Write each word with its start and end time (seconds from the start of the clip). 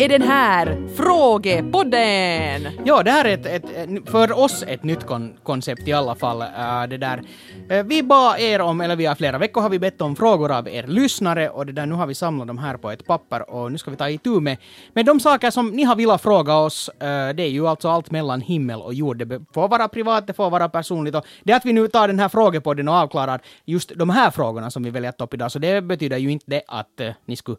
är 0.00 0.08
den 0.08 0.22
här 0.22 0.88
Frågepodden! 0.96 2.68
Ja, 2.84 3.02
det 3.02 3.10
här 3.10 3.24
är 3.24 3.34
ett, 3.34 3.46
ett, 3.46 4.10
för 4.10 4.38
oss 4.38 4.64
ett 4.66 4.82
nytt 4.82 5.06
kon 5.06 5.34
koncept 5.42 5.88
i 5.88 5.92
alla 5.92 6.14
fall. 6.14 6.42
Uh, 6.42 6.88
det 6.88 6.96
där. 6.96 7.22
Uh, 7.72 7.82
vi 7.82 8.02
bad 8.02 8.40
er 8.40 8.60
om, 8.60 8.80
eller 8.80 8.96
vi 8.96 9.06
har 9.06 9.14
flera 9.14 9.38
veckor 9.38 9.60
har 9.60 9.68
vi 9.68 9.78
bett 9.78 10.00
om 10.00 10.16
frågor 10.16 10.50
av 10.50 10.68
er 10.68 10.86
lyssnare 10.86 11.48
och 11.48 11.66
det 11.66 11.72
där, 11.72 11.86
nu 11.86 11.94
har 11.94 12.06
vi 12.06 12.14
samlat 12.14 12.46
dem 12.46 12.58
här 12.58 12.76
på 12.76 12.90
ett 12.90 13.06
papper 13.06 13.50
och 13.50 13.72
nu 13.72 13.78
ska 13.78 13.90
vi 13.90 13.96
ta 13.96 14.08
itu 14.08 14.40
med, 14.40 14.56
med 14.92 15.06
de 15.06 15.20
saker 15.20 15.50
som 15.50 15.70
ni 15.70 15.82
har 15.82 15.96
velat 15.96 16.22
fråga 16.22 16.56
oss. 16.56 16.90
Uh, 16.94 17.34
det 17.34 17.42
är 17.42 17.50
ju 17.50 17.68
alltså 17.68 17.88
allt 17.88 18.10
mellan 18.10 18.40
himmel 18.40 18.80
och 18.80 18.94
jord. 18.94 19.26
Det 19.26 19.40
får 19.54 19.68
vara 19.68 19.88
privat, 19.88 20.26
det 20.26 20.32
får 20.32 20.50
vara 20.50 20.68
personligt 20.68 21.14
och 21.14 21.24
det 21.42 21.52
att 21.52 21.64
vi 21.64 21.72
nu 21.72 21.88
tar 21.88 22.08
den 22.08 22.18
här 22.18 22.28
frågepodden 22.28 22.88
och 22.88 22.94
avklarar 22.94 23.40
just 23.64 23.92
de 23.96 24.10
här 24.10 24.30
frågorna 24.30 24.70
som 24.70 24.82
vi 24.82 24.90
väljer 24.90 25.10
att 25.10 25.18
ta 25.18 25.24
upp 25.24 25.34
idag, 25.34 25.52
så 25.52 25.58
det 25.58 25.82
betyder 25.82 26.16
ju 26.16 26.30
inte 26.30 26.44
det 26.48 26.62
att 26.68 27.00
ni 27.26 27.36
skulle 27.36 27.56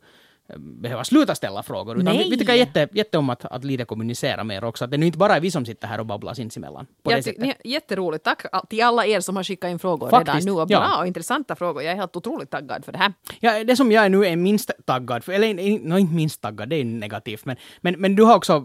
behöva 0.57 1.03
sluta 1.03 1.35
ställa 1.35 1.63
frågor. 1.63 1.99
Utan 1.99 2.17
vi, 2.17 2.29
vi 2.29 2.37
tycker 2.37 2.53
jätte, 2.53 2.87
jätte 2.91 3.17
om 3.17 3.29
att, 3.29 3.45
att 3.45 3.63
lite 3.63 3.85
kommunicera 3.85 4.43
mer 4.43 4.63
också. 4.63 4.85
Att 4.85 4.91
det 4.91 4.95
är 4.95 4.99
nu 4.99 5.05
inte 5.05 5.17
bara 5.17 5.35
är 5.35 5.39
vi 5.39 5.51
som 5.51 5.65
sitter 5.65 5.87
här 5.87 5.99
och 5.99 6.05
babblar 6.05 6.33
sinsemellan. 6.33 6.85
På 7.03 7.11
det 7.11 7.23
sättet. 7.23 7.57
Jätteroligt. 7.63 8.23
Tack 8.23 8.69
till 8.69 8.83
alla 8.83 9.05
er 9.05 9.19
som 9.19 9.35
har 9.35 9.43
skickat 9.43 9.71
in 9.71 9.79
frågor 9.79 10.09
Faktiskt, 10.09 10.35
redan 10.35 10.55
nu. 10.55 10.61
Och 10.61 10.67
bra 10.67 10.87
ja. 10.91 10.99
och 10.99 11.07
intressanta 11.07 11.55
frågor. 11.55 11.83
Jag 11.83 11.91
är 11.91 11.95
helt 11.95 12.15
otroligt 12.15 12.49
taggad 12.49 12.85
för 12.85 12.91
det 12.91 12.97
här. 12.97 13.13
Ja, 13.39 13.63
det 13.63 13.75
som 13.75 13.91
jag 13.91 14.05
är 14.05 14.09
nu 14.09 14.25
är 14.25 14.35
minst 14.35 14.71
taggad 14.85 15.23
för, 15.23 15.33
eller 15.33 15.53
no, 15.87 15.97
inte 15.97 16.15
minst 16.15 16.41
taggad, 16.41 16.69
det 16.69 16.75
är 16.75 16.85
negativt, 16.85 17.45
men, 17.45 17.57
men, 17.81 18.01
men 18.01 18.15
du 18.15 18.23
har 18.23 18.35
också, 18.35 18.59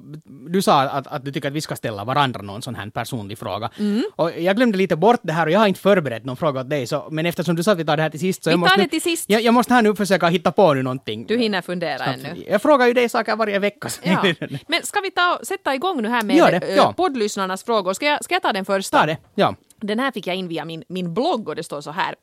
du 0.49 0.63
sa 0.63 0.83
att, 0.83 1.07
att 1.07 1.25
du 1.25 1.33
tycker 1.33 1.49
att 1.49 1.55
vi 1.55 1.61
ska 1.61 1.77
ställa 1.77 2.05
varandra 2.05 2.43
någon 2.43 2.63
sån 2.63 2.75
här 2.75 2.91
personlig 2.91 3.39
fråga. 3.39 3.71
Mm. 3.79 4.03
Och 4.17 4.31
jag 4.39 4.57
glömde 4.57 4.79
lite 4.79 4.97
bort 4.97 5.21
det 5.23 5.33
här 5.33 5.47
och 5.47 5.53
jag 5.53 5.59
har 5.59 5.67
inte 5.67 5.81
förberett 5.81 6.25
någon 6.25 6.37
fråga 6.37 6.61
åt 6.61 6.71
dig, 6.71 6.87
så, 6.87 7.09
men 7.11 7.27
eftersom 7.27 7.57
du 7.57 7.63
sa 7.63 7.73
att 7.73 7.79
vi 7.79 7.85
tar 7.85 7.97
det 7.97 8.03
här 8.03 8.11
till 8.11 8.21
sist 8.21 8.45
så 8.45 8.51
vi 8.51 8.53
jag 8.53 8.61
måste, 8.61 8.77
tar 8.77 8.83
det 8.83 8.89
till 8.89 9.03
sist. 9.03 9.31
Jag, 9.31 9.43
jag 9.43 9.55
måste 9.55 9.75
här 9.75 9.83
nu 9.83 9.95
försöka 9.95 10.29
hitta 10.29 10.53
på 10.53 10.75
nu 10.75 10.83
någonting. 10.83 11.27
Du 11.27 11.39
hinner 11.39 11.63
fundera 11.63 11.76
ännu. 11.83 12.45
Jag 12.49 12.63
frågar 12.63 12.87
ju 12.87 12.93
dig 12.93 13.09
saker 13.09 13.37
varje 13.37 13.59
vecka. 13.59 13.89
Ja. 14.03 14.25
Men 14.67 14.83
ska 14.83 15.01
vi 15.01 15.11
ta, 15.11 15.39
sätta 15.43 15.75
igång 15.75 16.03
nu 16.03 16.09
här 16.09 16.23
med 16.23 16.61
det, 16.61 16.75
ja. 16.77 16.93
poddlyssnarnas 16.97 17.65
frågor? 17.65 17.93
Ska 17.93 18.07
jag, 18.07 18.25
ska 18.25 18.35
jag 18.35 18.43
ta 18.43 18.53
den 18.53 18.65
första? 18.65 18.99
Ta 18.99 19.07
det, 19.07 19.17
ja. 19.35 19.55
Den 19.81 19.99
här 19.99 20.11
fick 20.11 20.27
jag 20.27 20.37
in 20.37 20.49
via 20.49 20.65
min, 20.65 20.85
min 20.89 21.15
blogg 21.15 21.49
och 21.49 21.57
det 21.57 21.63
står 21.63 21.81
så 21.81 21.91
här. 21.91 22.15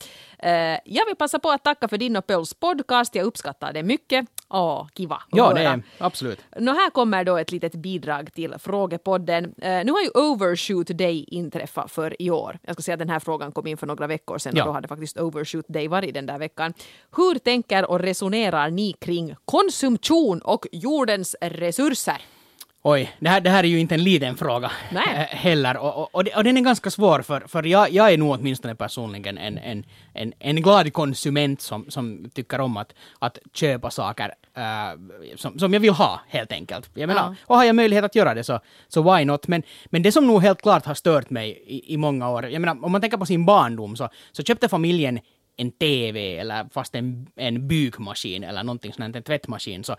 Uh, 0.46 0.80
jag 0.86 1.06
vill 1.06 1.16
passa 1.16 1.40
på 1.40 1.50
att 1.50 1.64
tacka 1.64 1.88
för 1.88 1.98
din 1.98 2.16
och 2.16 2.28
Pölls 2.28 2.54
podcast. 2.54 3.16
Jag 3.16 3.26
uppskattar 3.26 3.74
det 3.74 3.84
mycket. 3.84 4.26
Åh, 4.50 4.88
kiva 4.98 5.22
Ja, 5.32 5.54
det 5.54 5.64
är 5.64 5.84
absolut. 5.98 6.40
Nå, 6.60 6.72
här 6.72 6.90
kommer 6.90 7.24
då 7.24 7.38
ett 7.38 7.52
litet 7.52 7.76
bidrag 7.76 8.34
till 8.34 8.56
frågepodden. 8.60 9.46
Uh, 9.46 9.52
nu 9.62 9.92
har 9.92 10.02
ju 10.02 10.10
Overshoot 10.10 10.88
Day 10.88 11.26
inträffat 11.28 11.92
för 11.92 12.22
i 12.22 12.30
år. 12.30 12.60
Jag 12.62 12.76
ska 12.76 12.84
säga 12.84 12.94
att 12.94 13.00
den 13.00 13.10
här 13.10 13.20
frågan 13.20 13.52
kom 13.52 13.68
in 13.68 13.78
för 13.78 13.88
några 13.88 14.08
veckor 14.08 14.38
sedan 14.38 14.54
ja. 14.56 14.64
och 14.64 14.68
då 14.68 14.74
hade 14.74 14.88
faktiskt 14.88 15.20
Overshoot 15.20 15.66
Day 15.68 15.88
varit 15.88 16.14
den 16.14 16.26
där 16.26 16.40
veckan. 16.40 16.74
Hur 17.16 17.40
tänker 17.40 17.90
och 17.90 18.00
resonerar 18.00 18.70
ni 18.70 18.94
kring 18.94 19.36
konsumtion 19.46 20.42
och 20.42 20.66
jordens 20.72 21.36
resurser? 21.42 22.22
Oj, 22.86 23.16
det 23.20 23.30
här, 23.30 23.42
det 23.42 23.50
här 23.50 23.64
är 23.64 23.68
ju 23.68 23.80
inte 23.80 23.96
en 23.96 24.04
liten 24.04 24.38
fråga 24.38 24.72
Nej. 24.92 25.04
Eh, 25.08 25.38
heller. 25.38 25.78
Och, 25.78 25.98
och, 25.98 26.10
och, 26.16 26.28
och, 26.36 26.44
den 26.44 26.58
är 26.58 26.62
ganska 26.62 26.90
svår 26.90 27.22
för, 27.22 27.42
för 27.48 27.64
jag, 27.64 27.92
jag 27.92 28.14
är 28.14 28.18
nog 28.18 28.32
åtminstone 28.32 28.76
personligen 28.76 29.38
en, 29.38 29.58
en, 29.58 29.86
en, 30.14 30.34
en 30.40 30.56
glad 30.62 30.94
konsument 30.94 31.62
som, 31.62 31.86
som 31.90 32.30
tycker 32.34 32.62
om 32.62 32.78
att, 32.78 32.94
att 33.20 33.38
köpa 33.54 33.92
saker 33.92 34.34
uh, 34.58 35.36
som, 35.36 35.60
som 35.60 35.74
jag 35.74 35.80
vill 35.80 35.92
ha 35.92 36.22
helt 36.28 36.52
enkelt. 36.52 36.90
Jag 36.94 37.08
menar, 37.08 37.22
ja. 37.22 37.36
och 37.46 37.56
har 37.56 37.64
jag 37.64 37.76
möjlighet 37.76 38.06
att 38.06 38.16
göra 38.16 38.34
det 38.34 38.44
så, 38.44 38.60
så 38.88 39.16
why 39.16 39.26
not? 39.26 39.48
Men, 39.48 39.64
men 39.86 40.04
det 40.04 40.12
som 40.12 40.28
nog 40.28 40.42
helt 40.42 40.62
klart 40.62 40.86
har 40.86 40.94
stört 40.94 41.30
mig 41.30 41.64
i, 41.66 41.94
i 41.94 41.98
många 41.98 42.30
år, 42.30 42.50
jag 42.50 42.60
menar 42.60 42.86
om 42.86 42.92
man 42.92 43.02
tänker 43.02 43.18
på 43.18 43.26
sin 43.26 43.46
barndom 43.46 43.96
så, 43.96 44.10
så 44.32 44.44
köpte 44.44 44.70
familjen 44.70 45.20
en 45.58 45.72
TV 45.72 46.38
eller 46.38 46.66
fast 46.74 46.96
en, 46.96 47.28
en 47.36 47.68
bygmaskin 47.68 48.44
eller 48.44 48.64
någonting 48.64 48.94
sånt, 48.94 49.16
en 49.16 49.24
tvättmaskin 49.24 49.84
så, 49.84 49.96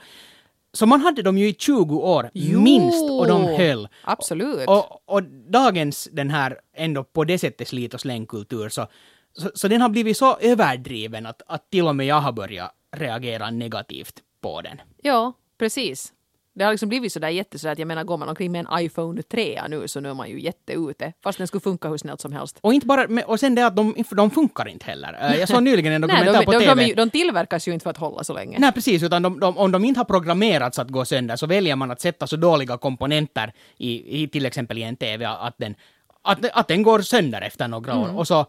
så 0.75 0.87
man 0.87 1.01
hade 1.01 1.23
dem 1.23 1.39
ju 1.39 1.49
i 1.49 1.55
20 1.55 1.97
år 1.97 2.31
jo, 2.35 2.61
minst 2.61 3.11
och 3.11 3.27
de 3.27 3.45
höll. 3.45 3.89
Absolut. 4.03 4.69
Och, 4.69 5.09
och, 5.09 5.23
dagens 5.49 6.09
den 6.13 6.31
här 6.31 6.61
ändå 6.77 7.05
på 7.05 7.25
det 7.25 7.39
sättet 7.39 7.69
slit 7.69 7.95
och 7.95 8.01
slängkultur 8.01 8.69
så, 8.69 8.87
så, 9.33 9.51
så, 9.55 9.69
den 9.69 9.81
har 9.81 9.89
blivit 9.89 10.17
så 10.17 10.37
överdriven 10.37 11.27
att, 11.27 11.43
att 11.47 11.71
till 11.71 11.87
och 11.87 11.97
med 11.97 12.07
jag 12.07 12.21
har 12.21 12.33
börjat 12.33 12.71
reagera 12.97 13.51
negativt 13.51 14.15
på 14.41 14.61
den. 14.61 14.81
Ja, 15.03 15.33
precis. 15.59 16.13
Det 16.55 16.65
har 16.65 16.71
liksom 16.71 16.89
blivit 16.89 17.13
sådär 17.13 17.29
jättesådär 17.29 17.73
att 17.73 17.79
jag 17.79 17.89
menar 17.89 18.05
går 18.05 18.17
man 18.17 18.29
omkring 18.29 18.53
med 18.53 18.67
en 18.67 18.85
iPhone 18.85 19.23
3 19.23 19.61
nu 19.69 19.89
så 19.89 20.01
nu 20.01 20.11
är 20.11 20.15
man 20.15 20.31
ju 20.31 20.41
jätteute. 20.41 21.13
Fast 21.23 21.39
den 21.39 21.47
skulle 21.47 21.61
funka 21.61 21.89
hur 21.89 21.97
snällt 21.97 22.21
som 22.21 22.33
helst. 22.33 22.59
Och 22.61 22.75
inte 22.75 22.87
bara, 22.87 23.25
och 23.27 23.41
sen 23.41 23.55
det 23.55 23.67
att 23.67 23.77
de, 23.77 23.95
de 24.11 24.31
funkar 24.31 24.69
inte 24.69 24.87
heller. 24.87 25.19
Eh, 25.21 25.37
jag 25.37 25.49
såg 25.49 25.63
nyligen 25.63 25.93
en 25.93 26.01
dokumentär 26.01 26.25
Nej, 26.33 26.41
de, 26.41 26.45
på 26.45 26.53
de, 26.53 26.59
TV. 26.59 26.85
De, 26.85 26.95
de, 26.95 27.11
tillverkas 27.11 27.69
ju 27.69 27.73
inte 27.73 27.83
för 27.83 27.91
att 27.91 27.97
hålla 27.97 28.25
så 28.25 28.35
länge. 28.35 28.59
Nej 28.59 28.73
precis, 28.73 29.03
utan 29.03 29.23
de, 29.23 29.41
de, 29.41 29.59
om 29.59 29.73
de 29.73 29.85
inte 29.85 30.01
har 30.01 30.05
programmerats 30.05 30.79
att 30.79 30.89
gå 30.89 31.05
sönder 31.05 31.37
så 31.37 31.47
väljer 31.47 31.77
man 31.77 31.91
att 31.91 32.01
sätta 32.01 32.27
så 32.27 32.37
dåliga 32.37 32.79
komponenter 32.79 33.53
i, 33.77 34.23
i 34.23 34.29
till 34.29 34.47
exempel 34.47 34.79
i 34.79 34.83
en 34.83 34.97
TV 34.97 35.25
att 35.25 35.55
den 35.59 35.75
att, 36.25 36.39
att 36.53 36.69
den 36.69 36.83
går 36.83 37.01
sönder 37.01 37.41
efter 37.41 37.69
några 37.69 37.93
mm. 37.93 38.05
år. 38.05 38.19
Och 38.19 38.27
så, 38.27 38.47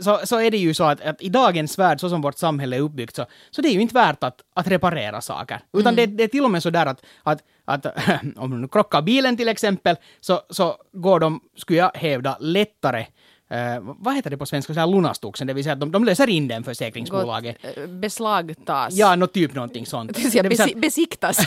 så, 0.00 0.20
så 0.24 0.40
är 0.40 0.50
det 0.50 0.58
ju 0.58 0.74
så 0.74 0.84
att, 0.84 1.00
att, 1.00 1.22
i 1.22 1.28
dagens 1.28 1.78
värld, 1.78 2.00
så 2.00 2.08
som 2.08 2.20
vårt 2.20 2.38
samhälle 2.38 2.76
är 2.76 2.80
uppbyggt, 2.80 3.16
så, 3.16 3.26
så 3.50 3.62
det 3.62 3.68
är 3.68 3.72
ju 3.72 3.80
inte 3.80 3.94
värt 3.94 4.24
att, 4.24 4.40
att 4.54 4.66
reparera 4.66 5.20
saker. 5.20 5.60
Utan 5.72 5.94
mm. 5.94 5.96
det, 5.96 6.16
det, 6.16 6.24
är 6.24 6.28
till 6.28 6.44
och 6.44 6.50
med 6.50 6.62
så 6.62 6.70
där 6.70 6.86
att, 6.86 7.04
att, 7.22 7.42
att 7.64 7.86
om 8.36 8.62
du 8.62 8.68
krockar 8.68 9.02
bilen 9.02 9.36
till 9.36 9.48
exempel, 9.48 9.96
så, 10.20 10.40
så 10.50 10.76
går 10.92 11.20
de, 11.20 11.40
skulle 11.56 11.78
jag 11.78 11.90
hävda, 11.94 12.36
lättare 12.40 13.06
Uh, 13.52 13.94
vad 13.98 14.14
heter 14.14 14.30
det 14.30 14.36
på 14.36 14.46
svenska, 14.46 14.74
så 14.74 14.80
här 14.80 14.86
lunastuksen, 14.86 15.46
det 15.46 15.52
vill 15.52 15.64
säga 15.64 15.72
att 15.72 15.80
de, 15.80 15.92
de 15.92 16.04
löser 16.04 16.28
in 16.28 16.48
den 16.48 16.64
försäkringsbolaget. 16.64 17.56
Uh, 17.78 17.86
beslagtas. 17.86 18.94
Ja, 18.94 19.16
något 19.16 19.32
typ 19.32 19.54
någonting 19.54 19.86
sånt. 19.86 20.12
Det 20.14 20.22
vill 20.22 20.32
säga, 20.32 20.42
besi 20.42 20.74
besiktas. 20.74 21.46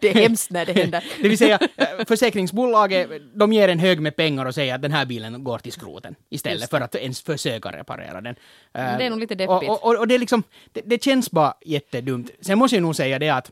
det 0.00 0.04
är 0.04 0.14
hemskt 0.14 0.50
när 0.50 0.66
det 0.66 0.72
händer. 0.72 1.04
det 1.22 1.28
vill 1.28 1.38
säga, 1.38 1.58
uh, 1.62 2.04
försäkringsbolaget, 2.08 3.10
de 3.34 3.52
ger 3.52 3.68
en 3.68 3.78
hög 3.78 4.00
med 4.00 4.16
pengar 4.16 4.46
och 4.46 4.54
säger 4.54 4.74
att 4.74 4.82
den 4.82 4.92
här 4.92 5.06
bilen 5.06 5.44
går 5.44 5.58
till 5.58 5.72
skroten 5.72 6.14
istället 6.30 6.70
för 6.70 6.80
att 6.80 6.94
ens 6.94 7.22
försöka 7.22 7.68
reparera 7.68 8.20
den. 8.20 8.34
det 8.72 8.80
är 8.80 9.10
nog 9.10 9.18
lite 9.18 9.34
deppigt. 9.34 9.70
Och, 9.70 9.84
och, 9.84 9.98
och 9.98 10.08
det, 10.08 10.14
är 10.14 10.18
liksom, 10.18 10.42
det, 10.72 10.82
det 10.84 11.02
känns 11.04 11.30
bara 11.30 11.54
jättedumt. 11.64 12.30
Sen 12.40 12.58
måste 12.58 12.76
jag 12.76 12.82
nog 12.82 12.96
säga 12.96 13.18
det 13.18 13.28
att 13.28 13.50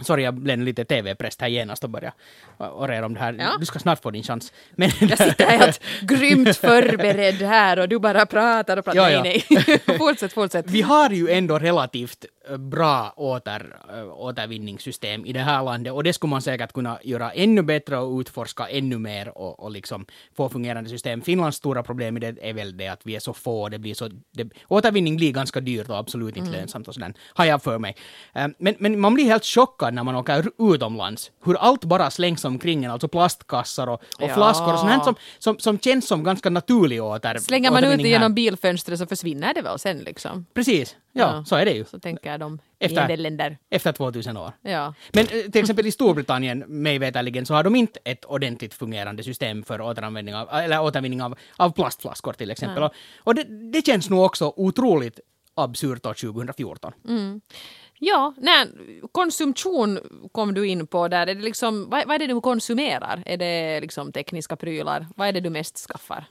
Sorry, 0.00 0.22
jag 0.22 0.34
blev 0.34 0.58
lite 0.58 0.84
TV-präst 0.84 1.40
här 1.40 1.48
genast 1.48 1.84
och 1.84 1.90
började 1.90 2.12
orera 2.58 3.06
om 3.06 3.14
det 3.14 3.20
här. 3.20 3.36
Ja. 3.38 3.56
Du 3.58 3.66
ska 3.66 3.78
snart 3.78 4.02
få 4.02 4.10
din 4.10 4.22
chans. 4.22 4.52
Men 4.70 4.90
jag 5.00 5.18
sitter 5.18 5.46
helt 5.46 5.80
grymt 6.00 6.56
förberedd 6.56 7.42
här 7.42 7.78
och 7.78 7.88
du 7.88 7.98
bara 7.98 8.26
pratar 8.26 8.76
och 8.76 8.84
pratar. 8.84 9.00
Ja, 9.00 9.10
ja. 9.10 9.22
Nej, 9.22 9.44
nej. 9.50 9.98
fortsätt, 9.98 10.32
fortsätt. 10.32 10.70
Vi 10.70 10.82
har 10.82 11.10
ju 11.10 11.28
ändå 11.28 11.58
relativt 11.58 12.24
bra 12.58 13.12
åter, 13.16 13.76
återvinningssystem 14.14 15.26
i 15.26 15.32
det 15.32 15.40
här 15.40 15.64
landet 15.64 15.92
och 15.92 16.04
det 16.04 16.12
skulle 16.12 16.30
man 16.30 16.42
säkert 16.42 16.72
kunna 16.72 16.98
göra 17.02 17.32
ännu 17.32 17.62
bättre 17.62 17.98
och 17.98 18.20
utforska 18.20 18.68
ännu 18.68 18.98
mer 18.98 19.38
och, 19.38 19.60
och 19.60 19.70
liksom 19.70 20.06
få 20.36 20.48
fungerande 20.48 20.90
system. 20.90 21.22
Finlands 21.22 21.56
stora 21.56 21.82
problem 21.82 22.16
är, 22.16 22.20
det, 22.20 22.48
är 22.48 22.52
väl 22.52 22.76
det 22.76 22.88
att 22.88 23.00
vi 23.06 23.16
är 23.16 23.20
så 23.20 23.32
få, 23.32 23.68
det 23.68 23.78
blir 23.78 23.94
så, 23.94 24.08
det, 24.32 24.50
återvinning 24.68 25.16
blir 25.16 25.32
ganska 25.32 25.60
dyrt 25.60 25.88
och 25.88 25.98
absolut 25.98 26.36
inte 26.36 26.48
mm. 26.48 26.60
lönsamt 26.60 26.88
och 26.88 26.94
sådär, 26.94 27.14
har 27.34 27.44
jag 27.44 27.62
för 27.62 27.78
mig. 27.78 27.96
Men, 28.58 28.74
men 28.78 29.00
man 29.00 29.14
blir 29.14 29.24
helt 29.24 29.44
chockad 29.44 29.94
när 29.94 30.04
man 30.04 30.16
åker 30.16 30.74
utomlands, 30.74 31.30
hur 31.44 31.56
allt 31.56 31.84
bara 31.84 32.10
slängs 32.10 32.44
omkring 32.44 32.84
en, 32.84 32.90
alltså 32.90 33.08
plastkassar 33.08 33.86
och, 33.86 33.94
och 33.94 34.28
ja. 34.28 34.34
flaskor 34.34 34.72
och 34.72 34.78
sånt 34.78 35.04
som, 35.04 35.14
som, 35.38 35.58
som 35.58 35.78
känns 35.78 36.08
som 36.08 36.24
ganska 36.24 36.50
naturlig 36.50 37.02
åter, 37.02 37.38
Slänger 37.38 37.70
man 37.70 37.84
ut 37.84 38.02
det 38.02 38.08
genom 38.08 38.34
bilfönstret 38.34 38.98
så 38.98 39.06
försvinner 39.06 39.54
det 39.54 39.62
väl 39.62 39.78
sen 39.78 39.98
liksom? 39.98 40.46
Precis, 40.54 40.96
ja, 41.12 41.34
ja. 41.36 41.44
så 41.44 41.56
är 41.56 41.64
det 41.64 41.72
ju. 41.72 41.84
Så 41.84 41.98
tänker 41.98 42.29
de 42.38 42.58
efter, 42.78 43.16
länder. 43.16 43.58
Efter 43.70 43.92
2000 43.92 44.36
år. 44.36 44.52
Ja. 44.62 44.94
Men 45.12 45.24
eh, 45.24 45.50
till 45.50 45.60
exempel 45.60 45.86
i 45.86 45.92
Storbritannien, 45.92 46.58
mig 46.58 46.98
veterligen, 46.98 47.46
så 47.46 47.54
har 47.54 47.64
de 47.64 47.76
inte 47.76 48.00
ett 48.04 48.24
ordentligt 48.24 48.74
fungerande 48.74 49.22
system 49.22 49.62
för 49.62 49.80
återanvändning 49.80 50.34
av, 50.34 50.48
eller 50.48 50.82
återvinning 50.82 51.22
av, 51.22 51.38
av 51.56 51.70
plastflaskor 51.70 52.32
till 52.32 52.50
exempel. 52.50 52.82
Och, 52.82 52.92
och 53.18 53.34
det, 53.34 53.44
det 53.72 53.86
känns 53.86 54.10
nog 54.10 54.24
också 54.24 54.52
otroligt 54.56 55.20
absurt 55.54 56.06
år 56.06 56.14
2014. 56.14 56.92
Mm. 57.08 57.40
Ja, 58.02 58.34
nej, 58.36 58.66
konsumtion 59.12 59.98
kom 60.32 60.54
du 60.54 60.68
in 60.68 60.86
på 60.86 61.08
där. 61.08 61.26
Är 61.26 61.34
det 61.34 61.42
liksom, 61.42 61.90
vad, 61.90 62.06
vad 62.06 62.14
är 62.14 62.18
det 62.18 62.26
du 62.26 62.40
konsumerar? 62.40 63.22
Är 63.26 63.36
det 63.36 63.80
liksom 63.80 64.12
tekniska 64.12 64.56
prylar? 64.56 65.06
Vad 65.16 65.28
är 65.28 65.32
det 65.32 65.40
du 65.40 65.50
mest 65.50 65.78
skaffar? 65.78 66.24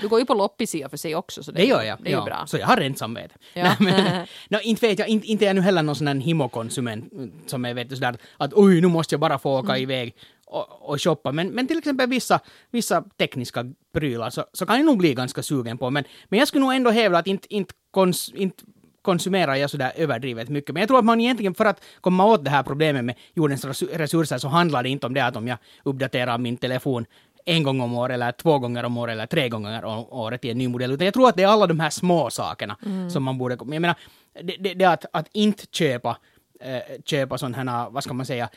Du 0.00 0.08
går 0.08 0.20
ju 0.20 0.26
på 0.26 0.34
loppis 0.34 0.74
i 0.74 0.84
och 0.84 0.90
för 0.90 0.96
sig 0.96 1.14
också. 1.14 1.42
Så 1.42 1.52
det, 1.52 1.60
det 1.60 1.66
gör 1.66 1.82
jag. 1.82 1.98
Det 2.02 2.10
är 2.10 2.12
ja. 2.12 2.24
bra. 2.24 2.44
Så 2.46 2.56
jag 2.56 2.66
har 2.66 2.76
rent 2.76 2.98
samvete. 2.98 3.34
Ja. 3.54 3.76
men, 3.80 4.26
no, 4.48 4.58
inte 4.62 4.86
vet 4.86 4.98
jag, 4.98 5.08
inte, 5.08 5.26
inte 5.26 5.44
är 5.44 5.46
jag 5.46 5.56
nu 5.56 5.60
heller 5.62 5.82
någon 5.82 5.96
sån 5.96 6.06
här 6.06 6.14
himokonsument 6.14 7.12
som 7.46 7.64
är 7.64 7.74
vet 7.74 7.88
du, 7.88 7.96
sådär 7.96 8.16
att 8.36 8.52
oj, 8.54 8.80
nu 8.80 8.88
måste 8.88 9.14
jag 9.14 9.20
bara 9.20 9.38
få 9.38 9.58
åka 9.58 9.72
mm. 9.72 9.82
iväg 9.82 10.14
och, 10.46 10.90
och 10.90 11.02
shoppa. 11.02 11.32
Men, 11.32 11.48
men 11.48 11.66
till 11.66 11.78
exempel 11.78 12.08
vissa, 12.08 12.40
vissa 12.70 13.02
tekniska 13.02 13.64
prylar 13.94 14.30
så, 14.30 14.44
så 14.52 14.66
kan 14.66 14.76
jag 14.76 14.86
nog 14.86 14.98
bli 14.98 15.14
ganska 15.14 15.42
sugen 15.42 15.78
på. 15.78 15.90
Men, 15.90 16.04
men 16.28 16.38
jag 16.38 16.48
skulle 16.48 16.64
nog 16.64 16.74
ändå 16.74 16.90
hävda 16.90 17.18
att 17.18 17.26
inte, 17.26 17.54
inte, 17.54 17.74
kons, 17.90 18.32
inte 18.34 18.64
konsumerar 19.02 19.54
jag 19.54 19.70
sådär 19.70 19.92
överdrivet 19.96 20.48
mycket. 20.48 20.74
Men 20.74 20.80
jag 20.80 20.88
tror 20.88 20.98
att 20.98 21.04
man 21.04 21.20
egentligen, 21.20 21.54
för 21.54 21.64
att 21.64 21.84
komma 22.00 22.24
åt 22.24 22.44
det 22.44 22.50
här 22.50 22.62
problemet 22.62 23.04
med 23.04 23.14
jordens 23.34 23.64
resurser, 23.64 24.38
så 24.38 24.48
handlar 24.48 24.82
det 24.82 24.88
inte 24.88 25.06
om 25.06 25.14
det 25.14 25.24
att 25.24 25.36
om 25.36 25.48
jag 25.48 25.58
uppdaterar 25.82 26.38
min 26.38 26.56
telefon 26.56 27.06
en 27.44 27.62
gång 27.62 27.80
om 27.80 27.94
året, 27.94 28.14
eller 28.14 28.32
två 28.32 28.58
gånger 28.58 28.84
om 28.84 28.96
året, 28.96 29.12
eller 29.12 29.26
tre 29.26 29.48
gånger 29.48 29.84
om 29.84 30.06
året 30.10 30.44
i 30.44 30.50
en 30.50 30.58
ny 30.58 30.68
modell. 30.68 30.92
Utan 30.92 31.04
jag 31.04 31.14
tror 31.14 31.28
att 31.28 31.36
det 31.36 31.42
är 31.42 31.48
alla 31.48 31.66
de 31.66 31.80
här 31.80 31.90
små 31.90 32.30
sakerna 32.30 32.76
mm. 32.86 33.10
som 33.10 33.22
man 33.22 33.38
borde... 33.38 33.56
Jag 33.58 33.68
menar, 33.68 33.94
det, 34.42 34.56
det, 34.60 34.74
det 34.74 34.84
att, 34.84 35.04
att 35.12 35.28
inte 35.32 35.64
köpa, 35.72 36.16
äh, 36.60 36.76
köpa 37.04 37.38
sådana 37.38 37.72
här, 37.72 37.90
vad 37.90 38.04
ska 38.04 38.14
man 38.14 38.26
säga, 38.26 38.48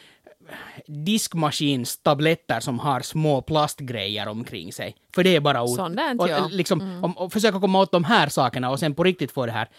diskmaskinstabletter 0.87 2.59
som 2.59 2.79
har 2.79 3.01
små 3.01 3.41
plastgrejer 3.41 4.27
omkring 4.27 4.73
sig. 4.73 4.95
För 5.15 5.23
det 5.23 5.35
är 5.35 5.39
bara... 5.39 5.63
o- 5.63 5.89
där, 5.89 6.21
och, 6.21 6.29
ja. 6.29 6.47
liksom, 6.51 6.99
om, 7.03 7.17
och 7.17 7.33
försöka 7.33 7.59
komma 7.59 7.79
åt 7.79 7.91
de 7.91 8.03
här 8.03 8.29
sakerna 8.29 8.69
och 8.69 8.79
sen 8.79 8.95
på 8.95 9.03
riktigt 9.03 9.31
få 9.31 9.45
det 9.45 9.51
här 9.51 9.69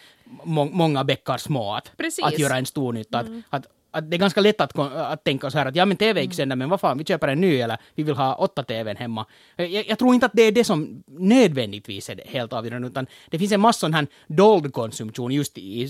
må, 0.45 0.65
många 0.65 1.05
bäckar 1.05 1.39
små 1.39 1.75
att. 1.75 2.01
Mm. 2.01 2.11
att 2.23 2.39
göra 2.39 2.57
en 2.57 2.67
stor 2.67 2.93
nytta. 2.93 3.19
Att, 3.19 3.27
att, 3.51 3.67
att 3.97 4.11
det 4.11 4.17
är 4.17 4.19
ganska 4.19 4.41
lätt 4.41 4.61
att, 4.61 4.79
att 4.79 5.25
tänka 5.25 5.51
så 5.51 5.59
här 5.59 5.67
att 5.67 5.77
ja 5.77 5.85
men 5.85 5.97
TV 5.97 6.23
gick 6.23 6.35
sönder 6.35 6.57
men 6.57 6.69
vad 6.69 6.81
fan 6.81 6.99
vi 6.99 7.05
köper 7.05 7.29
en 7.29 7.41
ny 7.41 7.61
eller 7.61 7.79
vi 7.95 8.03
vill 8.03 8.15
ha 8.15 8.35
åtta 8.35 8.63
TVn 8.63 8.97
hemma. 8.97 9.27
Jag, 9.57 9.89
jag 9.89 9.99
tror 9.99 10.15
inte 10.15 10.27
att 10.27 10.33
det 10.35 10.43
är 10.43 10.53
det 10.53 10.65
som 10.65 11.03
nödvändigtvis 11.07 12.11
är 12.11 12.21
helt 12.27 12.53
avgörande 12.53 12.89
utan 12.89 13.07
det 13.31 13.39
finns 13.39 13.53
en 13.53 13.61
massa 13.61 13.81
sån 13.81 13.95
här 13.95 14.07
dold 14.27 14.73
konsumtion 14.73 15.33
just 15.33 15.59
i 15.59 15.89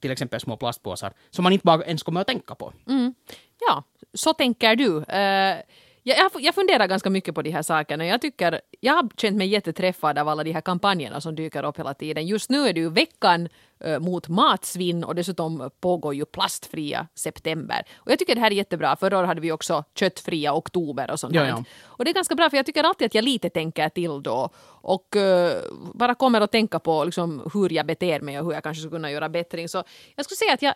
till 0.00 0.10
exempel 0.10 0.40
små 0.40 0.56
plastpåsar 0.56 1.12
som 1.30 1.42
man 1.42 1.52
inte 1.52 1.64
bara 1.64 1.84
ens 1.84 2.02
kommer 2.02 2.20
att 2.20 2.26
tänka 2.26 2.54
på. 2.54 2.72
Ja, 3.68 3.84
så 4.14 4.32
tänker 4.34 4.76
du. 4.76 5.02
Eh, 5.02 5.56
jag, 6.14 6.30
jag, 6.38 6.54
funderar 6.54 6.86
ganska 6.86 7.10
mycket 7.10 7.34
på 7.34 7.42
de 7.42 7.50
här 7.50 7.62
sakerna. 7.62 8.06
Jag, 8.06 8.20
tycker, 8.20 8.60
jag 8.80 8.92
har 8.92 9.08
känt 9.16 9.36
mig 9.36 9.48
jätteträffad 9.48 10.18
av 10.18 10.28
alla 10.28 10.44
de 10.44 10.52
här 10.52 10.60
kampanjerna 10.60 11.20
som 11.20 11.34
dyker 11.34 11.64
upp 11.64 11.78
hela 11.78 11.94
tiden. 11.94 12.26
Just 12.26 12.50
nu 12.50 12.68
är 12.68 12.72
det 12.72 12.80
ju 12.80 12.90
veckan 12.90 13.48
mot 14.00 14.28
matsvinn 14.28 15.04
och 15.04 15.14
dessutom 15.14 15.70
pågår 15.80 16.14
ju 16.14 16.24
plastfria 16.24 17.06
september. 17.14 17.82
Och 17.96 18.12
jag 18.12 18.18
tycker 18.18 18.34
det 18.34 18.40
här 18.40 18.50
är 18.50 18.54
jättebra. 18.54 18.96
Förra 18.96 19.18
året 19.18 19.28
hade 19.28 19.40
vi 19.40 19.52
också 19.52 19.84
köttfria 19.94 20.54
oktober 20.54 21.10
och 21.10 21.20
sånt 21.20 21.34
Ja, 21.34 21.46
ja. 21.46 21.64
Och 21.84 22.04
det 22.04 22.10
är 22.10 22.14
ganska 22.14 22.34
bra 22.34 22.50
för 22.50 22.56
jag 22.56 22.66
tycker 22.66 22.84
alltid 22.84 23.06
att 23.06 23.14
jag 23.14 23.24
lite 23.24 23.50
tänker 23.50 23.88
till 23.88 24.22
då 24.22 24.50
och 24.66 25.16
eh, 25.16 25.62
bara 25.94 26.14
kommer 26.14 26.40
att 26.40 26.52
tänka 26.52 26.78
på 26.78 27.04
liksom, 27.04 27.50
hur 27.54 27.72
jag 27.72 27.86
beter 27.86 28.20
mig 28.20 28.40
och 28.40 28.46
hur 28.46 28.52
jag 28.52 28.62
kanske 28.62 28.80
skulle 28.80 28.96
kunna 28.96 29.10
göra 29.10 29.28
bättring. 29.28 29.68
Så 29.68 29.84
jag 30.16 30.24
skulle 30.24 30.36
säga 30.36 30.54
att 30.54 30.62
jag 30.62 30.74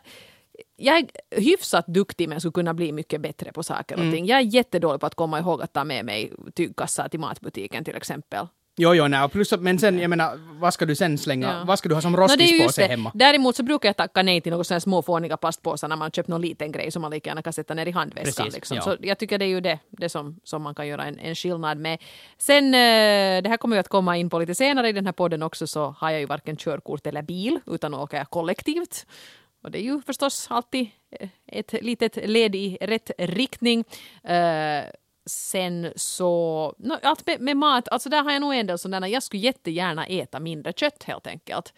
jag 0.77 0.97
är 0.99 1.07
hyfsat 1.41 1.87
duktig 1.87 2.29
men 2.29 2.41
skulle 2.41 2.53
kunna 2.53 2.75
bli 2.75 2.93
mycket 2.93 3.21
bättre 3.21 3.53
på 3.53 3.63
saker 3.63 3.95
och 3.95 4.13
ting. 4.13 4.27
Jag 4.27 4.39
är 4.39 4.43
jättedålig 4.43 5.01
på 5.01 5.07
att 5.07 5.15
komma 5.15 5.39
ihåg 5.39 5.63
att 5.63 5.73
ta 5.73 5.85
med 5.85 6.05
mig 6.05 6.33
tygkassar 6.55 7.09
till 7.09 7.21
matbutiken 7.21 7.85
till 7.85 7.97
exempel. 7.97 8.47
Jo, 8.77 8.95
jo, 8.95 9.09
nej, 9.09 9.29
plus, 9.29 9.53
men 9.59 9.79
sen, 9.79 9.99
jag 9.99 10.11
menar, 10.11 10.39
vad 10.61 10.75
ska 10.75 10.87
du 10.87 10.97
sen 10.97 11.19
slänga? 11.19 11.53
Ja. 11.53 11.65
Vad 11.67 11.79
ska 11.79 11.89
du 11.89 11.95
ha 11.95 12.03
som 12.03 12.13
ju 12.39 12.69
det. 12.77 12.87
hemma? 12.87 13.11
Däremot 13.15 13.57
så 13.57 13.63
brukar 13.63 13.89
jag 13.89 13.97
tacka 13.97 14.23
nej 14.23 14.41
till 14.41 14.51
några 14.51 14.65
sådana 14.65 14.81
små 14.81 15.03
fåniga 15.03 15.37
plastpåsar 15.37 15.89
när 15.89 15.97
man 15.97 16.11
köpt 16.11 16.29
någon 16.29 16.41
liten 16.41 16.73
grej 16.73 16.91
som 16.91 17.03
man 17.03 17.11
lika 17.11 17.31
gärna 17.31 17.43
kan 17.43 17.53
sätta 17.53 17.75
ner 17.75 17.87
i 17.87 17.91
handväskan. 17.91 18.45
Precis, 18.45 18.55
liksom. 18.55 18.77
ja. 18.77 18.83
Så 18.83 18.97
jag 19.01 19.19
tycker 19.19 19.39
det 19.39 19.45
är 19.45 19.49
ju 19.49 19.61
det, 19.61 19.79
det 19.91 20.09
som, 20.09 20.41
som 20.45 20.63
man 20.63 20.75
kan 20.75 20.87
göra 20.87 21.05
en, 21.05 21.19
en 21.19 21.35
skillnad 21.35 21.79
med. 21.79 21.99
Sen, 22.39 22.67
eh, 22.67 23.43
det 23.43 23.49
här 23.49 23.57
kommer 23.57 23.77
vi 23.77 23.81
att 23.81 23.89
komma 23.89 24.17
in 24.17 24.31
på 24.31 24.39
lite 24.39 24.55
senare 24.55 24.89
i 24.89 24.93
den 24.93 25.07
här 25.07 25.13
podden 25.13 25.43
också, 25.43 25.67
så 25.67 25.95
har 25.99 26.11
jag 26.11 26.21
ju 26.21 26.27
varken 26.27 26.57
körkort 26.57 27.07
eller 27.07 27.23
bil, 27.23 27.61
utan 27.67 27.95
åker 27.95 28.17
jag 28.17 28.31
kollektivt. 28.31 29.07
Och 29.63 29.71
det 29.71 29.79
är 29.79 29.83
ju 29.83 30.03
förstås 30.03 30.47
alltid 30.51 30.91
eh, 31.11 31.29
ett 31.47 31.73
litet 31.73 32.17
led 32.31 32.55
i 32.55 32.79
rätt 32.81 33.11
riktning. 33.19 33.85
Eh, 34.25 34.85
sen 35.27 35.93
så, 35.97 36.75
no, 36.79 36.95
allt 37.03 37.27
med, 37.27 37.41
med 37.41 37.57
mat, 37.57 37.89
alltså 37.89 38.09
där 38.09 38.23
har 38.23 38.33
jag 38.33 38.41
nog 38.41 38.55
en 38.55 38.67
del 38.67 38.79
sådana, 38.79 39.09
jag 39.09 39.23
skulle 39.23 39.43
jättegärna 39.43 40.07
äta 40.07 40.41
mindre 40.41 40.73
kött 40.73 41.03
helt 41.03 41.27
enkelt. 41.27 41.75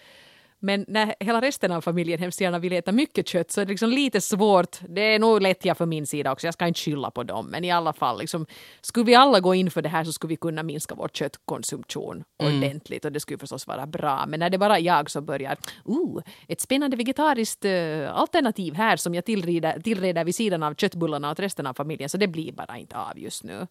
Men 0.64 0.84
när 0.88 1.14
hela 1.20 1.40
resten 1.40 1.72
av 1.72 1.80
familjen 1.80 2.18
hemskt 2.18 2.40
gärna 2.40 2.58
vill 2.58 2.72
äta 2.72 2.92
mycket 2.92 3.28
kött 3.28 3.50
så 3.50 3.60
är 3.60 3.64
det 3.64 3.70
liksom 3.70 3.90
lite 3.90 4.20
svårt. 4.20 4.78
Det 4.88 5.14
är 5.14 5.18
nog 5.18 5.42
lätt 5.42 5.64
jag 5.64 5.76
för 5.76 5.86
min 5.86 6.06
sida 6.06 6.32
också, 6.32 6.46
jag 6.46 6.54
ska 6.54 6.66
inte 6.66 6.80
skylla 6.80 7.10
på 7.10 7.22
dem. 7.22 7.46
Men 7.46 7.64
i 7.64 7.70
alla 7.70 7.92
fall, 7.92 8.18
liksom, 8.18 8.46
skulle 8.80 9.06
vi 9.06 9.14
alla 9.14 9.40
gå 9.40 9.54
in 9.54 9.70
för 9.70 9.82
det 9.82 9.88
här 9.88 10.04
så 10.04 10.12
skulle 10.12 10.28
vi 10.28 10.36
kunna 10.36 10.62
minska 10.62 10.94
vår 10.94 11.08
köttkonsumtion 11.08 12.24
ordentligt 12.38 13.04
och 13.04 13.12
det 13.12 13.20
skulle 13.20 13.38
förstås 13.38 13.66
vara 13.66 13.86
bra. 13.86 14.24
Men 14.26 14.40
när 14.40 14.50
det 14.50 14.56
är 14.56 14.58
bara 14.58 14.78
jag 14.78 15.10
som 15.10 15.24
börjar, 15.26 15.56
uh, 15.88 16.22
ett 16.48 16.60
spännande 16.60 16.96
vegetariskt 16.96 17.64
eh, 17.64 18.14
alternativ 18.14 18.74
här 18.74 18.96
som 18.96 19.14
jag 19.14 19.24
tillreder, 19.24 19.80
tillreder 19.80 20.24
vid 20.24 20.34
sidan 20.34 20.62
av 20.62 20.74
köttbullarna 20.74 21.30
åt 21.30 21.40
resten 21.40 21.66
av 21.66 21.74
familjen 21.74 22.08
så 22.08 22.16
det 22.16 22.28
blir 22.28 22.52
bara 22.52 22.78
inte 22.78 22.96
av 22.96 23.18
just 23.18 23.44
nu. 23.44 23.66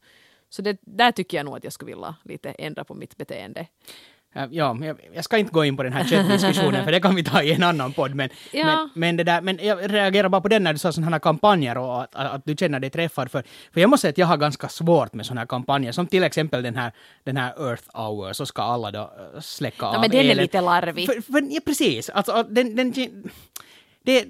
Så 0.49 0.61
det, 0.61 0.77
där 0.81 1.11
tycker 1.11 1.37
jag 1.37 1.45
nog 1.45 1.57
att 1.57 1.63
jag 1.63 1.73
skulle 1.73 1.91
vilja 1.91 2.15
lite 2.23 2.49
ändra 2.51 2.83
på 2.83 2.93
mitt 2.93 3.17
beteende. 3.17 3.67
Eh, 4.35 4.45
Ja, 4.51 4.77
jag, 5.13 5.23
ska 5.23 5.37
inte 5.37 5.51
gå 5.51 5.65
in 5.65 5.77
på 5.77 5.83
den 5.83 5.93
här 5.93 6.03
köttdiskussionen 6.03 6.83
för 6.85 6.91
det 6.91 6.99
kan 6.99 7.15
vi 7.15 7.23
ta 7.23 7.41
i 7.41 7.53
en 7.53 7.63
annan 7.63 7.93
podd. 7.93 8.15
Men, 8.15 8.29
Ja. 8.51 8.65
men, 8.65 8.89
men, 8.93 9.17
det 9.17 9.23
där, 9.23 9.41
men 9.41 9.59
jag 9.61 9.93
reagerar 9.93 10.29
bara 10.29 10.41
på 10.41 10.47
den 10.47 10.63
när 10.63 10.73
du 10.73 10.79
sa 10.79 10.91
sådana 10.91 11.11
här 11.11 11.19
kampanjer 11.19 11.77
och 11.77 12.01
att, 12.01 12.15
att, 12.15 12.45
du 12.45 12.55
känner 12.55 12.79
dig 12.79 12.89
träffad. 12.89 13.31
För, 13.31 13.43
för 13.73 13.81
jag 13.81 13.89
måste 13.89 14.01
säga 14.01 14.09
att 14.09 14.17
jag 14.17 14.27
har 14.27 14.37
ganska 14.37 14.69
svårt 14.69 15.13
med 15.13 15.25
sådana 15.25 15.41
här 15.41 15.47
kampanjer. 15.47 15.91
Som 15.91 16.07
till 16.07 16.23
exempel 16.23 16.63
den 16.63 16.75
här, 16.75 16.91
den 17.23 17.37
här 17.37 17.69
Earth 17.69 17.83
Hour, 17.93 18.33
så 18.33 18.45
ska 18.45 18.61
alla 18.61 18.91
då 18.91 18.99
eh, 18.99 19.39
släcka 19.41 19.85
av 19.85 20.01
men 20.01 20.09
den 20.09 20.25
är 20.25 20.35
lite 20.35 20.61
larvig. 20.61 21.05
För, 21.05 21.21
för, 21.21 21.53
ja, 21.53 21.61
precis. 21.65 22.09
Alltså, 22.09 22.43
den, 22.43 22.75
den, 22.75 22.93
det, 24.03 24.25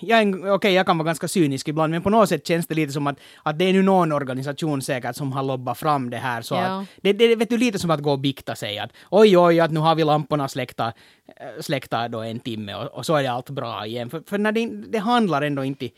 jag, 0.00 0.44
okej, 0.54 0.72
jag 0.74 0.86
kan 0.86 0.98
vara 0.98 1.06
ganska 1.06 1.28
cynisk 1.28 1.68
ibland, 1.68 1.90
men 1.90 2.02
på 2.02 2.10
något 2.10 2.28
sätt 2.28 2.46
känns 2.46 2.66
det 2.66 2.74
lite 2.74 2.92
som 2.92 3.06
att, 3.06 3.18
att 3.42 3.58
det 3.58 3.64
är 3.64 3.72
nu 3.72 3.82
någon 3.82 4.12
organisation 4.12 4.82
säkert 4.82 5.16
som 5.16 5.32
har 5.32 5.42
lobbat 5.42 5.78
fram 5.78 6.10
det 6.10 6.16
här. 6.16 6.42
Så 6.42 6.54
Ja. 6.54 6.60
att, 6.80 6.86
det, 7.02 7.12
det 7.12 7.36
vet 7.36 7.50
du, 7.50 7.56
lite 7.58 7.78
som 7.78 7.90
att 7.90 8.00
gå 8.00 8.12
och 8.12 8.18
bikta 8.18 8.54
sig. 8.56 8.78
Att, 8.78 8.90
oj, 9.10 9.38
oj, 9.38 9.60
att 9.60 9.70
nu 9.70 9.80
har 9.80 9.94
vi 9.94 10.04
lamporna 10.04 10.48
släckta, 10.48 10.86
äh, 10.86 11.60
släckta 11.60 12.08
då 12.08 12.20
en 12.20 12.40
timme 12.40 12.74
och, 12.74 12.86
och 12.86 13.06
så 13.06 13.16
är 13.16 13.22
det 13.22 13.28
allt 13.32 13.50
bra 13.50 13.86
igen. 13.86 14.10
För, 14.10 14.22
för 14.26 14.38
när 14.38 14.52
det, 14.52 14.66
det 14.66 14.98
handlar 14.98 15.42
ändå 15.42 15.64
inte 15.64 15.88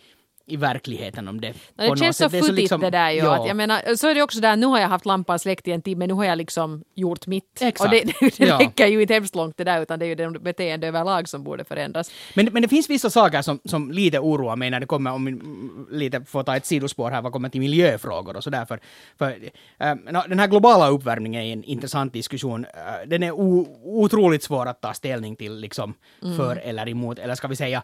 i, 0.46 0.56
verkligheten 0.56 1.28
om 1.28 1.40
det. 1.40 1.52
På 1.52 1.94
det 1.94 2.00
känns 2.00 2.16
så 2.16 2.24
sätt. 2.24 2.32
Det 2.32 2.38
futtigt 2.40 2.56
liksom- 2.56 2.80
det 2.80 2.90
där 2.90 3.10
ju. 3.10 3.18
ja. 3.18 3.36
Att 3.40 3.46
jag 3.48 3.56
menar, 3.56 3.94
så 3.96 4.08
är 4.08 4.14
det 4.14 4.22
också 4.22 4.40
där, 4.40 4.56
nu 4.56 4.66
har 4.66 4.78
jag 4.80 4.88
haft 4.88 5.06
lampan 5.06 5.38
släckt 5.38 5.68
i 5.68 5.72
en 5.72 5.82
timme, 5.82 6.06
nu 6.06 6.14
har 6.14 6.24
jag 6.24 6.38
liksom 6.38 6.84
gjort 6.94 7.26
mitt. 7.26 7.58
Exakt. 7.60 7.80
Och 7.80 7.90
det, 7.90 8.12
det, 8.20 8.36
det 8.38 8.46
Ja. 8.46 8.58
räcker 8.60 8.86
ju 8.86 9.02
inte 9.02 9.14
hemskt 9.14 9.34
långt 9.34 9.56
det 9.56 9.64
där, 9.64 9.82
utan 9.82 9.98
det 9.98 10.04
är 10.04 10.08
ju 10.08 10.14
det 10.14 10.30
beteende 10.40 10.86
överlag 10.86 11.28
som 11.28 11.44
borde 11.44 11.64
förändras. 11.64 12.10
Men, 12.34 12.48
men 12.52 12.62
det 12.62 12.68
finns 12.68 12.90
vissa 12.90 13.10
saker 13.10 13.42
som, 13.42 13.60
som 13.64 13.90
lite 13.92 14.18
oroar 14.18 14.56
mig 14.56 14.70
när 14.70 14.80
det 14.80 14.86
kommer, 14.86 15.12
om 15.12 15.26
mm, 15.26 15.86
lite 15.90 16.24
får 16.24 16.42
ta 16.42 16.56
ett 16.56 16.66
sidospår 16.66 17.10
här, 17.10 17.22
vad 17.22 17.32
kommer 17.32 17.48
till 17.48 17.60
miljöfrågor 17.60 18.36
och 18.36 18.44
sådär. 18.44 18.64
För, 18.64 18.80
för, 19.18 19.30
äh, 19.78 19.94
den 20.28 20.38
här 20.38 20.46
globala 20.46 20.88
uppvärmningen 20.88 21.42
är 21.42 21.52
en 21.52 21.64
intressant 21.64 22.12
diskussion. 22.12 22.64
Äh, 22.64 23.08
den 23.08 23.22
är 23.22 23.32
o, 23.32 23.66
otroligt 23.84 24.42
svår 24.42 24.66
att 24.66 24.80
ta 24.80 24.94
ställning 24.94 25.36
till 25.36 25.56
liksom, 25.60 25.94
för 26.36 26.56
eller 26.56 26.88
emot. 26.88 27.18
Eller 27.18 27.34
ska 27.34 27.48
vi 27.48 27.56
säga, 27.56 27.82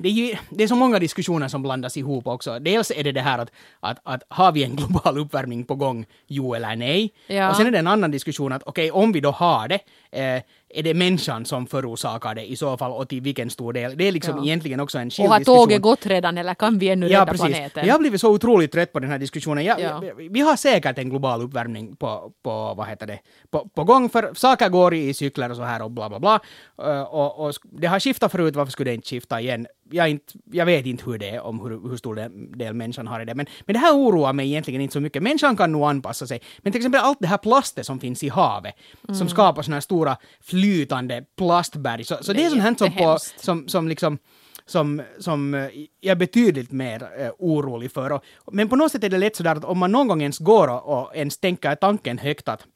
det 0.00 0.08
är, 0.08 0.12
ju, 0.12 0.34
det 0.50 0.64
är 0.64 0.68
så 0.68 0.76
många 0.76 0.98
diskussioner 0.98 1.48
som 1.48 1.62
blandas 1.62 1.89
ihop 1.96 2.26
också. 2.26 2.58
Dels 2.58 2.90
är 2.90 3.04
det 3.04 3.12
det 3.12 3.20
här 3.20 3.38
att, 3.38 3.50
att, 3.80 3.98
att 4.02 4.22
har 4.28 4.52
vi 4.52 4.64
en 4.64 4.76
global 4.76 5.18
uppvärmning 5.18 5.64
på 5.64 5.74
gång, 5.74 6.06
jo 6.26 6.54
eller 6.54 6.76
nej? 6.76 7.12
Ja. 7.26 7.50
Och 7.50 7.56
sen 7.56 7.66
är 7.66 7.70
det 7.70 7.78
en 7.78 7.86
annan 7.86 8.10
diskussion 8.10 8.52
att 8.52 8.62
okej, 8.66 8.90
om 8.90 9.12
vi 9.12 9.20
då 9.20 9.30
har 9.30 9.68
det, 9.68 9.78
eh, 10.12 10.42
är 10.74 10.82
det 10.82 10.94
människan 10.94 11.44
som 11.44 11.66
förorsakar 11.66 12.34
det 12.34 12.50
i 12.50 12.56
så 12.56 12.76
fall 12.76 12.92
och 12.92 13.08
till 13.08 13.20
vilken 13.20 13.50
stor 13.50 13.72
del? 13.72 13.96
Det 13.96 14.08
är 14.08 14.12
liksom 14.12 14.36
Ja. 14.36 14.44
egentligen 14.44 14.80
också 14.80 14.98
en 14.98 15.10
skild 15.10 15.26
Och 15.26 15.32
har 15.32 15.38
diskussion. 15.38 15.58
tåget 15.66 15.82
gått 15.82 16.06
redan 16.06 16.38
eller 16.38 16.54
kan 16.54 16.78
vi 16.78 16.88
ännu 16.88 17.08
Ja, 17.08 17.20
rädda 17.20 17.32
precis. 17.32 17.46
planeten? 17.46 17.86
Jag 17.86 17.94
har 17.94 17.98
blivit 18.00 18.20
så 18.20 18.30
otroligt 18.32 18.72
trött 18.72 18.92
på 18.92 19.00
den 19.00 19.10
här 19.10 19.18
diskussionen. 19.18 19.64
Jag, 19.64 19.80
Ja. 19.80 20.02
vi, 20.30 20.40
har 20.40 20.56
säkert 20.56 20.98
en 20.98 21.10
global 21.10 21.42
uppvärmning 21.42 21.96
på, 21.96 22.32
på 22.42 22.74
vad 22.74 22.86
heter 22.86 23.06
det, 23.06 23.18
på, 23.50 23.68
på 23.74 23.84
gång, 23.84 24.08
för 24.08 24.34
saker 24.34 24.68
går 24.68 24.94
i 24.94 25.14
cykler 25.14 25.50
och 25.50 25.56
så 25.56 25.62
här 25.62 25.82
och 25.82 25.90
bla 25.90 26.08
bla 26.08 26.18
bla. 26.20 26.40
Uh, 26.82 27.02
och, 27.02 27.46
och 27.46 27.54
det 27.62 27.86
har 27.86 28.00
skiftat 28.00 28.32
förut, 28.32 28.56
varför 28.56 28.72
skulle 28.72 28.90
det 28.90 28.94
inte 28.94 29.08
skifta 29.08 29.40
igen? 29.40 29.66
Jag, 29.92 30.08
inte, 30.10 30.32
jag 30.52 30.66
vet 30.66 30.86
inte 30.86 31.04
hur 31.04 31.18
det 31.18 31.28
är, 31.30 31.40
om 31.40 31.60
hur, 31.60 31.88
hur 31.90 31.96
stor 31.96 32.14
del, 32.56 32.74
människan 32.74 33.06
har 33.06 33.20
i 33.20 33.24
det, 33.24 33.34
men, 33.34 33.46
men 33.66 33.74
det 33.74 33.78
här 33.80 33.92
oroar 33.94 34.32
mig 34.32 34.46
egentligen 34.46 34.80
inte 34.80 34.92
så 34.92 35.00
mycket. 35.00 35.22
Människan 35.22 35.56
kan 35.56 35.72
nog 35.72 35.82
anpassa 35.84 36.26
sig, 36.26 36.40
men 36.58 36.72
till 36.72 36.78
exempel 36.80 37.00
allt 37.00 37.18
det 37.20 37.26
här 37.26 37.38
plastet 37.38 37.86
som 37.86 38.00
finns 38.00 38.22
i 38.24 38.28
havet, 38.28 38.74
Mm. 39.08 39.14
som 39.18 39.28
skapar 39.28 39.62
såna 39.62 39.76
här 39.76 39.80
stora 39.80 39.99
flytande 40.40 41.24
plastberg, 41.36 42.04
så, 42.04 42.16
så 42.20 42.32
det, 42.32 42.38
Det 42.38 42.46
är 42.46 42.50
sånt 42.50 42.62
här 42.62 42.74
som, 42.74 42.92
på, 42.92 43.18
som, 43.36 43.68
som 43.68 43.88
liksom 43.88 44.18
som, 44.66 45.02
som 45.18 45.54
eh, 45.54 45.60
jag 46.00 46.10
är 46.10 46.16
betydligt 46.16 46.72
mer 46.72 47.02
eh, 47.18 47.30
orolig 47.38 47.92
för. 47.92 48.12
Och, 48.12 48.22
men 48.52 48.68
på 48.68 48.76
något 48.76 48.92
sätt 48.92 49.04
är 49.04 49.08
det 49.08 49.18
lätt 49.18 49.36
sådär 49.36 49.56
att 49.56 49.64
om 49.64 49.78
man 49.78 49.92
någon 49.92 50.08
gång 50.08 50.22
ens 50.22 50.38
går 50.38 50.68
och, 50.68 51.02
och 51.02 51.16
ens 51.16 51.38
tänker 51.38 51.74
tanken 51.74 52.18
högt 52.18 52.48
att 52.48 52.66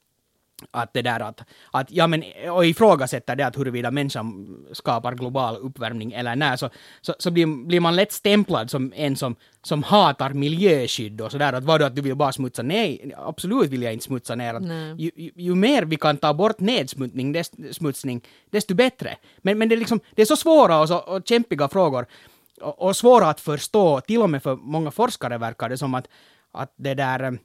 att 0.71 0.93
det 0.93 1.01
där 1.01 1.19
att, 1.19 1.43
att 1.71 1.91
ja 1.91 2.07
men, 2.07 2.23
och 2.51 2.65
ifrågasätter 2.65 3.35
det 3.35 3.47
att 3.47 3.57
huruvida 3.57 3.91
människan 3.91 4.57
skapar 4.73 5.15
global 5.15 5.57
uppvärmning 5.57 6.13
eller 6.13 6.35
när, 6.35 6.55
så, 6.55 6.69
så, 7.01 7.15
så 7.19 7.31
blir, 7.31 7.65
blir 7.65 7.79
man 7.79 7.95
lätt 7.95 8.11
stämplad 8.11 8.71
som 8.71 8.93
en 8.95 9.15
som, 9.15 9.35
som 9.63 9.83
hatar 9.83 10.29
miljöskydd 10.29 11.21
och 11.21 11.31
sådär, 11.31 11.53
att 11.53 11.63
vadå 11.63 11.85
att 11.85 11.95
du 11.95 12.01
vill 12.01 12.15
bara 12.15 12.31
smutsa? 12.31 12.63
Nej, 12.63 13.13
absolut 13.17 13.69
vill 13.69 13.83
jag 13.83 13.93
inte 13.93 14.05
smutsa 14.05 14.35
ner. 14.35 14.53
Att 14.53 14.63
ju, 14.97 15.11
ju, 15.15 15.31
ju 15.35 15.55
mer 15.55 15.83
vi 15.83 15.95
kan 15.95 16.17
ta 16.17 16.33
bort 16.33 16.59
nedsmutsning, 16.59 17.33
dest, 17.33 17.53
smutsning, 17.71 18.21
desto 18.49 18.75
bättre. 18.75 19.17
Men, 19.37 19.57
men 19.57 19.69
det, 19.69 19.75
är 19.75 19.79
liksom, 19.79 19.99
det 20.15 20.21
är 20.21 20.25
så 20.25 20.35
svåra 20.35 20.79
och, 20.79 20.87
så, 20.87 20.97
och 20.97 21.21
kämpiga 21.25 21.67
frågor 21.67 22.05
och, 22.61 22.81
och 22.81 22.95
svåra 22.95 23.29
att 23.29 23.39
förstå, 23.39 24.01
till 24.01 24.21
och 24.21 24.29
med 24.29 24.43
för 24.43 24.55
många 24.55 24.91
forskare 24.91 25.37
verkar 25.37 25.69
det 25.69 25.77
som 25.77 25.93
att 25.95 26.07
att 26.55 26.73
det 26.77 26.93
där, 26.93 27.39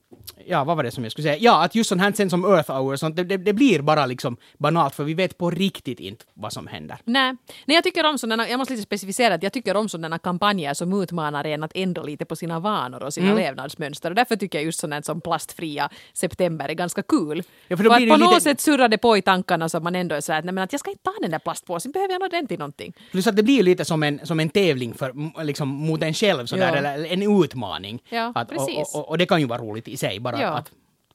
ja 0.47 0.64
vad 0.64 0.76
var 0.76 0.85
det 0.85 0.90
som 0.90 1.05
jag 1.05 1.12
skulle 1.12 1.23
säga, 1.23 1.37
ja 1.40 1.64
att 1.64 1.75
just 1.75 1.88
sånt 1.88 2.00
här 2.00 2.12
sen 2.12 2.31
som 2.31 2.45
Earth 2.45 2.73
Hour, 2.73 2.97
sånt, 2.97 3.17
det, 3.17 3.25
det, 3.25 3.37
det 3.37 3.52
blir 3.52 3.83
bara 3.83 4.07
liksom 4.07 4.37
banalt 4.59 4.95
för 4.95 5.05
vi 5.05 5.14
vet 5.14 5.38
på 5.38 5.50
riktigt 5.50 6.00
inte 6.00 6.25
vad 6.35 6.52
som 6.52 6.67
händer. 6.67 6.99
Nej, 7.05 7.37
Nej 7.64 7.75
jag 7.75 7.85
tycker 7.85 8.07
om 8.07 8.19
sådana, 8.19 8.49
jag 8.49 8.59
måste 8.59 8.75
lite 8.75 8.83
specificera 8.83 9.35
att 9.35 9.43
jag 9.43 9.52
tycker 9.52 9.76
om 9.76 9.88
sådana 9.88 10.19
kampanjer 10.19 10.75
som 10.75 11.02
utmanar 11.02 11.47
en 11.47 11.62
att 11.62 11.73
ändra 11.75 12.02
lite 12.02 12.25
på 12.25 12.37
sina 12.37 12.61
vanor 12.61 13.02
och 13.02 13.14
sina 13.14 13.26
mm. 13.26 13.38
levnadsmönster 13.38 14.11
och 14.11 14.17
därför 14.17 14.37
tycker 14.37 14.59
jag 14.59 14.64
just 14.64 14.81
sånt 14.81 15.05
som 15.05 15.21
plastfria 15.21 15.90
september 16.12 16.69
är 16.69 16.75
ganska 16.75 17.02
kul. 17.02 17.43
Ja, 17.69 17.76
för, 17.76 17.85
för 17.85 17.90
att 17.90 17.97
på 17.97 18.05
lite... 18.05 18.19
något 18.19 18.43
sätt 18.43 18.61
surrar 18.61 18.88
det 18.88 18.99
på 18.99 19.17
i 19.17 19.23
tankarna 19.23 19.69
så 19.69 19.76
att 19.76 19.83
man 19.83 19.95
ändå 19.95 20.14
är 20.14 20.21
så 20.21 20.33
att, 20.33 20.45
nej, 20.45 20.55
men 20.55 20.64
att 20.64 20.73
jag 20.73 20.81
ska 20.81 20.90
inte 20.90 21.02
ta 21.02 21.12
den 21.21 21.31
där 21.31 21.38
plastpåsen, 21.38 21.93
behöver 21.93 22.14
jag 22.14 22.21
nog 22.21 22.31
den 22.31 22.47
till 22.47 22.59
någonting. 22.59 22.93
Plus 23.11 23.26
att 23.26 23.37
det 23.37 23.43
blir 23.43 23.62
lite 23.62 23.85
som 23.85 24.02
en, 24.02 24.21
som 24.26 24.40
en 24.40 24.49
tävling 24.49 24.95
för, 24.95 25.43
liksom, 25.45 25.69
mot 25.69 26.02
en 26.02 26.14
själv 26.14 26.47
sådär, 26.47 26.73
ja. 26.73 26.76
eller 26.76 27.12
en 27.12 27.43
utmaning. 27.43 28.02
Ja, 28.09 28.33
att, 28.35 28.49
precis. 28.49 28.95
Och, 28.95 29.00
och, 29.00 29.00
och, 29.00 29.19
det 29.19 29.26
kan 29.26 29.40
ju 29.40 29.47
vara 29.47 29.62
roligt 29.62 29.88
i 29.88 29.97
sig, 29.97 30.21
bara 30.21 30.40
ja. 30.40 30.49
att 30.49 30.71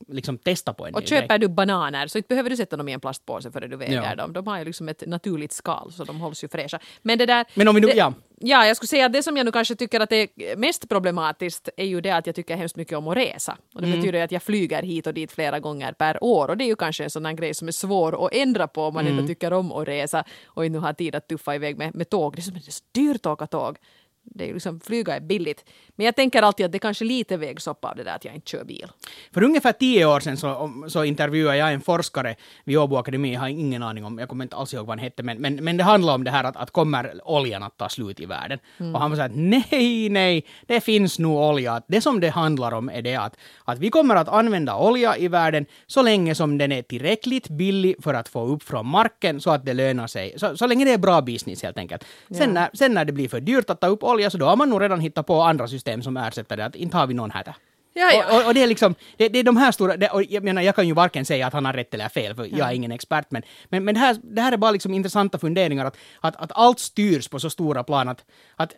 liksom 0.08 0.38
testa 0.38 0.74
på 0.74 0.88
en 0.88 0.96
Och 0.96 1.08
köper 1.08 1.28
grej. 1.28 1.40
du 1.40 1.48
bananer 1.48 2.08
så 2.08 2.18
inte 2.18 2.28
behöver 2.28 2.50
du 2.50 2.58
sätta 2.58 2.78
dem 2.78 2.90
i 2.90 2.94
en 2.94 3.00
plastpåse 3.00 3.52
före 3.52 3.68
du 3.68 3.76
väger 3.76 4.04
ja. 4.04 4.16
dem. 4.16 4.34
De 4.34 4.48
har 4.48 4.60
ju 4.60 4.66
liksom 4.66 4.90
ett 4.90 5.04
naturligt 5.08 5.52
skal 5.52 5.92
så 5.92 6.04
de 6.04 6.20
hålls 6.20 6.44
ju 6.44 6.48
fräscha. 6.48 6.80
Men 7.02 7.18
det 7.18 7.26
där... 7.26 7.46
Men 7.54 7.68
om 7.68 7.76
vi 7.76 7.82
nu, 7.82 7.88
det, 7.88 7.94
ja. 7.94 8.14
Ja, 8.40 8.66
jag 8.66 8.78
skulle 8.78 8.88
säga 8.88 9.06
att 9.06 9.14
det 9.14 9.24
som 9.24 9.38
jag 9.38 9.46
nu 9.46 9.52
kanske 9.52 9.76
tycker 9.76 10.00
att 10.00 10.12
är 10.12 10.56
mest 10.58 10.90
problematiskt 10.90 11.70
är 11.78 11.86
ju 11.86 12.02
det 12.02 12.12
att 12.12 12.28
jag 12.28 12.36
tycker 12.36 12.56
hemskt 12.56 12.76
mycket 12.76 12.98
om 12.98 13.08
att 13.08 13.18
resa. 13.18 13.58
Och 13.74 13.82
det 13.82 13.88
mm. 13.88 14.00
betyder 14.00 14.24
att 14.24 14.32
jag 14.32 14.44
flyger 14.44 14.84
hit 14.84 15.08
och 15.08 15.14
dit 15.14 15.32
flera 15.32 15.60
gånger 15.60 15.94
per 15.94 16.24
år 16.24 16.50
och 16.50 16.58
det 16.58 16.64
är 16.64 16.68
ju 16.68 16.76
kanske 16.76 17.04
en 17.04 17.10
sån 17.10 17.26
här 17.26 17.34
grej 17.34 17.54
som 17.54 17.68
är 17.68 17.72
svår 17.72 18.26
att 18.26 18.34
ändra 18.34 18.68
på 18.68 18.84
om 18.84 18.94
man 18.94 19.06
mm. 19.06 19.18
ändå 19.18 19.28
tycker 19.28 19.54
om 19.54 19.72
att 19.72 19.88
resa 19.88 20.24
och 20.46 20.66
inte 20.66 20.80
har 20.80 20.94
tid 20.94 21.16
att 21.16 21.28
tuffa 21.28 21.56
iväg 21.56 21.78
med, 21.78 21.96
med 21.96 22.10
tåg. 22.10 22.36
Det 22.36 22.40
är 22.40 22.42
så, 22.42 22.52
det 22.52 22.68
är 22.68 22.72
så 22.72 22.84
dyrt 22.92 23.26
att 23.26 23.32
åka 23.32 23.48
tåg 23.48 23.78
det 24.26 24.50
är 24.50 24.54
liksom, 24.54 24.80
flyga 24.80 25.16
är 25.16 25.20
billigt. 25.20 25.66
Men 25.96 26.06
jag 26.06 26.16
tänker 26.16 26.42
alltid 26.42 26.66
att 26.66 26.72
det 26.72 26.80
kanske 26.80 27.06
lite 27.06 27.38
vägs 27.38 27.68
upp 27.68 27.86
av 27.86 27.96
det 27.96 28.04
där 28.04 28.16
att 28.16 28.26
jag 28.26 28.36
inte 28.36 28.50
kör 28.50 28.64
bil. 28.64 28.88
För 29.34 29.44
ungefär 29.44 29.72
tio 29.72 30.06
år 30.06 30.20
sedan 30.20 30.38
så, 30.38 30.72
så 30.88 31.04
intervjuade 31.04 31.58
jag 31.58 31.74
en 31.74 31.82
forskare 31.82 32.36
vid 32.64 32.78
Åbo 32.78 32.96
Akademi, 32.96 33.34
jag 33.34 33.40
har 33.40 33.48
ingen 33.48 33.84
aning 33.84 34.06
om, 34.06 34.20
jag 34.20 34.30
kommer 34.30 34.46
inte 34.46 34.56
alls 34.56 34.74
ihåg 34.74 34.86
vad 34.86 34.98
han 34.98 35.04
hette, 35.04 35.24
men, 35.24 35.38
men, 35.38 35.56
men 35.56 35.78
det 35.78 35.84
handlar 35.84 36.16
om 36.16 36.24
det 36.24 36.32
här 36.32 36.44
att, 36.44 36.56
att 36.56 36.72
kommer 36.72 37.22
oljan 37.24 37.64
att 37.64 37.78
ta 37.78 37.90
slut 37.90 38.20
i 38.20 38.26
världen? 38.26 38.60
Mm. 38.78 38.96
Och 38.96 39.02
han 39.02 39.12
var 39.12 39.18
så 39.18 39.24
att 39.24 39.36
nej, 39.36 40.10
nej, 40.10 40.46
det 40.66 40.82
finns 40.82 41.20
nog 41.20 41.38
olja. 41.38 41.82
Det 41.88 42.02
som 42.02 42.20
det 42.20 42.30
handlar 42.30 42.72
om 42.72 42.90
är 42.90 43.02
det 43.02 43.16
att, 43.16 43.38
att 43.66 43.80
vi 43.80 43.90
kommer 43.90 44.16
att 44.16 44.30
använda 44.30 44.76
olja 44.78 45.18
i 45.18 45.28
världen 45.28 45.66
så 45.88 46.02
länge 46.02 46.36
som 46.36 46.58
den 46.58 46.72
är 46.72 46.82
tillräckligt 46.82 47.50
billig 47.50 47.96
för 48.04 48.14
att 48.14 48.28
få 48.28 48.48
upp 48.48 48.64
från 48.64 48.88
marken 48.88 49.42
så 49.42 49.52
att 49.52 49.66
det 49.66 49.74
lönar 49.74 50.08
sig. 50.08 50.34
Så, 50.38 50.58
så 50.58 50.68
länge 50.68 50.86
det 50.86 50.94
är 50.94 50.98
bra 50.98 51.22
business 51.22 51.64
helt 51.64 51.78
enkelt. 51.78 52.04
Sen, 52.30 52.38
ja. 52.40 52.48
när, 52.48 52.70
sen 52.74 52.94
när 52.94 53.06
det 53.06 53.14
blir 53.14 53.30
för 53.30 53.40
dyrt 53.40 53.70
att 53.70 53.82
ta 53.82 53.88
upp 53.88 54.04
olja 54.04 54.15
så 54.30 54.38
då 54.38 54.46
har 54.46 54.56
man 54.56 54.70
nog 54.70 54.82
redan 54.82 55.00
hittat 55.00 55.28
på 55.28 55.42
andra 55.42 55.68
system 55.68 56.02
som 56.02 56.18
ersätter 56.18 56.58
det. 56.58 56.66
Att 56.66 56.76
inte 56.76 56.98
har 56.98 57.08
vi 57.08 57.14
någon 57.14 57.32
här. 57.32 57.56
Ja, 57.98 58.12
ja. 58.14 58.26
Och, 58.30 58.42
och, 58.42 58.48
och, 58.48 58.54
det 58.54 58.64
är 58.64 58.68
liksom, 58.68 58.96
det, 59.18 59.30
det 59.30 59.40
är 59.40 59.44
de 59.44 59.58
här 59.58 59.72
stora, 59.72 59.98
det, 59.98 60.10
jag 60.30 60.44
menar 60.44 60.62
jag 60.62 60.76
kan 60.76 60.88
ju 60.88 60.94
varken 60.94 61.26
säga 61.26 61.48
att 61.48 61.54
han 61.54 61.66
har 61.66 61.74
rätt 61.74 61.94
eller 61.94 62.10
fel, 62.10 62.36
för 62.36 62.58
jag 62.58 62.70
är 62.70 62.74
ingen 62.74 62.92
expert, 62.92 63.26
men, 63.30 63.44
men, 63.70 63.86
men 63.86 63.94
det, 63.94 64.00
här, 64.00 64.18
det 64.24 64.42
här 64.42 64.52
är 64.52 64.58
bara 64.58 64.72
liksom 64.72 64.94
intressanta 64.94 65.38
funderingar, 65.38 65.86
att, 65.86 65.98
att, 66.20 66.36
att 66.36 66.52
allt 66.56 66.80
styrs 66.80 67.28
på 67.28 67.40
så 67.40 67.50
stora 67.50 67.84
plan, 67.84 68.10
att, 68.10 68.26
att 68.56 68.74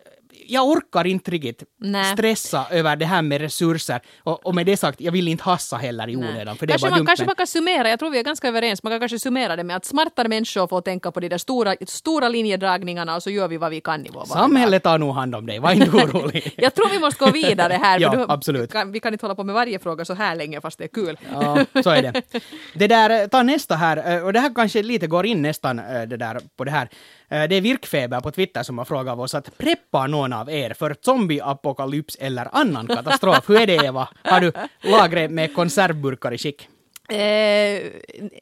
jag 0.46 0.68
orkar 0.68 1.06
inte 1.06 1.30
riktigt 1.30 1.64
Nä. 1.80 2.04
stressa 2.04 2.66
över 2.70 2.96
det 2.96 3.04
här 3.04 3.22
med 3.22 3.40
resurser. 3.40 4.00
Och, 4.22 4.46
och, 4.46 4.54
med 4.54 4.66
det 4.66 4.76
sagt, 4.76 5.00
jag 5.00 5.12
vill 5.12 5.28
inte 5.28 5.44
hassa 5.44 5.76
heller 5.76 6.08
i 6.08 6.16
onödan. 6.16 6.56
För 6.56 6.66
det 6.66 6.72
kanske, 6.72 6.86
är 6.86 6.90
bara 6.90 6.90
man, 6.90 6.98
dumt, 6.98 7.06
kanske 7.06 7.22
men... 7.22 7.26
man 7.26 7.34
kan 7.34 7.46
summera, 7.46 7.88
jag 7.88 7.98
tror 7.98 8.10
vi 8.10 8.18
är 8.18 8.22
ganska 8.22 8.48
överens, 8.48 8.82
man 8.82 8.92
kan 8.92 9.00
kanske 9.00 9.18
summera 9.18 9.56
det 9.56 9.64
med 9.64 9.76
att 9.76 9.84
smartare 9.84 10.28
människor 10.28 10.66
får 10.66 10.80
tänka 10.80 11.10
på 11.10 11.20
de 11.20 11.28
där 11.28 11.38
stora, 11.38 11.74
stora 11.86 12.28
linjedragningarna 12.28 13.16
och 13.16 13.22
så 13.22 13.30
gör 13.30 13.48
vi 13.48 13.56
vad 13.56 13.70
vi 13.70 13.80
kan 13.80 14.06
i 14.06 14.10
vår 14.12 14.24
Samhället 14.24 14.82
tar 14.82 14.98
nog 14.98 15.14
hand 15.14 15.34
om 15.34 15.46
dig, 15.46 15.58
var 15.58 15.72
inte 15.72 15.90
orolig. 15.90 16.54
jag 16.56 16.74
tror 16.74 16.90
vi 16.90 16.98
måste 16.98 17.24
gå 17.24 17.30
vidare 17.30 17.72
här. 17.82 18.00
ja, 18.00 18.10
du, 18.10 18.26
absolut. 18.28 18.72
Kan, 18.72 18.92
vi 18.92 19.00
kan 19.00 19.12
inte 19.12 19.26
hålla 19.26 19.34
på 19.34 19.44
med 19.44 19.54
varje 19.54 19.78
fråga 19.78 20.04
så 20.04 20.14
här 20.14 20.36
länge 20.36 20.60
fast 20.60 20.78
det 20.78 20.84
är 20.84 20.88
kul. 20.88 21.18
ja, 21.32 21.64
så 21.82 21.90
är 21.90 22.02
det. 22.02 22.22
Det 22.74 22.86
där, 22.86 23.28
ta 23.28 23.42
nästa 23.42 23.74
här, 23.74 24.24
och 24.24 24.32
det 24.32 24.40
här 24.40 24.54
kanske 24.54 24.82
lite 24.82 25.06
går 25.06 25.26
in 25.26 25.42
nästan 25.42 25.76
det 25.76 26.16
där, 26.16 26.40
på 26.56 26.64
det 26.64 26.70
här. 26.70 26.88
Eh, 27.30 27.48
det 27.48 27.56
är 27.56 27.60
Virkfeber 27.60 28.20
på 28.20 28.30
Twitter 28.30 28.62
som 28.62 28.78
har 28.78 28.84
frågat 28.84 29.18
oss 29.18 29.34
att 29.34 29.58
preppar 29.58 30.08
någon 30.08 30.32
av 30.32 30.50
er 30.50 30.74
för 30.74 30.96
zombieapokalyps 31.00 32.16
eller 32.20 32.48
annan 32.52 32.86
katastrof? 32.86 33.48
Hur 33.48 33.60
är 33.60 33.66
det 33.66 33.74
Eva? 33.74 34.08
Har 34.22 34.40
du 34.40 34.52
lagret 34.82 35.30
med 35.30 35.54
konservburkar 35.54 36.34
i 36.34 36.38
skick? 36.38 36.68
Eh, 37.10 37.82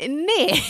nej. 0.08 0.62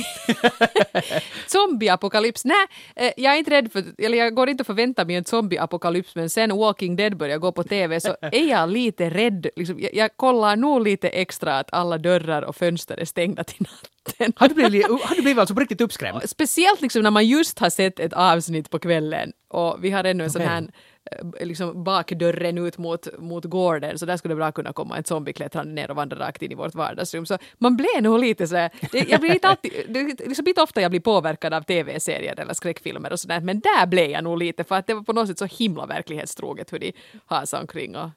zombieapokalyps, 1.46 2.44
nej. 2.44 2.66
Eh, 2.96 3.12
jag 3.16 3.34
är 3.34 3.38
inte 3.38 3.50
rädd 3.50 3.72
för, 3.72 3.84
eller 3.98 4.18
jag 4.18 4.34
går 4.34 4.48
inte 4.48 4.62
och 4.62 4.66
förväntar 4.66 5.04
mig 5.04 5.16
en 5.16 5.24
zombieapokalyps 5.24 6.14
men 6.14 6.30
sen 6.30 6.56
Walking 6.56 6.96
Dead 6.96 7.16
börjar 7.16 7.38
gå 7.38 7.52
på 7.52 7.64
TV 7.64 8.00
så 8.00 8.16
är 8.20 8.50
jag 8.50 8.68
lite 8.68 9.10
rädd. 9.10 9.46
Liksom, 9.56 9.80
jag, 9.80 9.94
jag 9.94 10.16
kollar 10.16 10.56
nog 10.56 10.82
lite 10.82 11.08
extra 11.08 11.58
att 11.58 11.72
alla 11.72 11.98
dörrar 11.98 12.42
och 12.42 12.56
fönster 12.56 13.00
är 13.00 13.04
stängda 13.04 13.44
till 13.44 13.62
natten. 13.62 13.95
Har 14.36 14.48
du 14.48 14.54
blivit, 14.54 14.86
har 14.86 15.14
du 15.14 15.22
blivit 15.22 15.38
alltså 15.38 15.54
på 15.54 15.60
riktigt 15.60 15.80
uppskrämd? 15.80 16.22
Speciellt 16.30 16.80
liksom 16.80 17.02
när 17.02 17.10
man 17.10 17.26
just 17.26 17.58
har 17.58 17.70
sett 17.70 18.00
ett 18.00 18.12
avsnitt 18.12 18.70
på 18.70 18.78
kvällen 18.78 19.32
och 19.48 19.76
vi 19.80 19.90
har 19.90 20.04
ännu 20.04 20.24
en 20.24 20.30
okay. 20.30 20.42
sån 20.42 20.42
här 20.42 20.68
Eh, 21.10 21.46
liksom 21.46 21.84
bakdörren 21.84 22.58
ut 22.58 22.78
mot, 22.78 23.08
mot 23.18 23.44
gården 23.44 23.98
så 23.98 24.06
där 24.06 24.16
skulle 24.16 24.34
det 24.34 24.36
bra 24.36 24.52
kunna 24.52 24.72
komma 24.72 24.96
en 24.96 25.04
zombie 25.04 25.32
klättrande 25.32 25.72
ner 25.72 25.90
och 25.90 25.96
vandra 25.96 26.18
rakt 26.18 26.42
in 26.42 26.52
i 26.52 26.54
vårt 26.54 26.74
vardagsrum. 26.74 27.26
Så 27.26 27.38
man 27.58 27.76
blev 27.76 28.02
nog 28.02 28.20
lite 28.20 28.46
så 28.46 28.54
det, 28.54 29.08
jag 29.08 29.20
blir 29.20 29.34
inte 29.34 29.48
alltid, 29.48 29.72
det 29.88 30.00
är 30.00 30.28
liksom 30.28 30.48
inte 30.48 30.62
ofta 30.62 30.80
jag 30.80 30.90
blir 30.90 31.00
påverkad 31.00 31.54
av 31.54 31.62
tv-serier 31.62 32.40
eller 32.40 32.54
skräckfilmer 32.54 33.12
och 33.12 33.20
sådär 33.20 33.40
men 33.40 33.60
där 33.60 33.86
blev 33.86 34.10
jag 34.10 34.24
nog 34.24 34.38
lite 34.38 34.64
för 34.64 34.74
att 34.74 34.86
det 34.86 34.94
var 34.94 35.02
på 35.02 35.12
något 35.12 35.28
sätt 35.28 35.38
så 35.38 35.44
himla 35.44 35.86
verklighetstroget 35.86 36.72
hur 36.72 36.78
de 36.78 36.92
hasade 37.26 37.60
omkring 37.60 37.96
och 37.96 38.10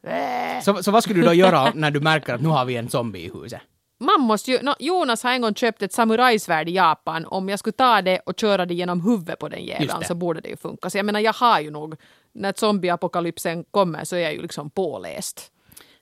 så, 0.63 0.84
så 0.84 0.91
vad 0.91 1.03
skulle 1.03 1.19
du 1.19 1.25
då 1.25 1.34
göra 1.34 1.72
när 1.75 1.91
du 1.91 2.00
märker 2.00 2.34
att 2.34 2.41
nu 2.41 2.50
har 2.50 2.65
vi 2.65 2.75
en 2.75 2.89
zombie 2.89 3.19
i 3.19 3.31
huset? 3.34 3.62
Man 4.00 4.22
måste 4.22 4.51
ju, 4.51 4.62
no, 4.62 4.74
Jonas 4.79 5.24
har 5.24 5.32
en 5.32 5.41
gång 5.41 5.56
köpt 5.56 5.82
ett 5.82 5.94
samurajsvärd 5.94 6.70
i 6.70 6.72
Japan. 6.72 7.25
Om 7.25 7.50
jag 7.50 7.60
skulle 7.60 7.74
ta 7.74 8.01
det 8.01 8.20
och 8.20 8.39
köra 8.39 8.65
det 8.65 8.74
genom 8.74 9.01
huvudet 9.01 9.39
på 9.39 9.50
den 9.50 9.65
jäveln 9.65 10.03
så 10.08 10.15
borde 10.15 10.41
det 10.41 10.50
ju 10.50 10.58
funka. 10.58 10.89
Så 10.89 10.98
jag 10.98 11.06
menar, 11.06 11.20
jag 11.20 11.34
har 11.34 11.60
ju 11.60 11.72
nog, 11.72 11.96
när 12.34 12.53
zombieapokalypsen 12.58 13.63
kommer 13.72 14.03
så 14.03 14.15
är 14.15 14.20
jag 14.20 14.34
ju 14.34 14.41
liksom 14.41 14.70
påläst. 14.70 15.51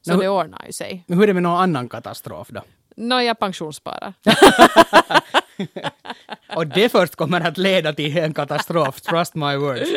Så 0.01 0.13
no, 0.13 0.19
det 0.19 0.29
ordnar 0.29 0.65
ju 0.65 0.73
sig. 0.73 1.03
Men 1.07 1.17
hur 1.17 1.23
är 1.23 1.27
det 1.27 1.33
med 1.33 1.43
någon 1.43 1.59
annan 1.59 1.89
katastrof 1.89 2.47
då? 2.49 2.61
Nå, 2.95 3.15
no, 3.15 3.21
jag 3.21 3.39
pensionssparar. 3.39 4.13
och 6.55 6.67
det 6.67 6.89
först 6.89 7.15
kommer 7.15 7.41
att 7.41 7.57
leda 7.57 7.93
till 7.93 8.17
en 8.17 8.33
katastrof, 8.33 9.01
trust 9.01 9.35
my 9.35 9.55
words 9.55 9.89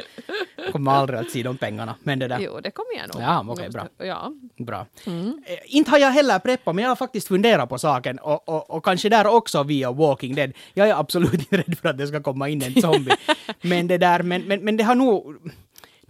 kommer 0.73 0.93
aldrig 0.93 1.21
att 1.21 1.31
se 1.31 1.43
de 1.43 1.57
pengarna. 1.57 1.95
Men 2.03 2.19
det 2.19 2.29
där. 2.29 2.39
Jo, 2.41 2.61
det 2.63 2.71
kommer 2.71 2.91
jag 2.97 3.15
nog. 3.15 3.23
Ja, 3.23 3.41
okej, 3.41 3.53
okay, 3.53 3.69
bra. 3.69 4.07
Ja. 4.07 4.33
bra. 4.59 4.87
Mm. 5.07 5.43
Eh, 5.47 5.59
inte 5.67 5.91
har 5.91 5.99
jag 5.99 6.11
heller 6.11 6.39
preppat, 6.39 6.75
men 6.75 6.83
jag 6.83 6.91
har 6.91 6.97
faktiskt 6.97 7.29
funderat 7.29 7.69
på 7.69 7.79
saken 7.79 8.19
och, 8.19 8.49
och, 8.49 8.71
och 8.71 8.85
kanske 8.85 9.09
där 9.09 9.27
också 9.27 9.63
via 9.63 9.93
Walking 9.93 10.35
Dead. 10.35 10.53
Jag 10.75 10.89
är 10.89 10.95
absolut 10.95 11.35
inte 11.35 11.57
rädd 11.57 11.79
för 11.79 11.89
att 11.89 11.99
det 11.99 12.07
ska 12.07 12.23
komma 12.23 12.49
in 12.49 12.63
en 12.63 12.83
zombie. 12.83 13.17
men 13.61 13.87
det 13.87 13.99
där, 13.99 14.23
men, 14.23 14.43
men, 14.43 14.65
men 14.65 14.77
det 14.77 14.85
har 14.85 14.95
nog 14.95 15.37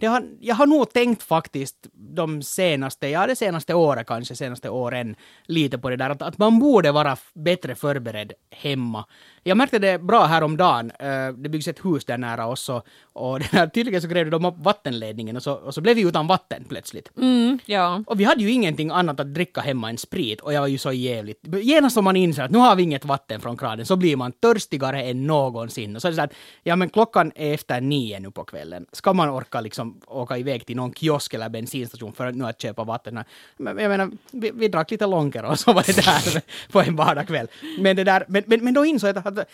det 0.01 0.07
har, 0.07 0.23
jag 0.39 0.55
har 0.55 0.65
nog 0.65 0.93
tänkt 0.93 1.23
faktiskt 1.23 1.75
de 1.93 2.41
senaste, 2.41 3.07
ja 3.07 3.27
det 3.27 3.35
senaste 3.35 3.73
året 3.73 4.07
kanske, 4.07 4.35
senaste 4.35 4.69
åren, 4.69 5.15
lite 5.45 5.77
på 5.77 5.89
det 5.89 5.95
där 5.95 6.09
att, 6.09 6.21
att 6.21 6.37
man 6.37 6.59
borde 6.59 6.91
vara 6.91 7.17
bättre 7.33 7.75
förberedd 7.75 8.33
hemma. 8.51 9.05
Jag 9.43 9.57
märkte 9.57 9.79
det 9.79 10.01
bra 10.01 10.25
häromdagen. 10.25 10.91
Uh, 10.91 11.33
det 11.37 11.49
byggs 11.49 11.67
ett 11.67 11.85
hus 11.85 12.05
där 12.05 12.17
nära 12.17 12.47
oss 12.47 12.69
och, 12.69 12.85
och 13.13 13.39
där, 13.51 13.67
tydligen 13.67 14.01
så 14.01 14.07
grävde 14.07 14.31
de 14.31 14.45
upp 14.45 14.55
vattenledningen 14.57 15.35
och 15.35 15.43
så, 15.43 15.53
och 15.53 15.73
så 15.73 15.81
blev 15.81 15.95
vi 15.95 16.01
utan 16.01 16.27
vatten 16.27 16.65
plötsligt. 16.69 17.11
Mm, 17.17 17.59
ja. 17.65 18.03
Och 18.07 18.19
vi 18.19 18.23
hade 18.23 18.41
ju 18.43 18.51
ingenting 18.51 18.89
annat 18.89 19.19
att 19.19 19.33
dricka 19.33 19.61
hemma 19.61 19.89
än 19.89 19.97
sprit 19.97 20.41
och 20.41 20.53
jag 20.53 20.61
var 20.61 20.67
ju 20.67 20.77
så 20.77 20.91
jävligt... 20.91 21.39
Genast 21.61 21.93
som 21.93 22.03
man 22.03 22.15
inser 22.15 22.43
att 22.43 22.51
nu 22.51 22.57
har 22.57 22.75
vi 22.75 22.83
inget 22.83 23.05
vatten 23.05 23.41
från 23.41 23.57
kranen 23.57 23.85
så 23.85 23.95
blir 23.95 24.15
man 24.15 24.31
törstigare 24.31 25.03
än 25.03 25.27
någonsin. 25.27 25.95
Och 25.95 26.01
så 26.01 26.07
är 26.07 26.11
det 26.11 26.15
så 26.15 26.21
att, 26.21 26.33
ja 26.63 26.75
men 26.75 26.89
klockan 26.89 27.31
är 27.35 27.53
efter 27.53 27.81
nio 27.81 28.19
nu 28.19 28.31
på 28.31 28.43
kvällen. 28.43 28.85
Ska 28.91 29.13
man 29.13 29.29
orka 29.29 29.61
liksom 29.61 29.90
åka 30.07 30.37
iväg 30.37 30.65
till 30.65 30.75
någon 30.75 30.93
kiosk 30.93 31.33
eller 31.33 31.49
bensinstation 31.49 32.13
för 32.13 32.27
att 32.27 32.35
nu 32.35 32.45
att 32.45 32.61
köpa 32.61 32.83
vatten? 32.83 33.23
Men, 33.57 33.77
jag 33.77 33.89
menar, 33.89 34.11
vi, 34.31 34.51
vi 34.53 34.67
drack 34.67 34.91
lite 34.91 35.05
lonker 35.05 35.43
och 35.43 35.59
så 35.59 35.73
var 35.73 35.83
det 35.83 36.05
där 36.05 36.41
på 36.71 36.81
en 36.81 36.95
vardagskväll. 36.95 37.47
Men 37.79 37.95
det 37.95 38.03
där, 38.03 38.25
men, 38.27 38.43
men, 38.47 38.63
men 38.63 38.73
då 38.73 38.85
insåg 38.85 39.09
jag 39.09 39.17
att 39.17 39.37
att, 39.37 39.49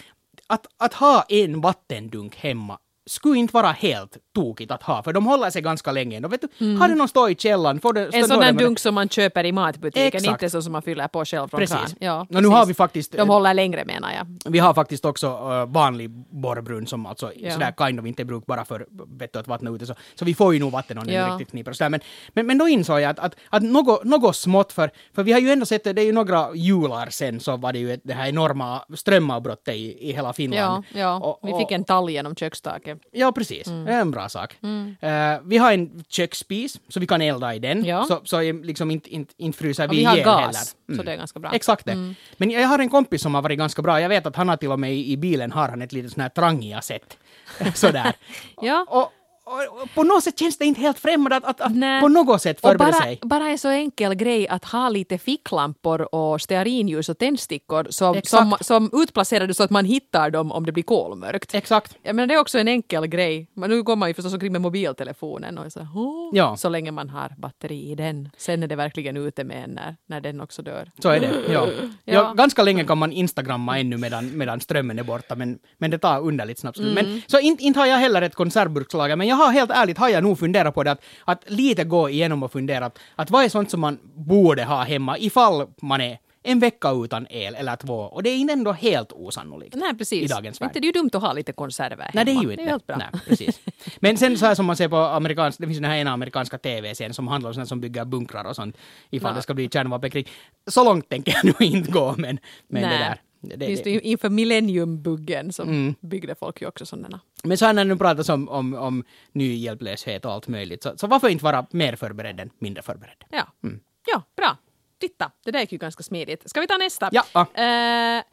att, 0.48 0.67
att 0.77 0.94
ha 0.94 1.25
en 1.29 1.62
vattendunk 1.62 2.36
hemma 2.36 2.79
skulle 3.07 3.39
inte 3.39 3.53
vara 3.53 3.71
helt 3.71 4.17
tokigt 4.35 4.71
att 4.71 4.83
ha, 4.83 5.03
för 5.03 5.13
de 5.13 5.25
håller 5.25 5.49
sig 5.49 5.61
ganska 5.61 5.91
länge. 5.91 6.19
Då 6.19 6.27
vet 6.27 6.41
du, 6.41 6.65
mm. 6.65 6.81
Har 6.81 6.87
du 6.87 6.95
någon 6.95 7.07
stå 7.07 7.29
i 7.29 7.35
källaren, 7.35 7.79
får 7.79 7.93
du... 7.93 8.09
En 8.13 8.27
sån 8.27 8.39
där 8.39 8.53
dunk 8.53 8.79
som 8.79 8.95
man 8.95 9.09
köper 9.09 9.43
i 9.43 9.51
matbutiken, 9.51 10.07
Exakt. 10.07 10.25
inte 10.25 10.49
så 10.49 10.61
som 10.61 10.71
man 10.71 10.81
fyller 10.81 11.07
på 11.07 11.25
själv 11.25 11.47
från 11.47 11.59
precis. 11.59 11.77
kran. 11.77 11.95
Ja, 11.99 12.25
precis. 12.29 12.41
nu 12.41 12.47
har 12.47 12.65
vi 12.65 12.73
faktiskt... 12.73 13.11
De 13.11 13.29
håller 13.29 13.53
längre 13.53 13.85
menar 13.85 14.11
jag. 14.11 14.51
Vi 14.51 14.59
har 14.59 14.73
faktiskt 14.73 15.05
också 15.05 15.27
uh, 15.27 15.65
vanlig 15.65 16.09
borrbrunn 16.29 16.87
som 16.87 17.05
alltså 17.05 17.31
ja. 17.35 17.51
sådär 17.51 17.73
kind 17.77 17.99
of 17.99 18.05
inte 18.05 18.21
är 18.21 18.25
brukbara 18.25 18.65
för 18.65 18.87
vet 19.19 19.33
du, 19.33 19.39
att 19.39 19.47
vattna 19.47 19.71
ute. 19.71 19.85
Så, 19.85 19.95
så 20.15 20.25
vi 20.25 20.33
får 20.33 20.53
ju 20.53 20.59
nog 20.59 20.71
vatten 20.71 20.97
om 20.97 21.09
ja. 21.09 21.21
den 21.21 21.31
riktigt 21.31 21.51
kniper. 21.51 21.89
Men, 21.89 21.99
men, 22.33 22.47
men 22.47 22.57
då 22.57 22.67
insåg 22.67 23.01
jag 23.01 23.09
att, 23.09 23.19
att, 23.19 23.35
att 23.49 23.63
något, 23.63 24.03
något 24.03 24.35
smått, 24.35 24.71
för, 24.71 24.91
för 25.15 25.23
vi 25.23 25.31
har 25.31 25.39
ju 25.39 25.49
ändå 25.49 25.65
sett, 25.65 25.83
det 25.83 26.01
är 26.01 26.05
ju 26.05 26.11
några 26.11 26.55
jular 26.55 27.09
sen 27.09 27.39
så 27.39 27.57
var 27.57 27.73
det 27.73 27.79
ju 27.79 27.93
ett, 27.93 28.01
det 28.03 28.13
här 28.13 28.29
enorma 28.29 28.83
strömavbrottet 28.95 29.75
i, 29.75 30.09
i 30.09 30.11
hela 30.11 30.33
Finland. 30.33 30.83
Ja, 30.93 30.99
ja. 30.99 31.15
Och, 31.15 31.43
och, 31.43 31.49
vi 31.49 31.57
fick 31.57 31.71
en 31.71 31.83
tall 31.83 32.09
genom 32.09 32.35
kökstaket. 32.35 32.96
Ja, 33.11 33.31
precis. 33.31 33.67
Det 33.67 33.91
är 33.93 34.01
en 34.01 34.11
bra 34.11 34.29
sak. 34.29 34.57
Eh, 34.99 35.39
vi 35.43 35.57
har 35.57 35.73
en 35.73 36.03
köksspis, 36.07 36.79
så 36.89 36.99
vi 36.99 37.07
kan 37.07 37.21
elda 37.21 37.55
i 37.55 37.59
den. 37.59 37.85
Ja. 37.85 38.05
Så, 38.05 38.21
så 38.23 38.51
liksom 38.51 38.91
inte, 38.91 39.09
inte, 39.09 39.33
inte 39.37 39.57
fryser 39.57 39.87
vi 39.87 39.97
vi 39.97 40.03
har 40.03 40.13
ihjäl 40.13 40.25
gas, 40.25 40.75
heller. 40.87 40.97
så 40.97 41.03
det 41.03 41.11
är 41.13 41.17
ganska 41.17 41.39
bra. 41.39 41.51
Exakt 41.53 41.85
det. 41.85 42.13
Men 42.37 42.51
jag 42.51 42.67
har 42.67 42.79
en 42.79 42.89
kompis 42.89 43.21
som 43.21 43.35
har 43.35 43.41
varit 43.41 43.57
ganska 43.57 43.81
bra. 43.81 44.01
Jag 44.01 44.09
vet 44.09 44.25
att 44.25 44.35
han 44.35 44.49
har 44.49 44.57
till 44.57 44.71
och 44.71 44.79
med 44.79 44.93
i, 44.93 45.11
i 45.11 45.17
bilen 45.17 45.51
har 45.51 45.69
han 45.69 45.81
ett 45.81 45.93
litet 45.93 46.11
sånt 46.11 46.21
här 46.21 46.29
trangia-sätt. 46.29 47.17
Sådär. 47.73 48.13
Ja. 48.61 48.85
och, 48.89 49.11
och, 49.47 49.93
på 49.95 50.03
något 50.03 50.23
sätt 50.23 50.39
känns 50.39 50.57
det 50.57 50.65
inte 50.65 50.81
helt 50.81 50.99
främmande 50.99 51.35
att, 51.35 51.43
att, 51.43 51.61
att 51.61 52.01
på 52.01 52.07
något 52.07 52.41
sätt 52.41 52.61
förbereda 52.61 52.91
bara, 52.91 53.01
sig. 53.01 53.19
bara 53.21 53.47
en 53.47 53.57
så 53.57 53.69
enkel 53.69 54.15
grej 54.15 54.47
att 54.47 54.65
ha 54.65 54.89
lite 54.89 55.17
ficklampor 55.17 56.15
och 56.15 56.41
stearinljus 56.41 57.09
och 57.09 57.17
tändstickor 57.17 57.87
som, 57.89 58.21
som, 58.23 58.57
som 58.61 58.89
utplacerade 58.93 59.53
så 59.53 59.63
att 59.63 59.69
man 59.69 59.85
hittar 59.85 60.29
dem 60.29 60.51
om 60.51 60.65
det 60.65 60.71
blir 60.71 60.83
kolmörkt. 60.83 61.55
Exakt. 61.55 61.97
Jag 62.03 62.15
menar, 62.15 62.27
det 62.27 62.33
är 62.33 62.39
också 62.39 62.59
en 62.59 62.67
enkel 62.67 63.07
grej. 63.07 63.47
Men 63.53 63.69
nu 63.69 63.83
går 63.83 63.95
man 63.95 64.09
ju 64.09 64.13
förstås 64.13 64.33
omkring 64.33 64.51
med 64.51 64.61
mobiltelefonen 64.61 65.57
och 65.57 65.71
så, 65.71 65.79
oh, 65.79 66.29
Ja. 66.33 66.57
så 66.57 66.69
länge 66.69 66.91
man 66.91 67.09
har 67.09 67.35
batteri 67.37 67.91
i 67.91 67.95
den. 67.95 68.29
Sen 68.37 68.63
är 68.63 68.67
det 68.67 68.75
verkligen 68.75 69.17
ute 69.17 69.43
med 69.43 69.63
en 69.63 69.69
när, 69.69 69.95
när 70.07 70.21
den 70.21 70.41
också 70.41 70.61
dör. 70.61 70.91
Så 70.99 71.09
är 71.09 71.19
det. 71.19 71.31
Ja. 71.49 71.67
Ja. 72.03 72.13
Ja. 72.13 72.33
ganska 72.33 72.63
länge 72.63 72.83
kan 72.83 72.97
man 72.97 73.11
instagramma 73.11 73.79
ännu 73.79 73.97
medan, 73.97 74.37
medan 74.37 74.59
strömmen 74.59 74.99
är 74.99 75.03
borta, 75.03 75.35
men, 75.35 75.59
men 75.77 75.91
det 75.91 75.97
tar 75.97 76.21
underligt 76.21 76.59
snabbt. 76.59 76.77
Mm. 76.79 76.93
Men, 76.93 77.21
så 77.27 77.39
inte 77.39 77.63
inte 77.63 77.79
har 77.79 77.87
jag 77.87 77.97
heller 77.97 78.21
ett 78.21 78.35
konservburkslager, 78.35 79.15
men 79.15 79.27
jag 79.27 79.35
har 79.38 79.51
helt 79.51 79.72
ärligt 79.72 79.98
har 79.98 80.10
jag 80.10 80.24
nog 80.24 80.39
funderat 80.39 80.74
på 80.75 80.84
det 80.84 80.91
att, 80.91 81.01
att 81.25 81.44
lite 81.50 81.84
gå 81.84 82.10
igenom 82.10 82.44
och 82.44 82.51
fundera 82.51 82.86
att, 82.86 83.00
att 83.15 83.29
vad 83.32 83.46
är 83.46 83.50
sånt 83.50 83.72
som 83.72 83.79
man 83.79 84.00
borde 84.15 84.63
ha 84.63 84.84
hemma 84.84 85.17
ifall 85.17 85.67
man 85.82 86.01
är 86.01 86.17
en 86.44 86.60
vecka 86.60 86.91
utan 86.91 87.27
el 87.29 87.56
eller 87.56 87.75
två. 87.75 87.94
Och 87.96 88.24
det 88.24 88.29
är 88.29 88.38
inte 88.38 88.53
ändå 88.53 88.72
helt 88.72 89.12
osannolikt. 89.12 89.75
Nej, 89.75 89.98
precis. 89.98 90.24
I 90.24 90.27
dagens 90.27 90.62
värld. 90.62 90.67
Inte 90.70 90.79
det 90.79 90.84
är 90.84 90.88
ju 90.88 90.91
dumt 90.91 91.10
att 91.13 91.22
ha 91.22 91.34
lite 91.34 91.51
konserver 91.51 92.12
Nej, 92.13 92.25
det 92.25 92.32
är 92.32 92.34
hemma. 92.36 92.44
ju 92.44 92.51
inte. 92.51 92.63
Det 92.63 92.67
är 92.67 92.72
helt 92.72 92.88
bra. 92.88 92.98
Nej, 92.98 93.08
precis. 93.27 93.60
Men 94.00 94.17
sen 94.17 94.38
så 94.38 94.46
här 94.46 94.56
som 94.56 94.65
man 94.65 94.75
ser 94.77 94.88
på 94.88 94.98
amerikansk, 94.98 95.60
det 95.60 95.65
finns 95.67 95.79
den 95.79 95.89
här 95.91 95.98
ena 95.98 96.12
amerikanska 96.12 96.58
TV-serien 96.58 97.13
som 97.13 97.27
handlar 97.27 97.50
om 97.50 97.53
sådana 97.53 97.65
som 97.65 97.82
bygger 97.82 98.06
bunkrar 98.06 98.44
och 98.46 98.56
sånt 98.56 98.77
ifall 99.10 99.32
Ja. 99.32 99.36
det 99.36 99.41
ska 99.41 99.53
bli 99.53 99.70
kärnvapenkrig. 99.70 100.27
Så 100.67 100.84
långt 100.84 101.10
tänker 101.10 101.34
jag 101.44 101.46
nu 101.60 101.65
inte 101.65 101.91
gå, 101.91 102.15
men, 102.17 102.39
men 102.67 102.82
det 102.82 102.98
där. 102.98 103.22
Det, 103.41 103.65
Just 103.65 103.84
det. 103.84 103.89
inför 104.00 104.29
millenniumbuggen 104.29 105.53
så 105.53 105.63
Mm. 105.63 105.96
byggde 106.01 106.36
folk 106.36 106.62
ju 106.62 106.67
också 106.67 106.86
sådana. 106.86 107.20
Men 107.44 107.58
så 107.58 107.65
här 107.65 107.74
när 107.74 107.86
nu 107.86 107.98
pratas 107.98 108.29
om, 108.29 108.50
om, 108.50 108.74
om 108.74 109.03
ny 109.32 109.56
hjälplöshet 109.56 110.25
och 110.25 110.32
allt 110.32 110.48
möjligt, 110.48 110.84
så, 110.84 110.94
så 110.98 111.08
varför 111.08 111.29
inte 111.29 111.44
vara 111.44 111.65
mer 111.72 111.96
förberedd 111.96 112.39
än 112.39 112.50
mindre 112.60 112.84
förberedd? 112.84 113.24
Ja. 113.29 113.48
Mm. 113.63 113.79
ja, 114.13 114.24
bra. 114.36 114.58
Titta, 115.00 115.32
det 115.46 115.51
där 115.51 115.60
gick 115.60 115.72
ju 115.72 115.77
ganska 115.77 116.03
smidigt. 116.03 116.50
Ska 116.50 116.62
vi 116.62 116.67
ta 116.67 116.77
nästa? 116.77 117.10
Ja. 117.12 117.48
eh, 117.53 118.24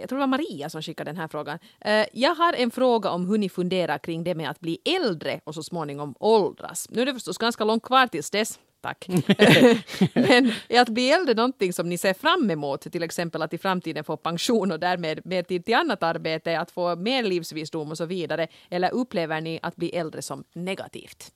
jag 0.00 0.08
tror 0.08 0.18
det 0.18 0.20
var 0.20 0.26
Maria 0.26 0.70
som 0.70 0.82
skickade 0.82 1.08
den 1.10 1.16
här 1.16 1.28
frågan. 1.28 1.58
Eh, 1.80 2.06
jag 2.12 2.34
har 2.34 2.52
en 2.52 2.70
fråga 2.70 3.10
om 3.10 3.26
hur 3.26 3.38
ni 3.38 3.48
funderar 3.48 3.98
kring 3.98 4.24
det 4.24 4.34
med 4.34 4.50
att 4.50 4.60
bli 4.60 4.78
äldre 4.84 5.40
och 5.44 5.54
så 5.54 5.62
småningom 5.62 6.14
åldras. 6.20 6.86
Nu 6.90 7.02
är 7.02 7.06
det 7.06 7.14
förstås 7.14 7.38
ganska 7.38 7.64
långt 7.64 7.82
kvar 7.82 8.06
tills 8.06 8.30
dess. 8.30 8.58
Tack. 8.80 9.08
Men 10.14 10.52
att 10.80 10.88
bli 10.88 11.10
äldre 11.10 11.34
någonting 11.34 11.72
som 11.72 11.88
ni 11.88 11.98
ser 11.98 12.14
fram 12.14 12.50
emot? 12.50 12.80
Till 12.80 13.02
exempel 13.02 13.42
att 13.42 13.52
i 13.54 13.58
framtiden 13.58 14.04
få 14.04 14.16
pension 14.16 14.72
och 14.72 14.80
därmed 14.80 15.26
mer 15.26 15.42
tid 15.42 15.64
till 15.64 15.74
annat 15.74 16.02
arbete, 16.02 16.60
att 16.60 16.70
få 16.70 16.96
mer 16.96 17.22
livsvisdom 17.22 17.90
och 17.90 17.96
så 17.96 18.04
vidare. 18.04 18.48
Eller 18.70 18.90
upplever 18.90 19.40
ni 19.40 19.60
att 19.62 19.76
bli 19.76 19.90
äldre 19.90 20.22
som 20.22 20.44
negativt? 20.52 21.32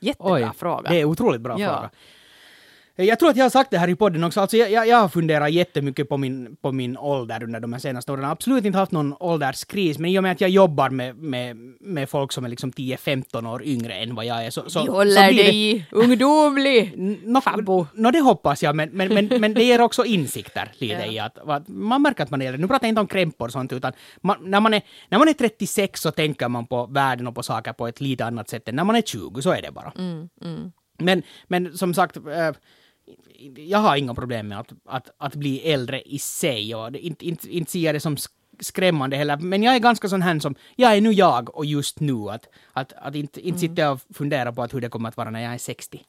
Jättebra 0.00 0.52
fråga. 0.52 0.90
det 0.90 1.00
är 1.00 1.04
otroligt 1.04 1.40
bra 1.40 1.60
Ja. 1.60 1.68
fråga. 1.72 1.90
Jag 2.96 3.18
tror 3.18 3.30
att 3.30 3.36
jag 3.36 3.44
har 3.44 3.50
sagt 3.50 3.70
det 3.70 3.78
här 3.78 3.88
i 3.88 3.94
podden 3.94 4.24
också. 4.24 4.40
Alltså 4.40 4.56
jag, 4.56 4.70
jag, 4.70 4.88
jag 4.88 4.96
har 4.96 5.08
funderat 5.08 5.52
jättemycket 5.52 6.08
på 6.08 6.16
min, 6.16 6.56
på 6.56 6.72
min 6.72 6.96
ålder 6.98 7.42
under 7.42 7.60
de 7.60 7.72
här 7.72 7.80
senaste 7.80 8.12
åren. 8.12 8.24
Absolut 8.24 8.64
inte 8.64 8.78
haft 8.78 8.92
någon 8.92 9.14
ålderskris, 9.20 9.98
men 9.98 10.10
i 10.10 10.18
och 10.18 10.22
med 10.22 10.32
att 10.32 10.40
jag 10.40 10.50
jobbar 10.50 10.90
med, 10.90 11.16
med, 11.16 11.56
med 11.80 12.08
folk 12.10 12.32
som 12.32 12.44
är 12.44 12.48
liksom 12.48 12.72
10-15 12.72 13.48
år 13.54 13.64
yngre 13.64 13.92
än 13.94 14.14
vad 14.14 14.24
jag 14.24 14.46
är 14.46 14.50
så, 14.50 14.70
så, 14.70 14.80
Vi 14.80 14.86
så 14.86 14.92
håller 14.92 15.26
det- 15.32 15.42
dig 15.42 15.86
ungdomlig! 15.90 16.92
Nå, 17.24 17.40
Fabbo. 17.40 17.86
nå, 17.94 18.10
det 18.10 18.20
hoppas 18.20 18.62
jag, 18.62 18.76
men, 18.76 18.88
men, 18.92 19.14
men, 19.14 19.40
men 19.40 19.54
det 19.54 19.64
ger 19.64 19.80
också 19.80 20.04
insikter 20.04 20.72
lite 20.78 20.94
Ja. 20.94 21.12
i 21.12 21.18
att, 21.18 21.38
att 21.48 21.68
man 21.68 22.02
märker 22.02 22.22
att 22.24 22.30
man 22.30 22.42
är 22.42 22.46
äldre. 22.46 22.60
Nu 22.60 22.68
pratar 22.68 22.86
jag 22.86 22.90
inte 22.90 23.00
om 23.00 23.06
krämpor 23.06 23.46
och 23.46 23.52
sånt, 23.52 23.72
utan 23.72 23.92
man, 24.20 24.36
när, 24.40 24.60
man 24.60 24.74
är, 24.74 24.82
när 25.08 25.18
man 25.18 25.28
är 25.28 25.32
36 25.32 26.00
så 26.00 26.10
tänker 26.10 26.48
man 26.48 26.66
på 26.66 26.86
världen 26.86 27.26
och 27.26 27.34
på 27.34 27.42
saker 27.42 27.72
på 27.72 27.88
ett 27.88 28.00
lite 28.00 28.24
annat 28.24 28.48
sätt 28.48 28.68
än 28.68 28.76
när 28.76 28.84
man 28.84 28.96
är 28.96 29.02
20, 29.02 29.42
så 29.42 29.50
är 29.50 29.62
det 29.62 29.70
bara. 29.72 29.92
Mm, 29.98 30.28
Men, 30.98 31.22
men 31.48 31.76
som 31.78 31.94
sagt, 31.94 32.16
eh, 32.16 32.50
jag 33.56 33.78
har 33.78 33.96
inga 33.96 34.14
problem 34.14 34.48
med 34.48 34.60
att, 34.60 34.72
att, 34.84 35.10
att 35.18 35.34
bli 35.34 35.72
äldre 35.72 36.02
i 36.02 36.18
sig 36.18 36.74
och 36.74 36.92
det- 36.92 36.98
inte, 37.06 37.26
inte, 37.26 37.56
inte 37.56 37.70
ser 37.70 37.80
jag 37.80 37.94
det 37.94 38.00
som 38.00 38.16
sk- 38.16 38.28
skrämmande 38.60 39.16
heller. 39.16 39.36
Men 39.36 39.62
jag 39.62 39.74
är 39.74 39.78
ganska 39.78 40.08
sån 40.08 40.22
här 40.22 40.38
som, 40.38 40.54
jag 40.76 40.96
är 40.96 41.00
nu 41.00 41.12
jag 41.12 41.56
och 41.56 41.64
just 41.66 42.00
nu. 42.00 42.30
Att, 42.30 42.48
att, 42.72 42.92
att 42.92 43.14
inte, 43.14 43.40
inte 43.40 43.58
sitta 43.60 43.82
jag 43.82 43.92
och 43.92 44.00
fundera 44.16 44.52
på 44.52 44.62
att 44.62 44.74
hur 44.74 44.80
det 44.80 44.88
kommer 44.88 45.08
att 45.08 45.16
vara 45.16 45.30
när 45.30 45.40
jag 45.42 45.54
är 45.54 45.58
60. 45.58 46.00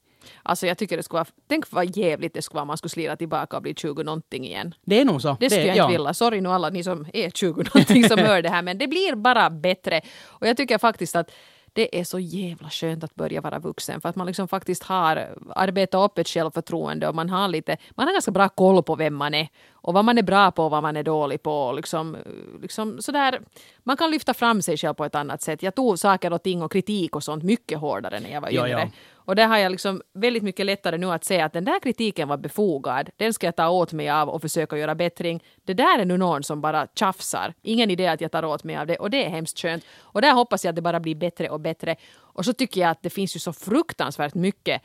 Alltså 0.43 0.67
jag 0.67 0.77
tycker 0.77 0.97
det 0.97 1.03
skulle 1.03 1.17
vara, 1.17 1.27
tänk 1.47 1.71
vad 1.71 1.97
jävligt 1.97 2.33
det 2.33 2.41
skulle 2.41 2.55
vara 2.55 2.61
om 2.61 2.67
man 2.67 2.77
skulle 2.77 2.89
slira 2.89 3.15
tillbaka 3.15 3.55
och 3.57 3.61
bli 3.63 3.73
20 3.75 4.03
någonting 4.03 4.45
igen. 4.45 4.73
Det 4.85 5.01
är 5.01 5.05
nog 5.05 5.21
så. 5.21 5.37
Det 5.39 5.49
skulle 5.49 5.65
jag 5.67 5.77
ja. 5.77 5.83
inte 5.83 5.97
vilja. 5.97 6.13
Sorry 6.13 6.41
nu 6.41 6.49
alla 6.49 6.69
ni 6.69 6.83
som 6.83 7.05
är 7.13 7.29
20 7.29 7.63
någonting 7.63 8.03
som 8.09 8.19
hör 8.29 8.41
det 8.41 8.49
här 8.49 8.61
men 8.61 8.77
det 8.77 8.87
blir 8.87 9.15
bara 9.15 9.49
bättre. 9.49 10.01
Och 10.25 10.47
jag 10.47 10.57
tycker 10.57 10.77
faktiskt 10.77 11.15
att 11.15 11.31
det 11.75 11.99
är 11.99 12.03
så 12.03 12.19
jävla 12.19 12.69
skönt 12.69 13.03
att 13.03 13.15
börja 13.15 13.41
vara 13.41 13.59
vuxen 13.59 14.01
för 14.01 14.09
att 14.09 14.15
man 14.15 14.27
liksom 14.27 14.47
faktiskt 14.47 14.83
har 14.83 15.27
arbetat 15.55 16.11
upp 16.11 16.17
ett 16.17 16.27
självförtroende 16.27 17.07
och 17.07 17.15
man 17.15 17.29
har 17.29 17.47
lite, 17.47 17.77
man 17.95 18.07
har 18.07 18.13
ganska 18.13 18.31
bra 18.31 18.49
koll 18.49 18.83
på 18.83 18.95
vem 18.95 19.15
man 19.15 19.33
är 19.33 19.47
och 19.71 19.93
vad 19.93 20.05
man 20.05 20.17
är 20.17 20.23
bra 20.23 20.51
på 20.51 20.63
och 20.65 20.71
vad 20.71 20.83
man 20.83 20.97
är 20.97 21.03
dålig 21.03 21.43
på. 21.43 21.51
och 21.51 21.75
Liksom, 21.75 22.17
liksom 22.61 23.01
sådär, 23.01 23.41
man 23.87 23.97
kan 23.97 24.11
lyfta 24.11 24.33
fram 24.33 24.61
sig 24.61 24.77
själv 24.77 24.93
på 24.93 25.05
ett 25.05 25.15
annat 25.15 25.41
sätt. 25.41 25.63
Jag 25.63 25.75
tog 25.75 25.99
saker 25.99 26.33
och 26.33 26.43
ting 26.43 26.61
och 26.61 26.71
kritik 26.71 27.15
och 27.15 27.23
sånt 27.23 27.43
mycket 27.43 27.79
hårdare 27.79 28.19
när 28.19 28.29
jag 28.31 28.41
var 28.41 28.49
Ja, 28.49 28.67
yngre. 28.67 28.79
ja. 28.79 28.89
Och 29.13 29.35
där 29.35 29.47
har 29.47 29.57
jag 29.57 29.71
liksom 29.71 30.01
väldigt 30.13 30.43
mycket 30.43 30.65
lättare 30.65 30.97
nu 30.97 31.11
att 31.11 31.23
säga 31.23 31.45
att 31.45 31.53
den 31.53 31.65
där 31.65 31.79
kritiken 31.79 32.27
var 32.27 32.37
befogad. 32.37 33.09
Den 33.17 33.33
ska 33.33 33.47
jag 33.47 33.55
ta 33.55 33.69
åt 33.69 33.93
mig 33.93 34.09
av 34.09 34.29
och 34.29 34.41
försöka 34.41 34.77
göra 34.77 34.95
bättring. 34.95 35.43
Det 35.65 35.73
där 35.73 35.99
är 35.99 36.05
nu 36.05 36.17
någon 36.17 36.43
som 36.43 36.61
bara 36.61 36.87
tjafsar. 36.95 37.53
Ingen 37.61 37.91
idé 37.91 38.07
att 38.07 38.21
jag 38.21 38.31
tar 38.31 38.45
åt 38.45 38.63
mig 38.63 38.77
av 38.77 38.87
det 38.87 38.95
och 38.97 39.09
det 39.09 39.25
är 39.25 39.29
hemskt 39.29 39.59
skönt. 39.59 39.83
Och 39.99 40.21
där 40.21 40.33
hoppas 40.33 40.63
jag 40.65 40.69
att 40.69 40.75
det 40.75 40.81
bara 40.81 40.99
blir 40.99 41.15
bättre 41.15 41.49
och 41.49 41.59
bättre. 41.59 41.95
Och 42.17 42.45
så 42.45 42.53
tycker 42.53 42.81
jag 42.81 42.89
att 42.89 43.01
det 43.03 43.09
finns 43.09 43.35
ju 43.35 43.39
så 43.39 43.53
fruktansvärt 43.53 44.33
mycket 44.33 44.81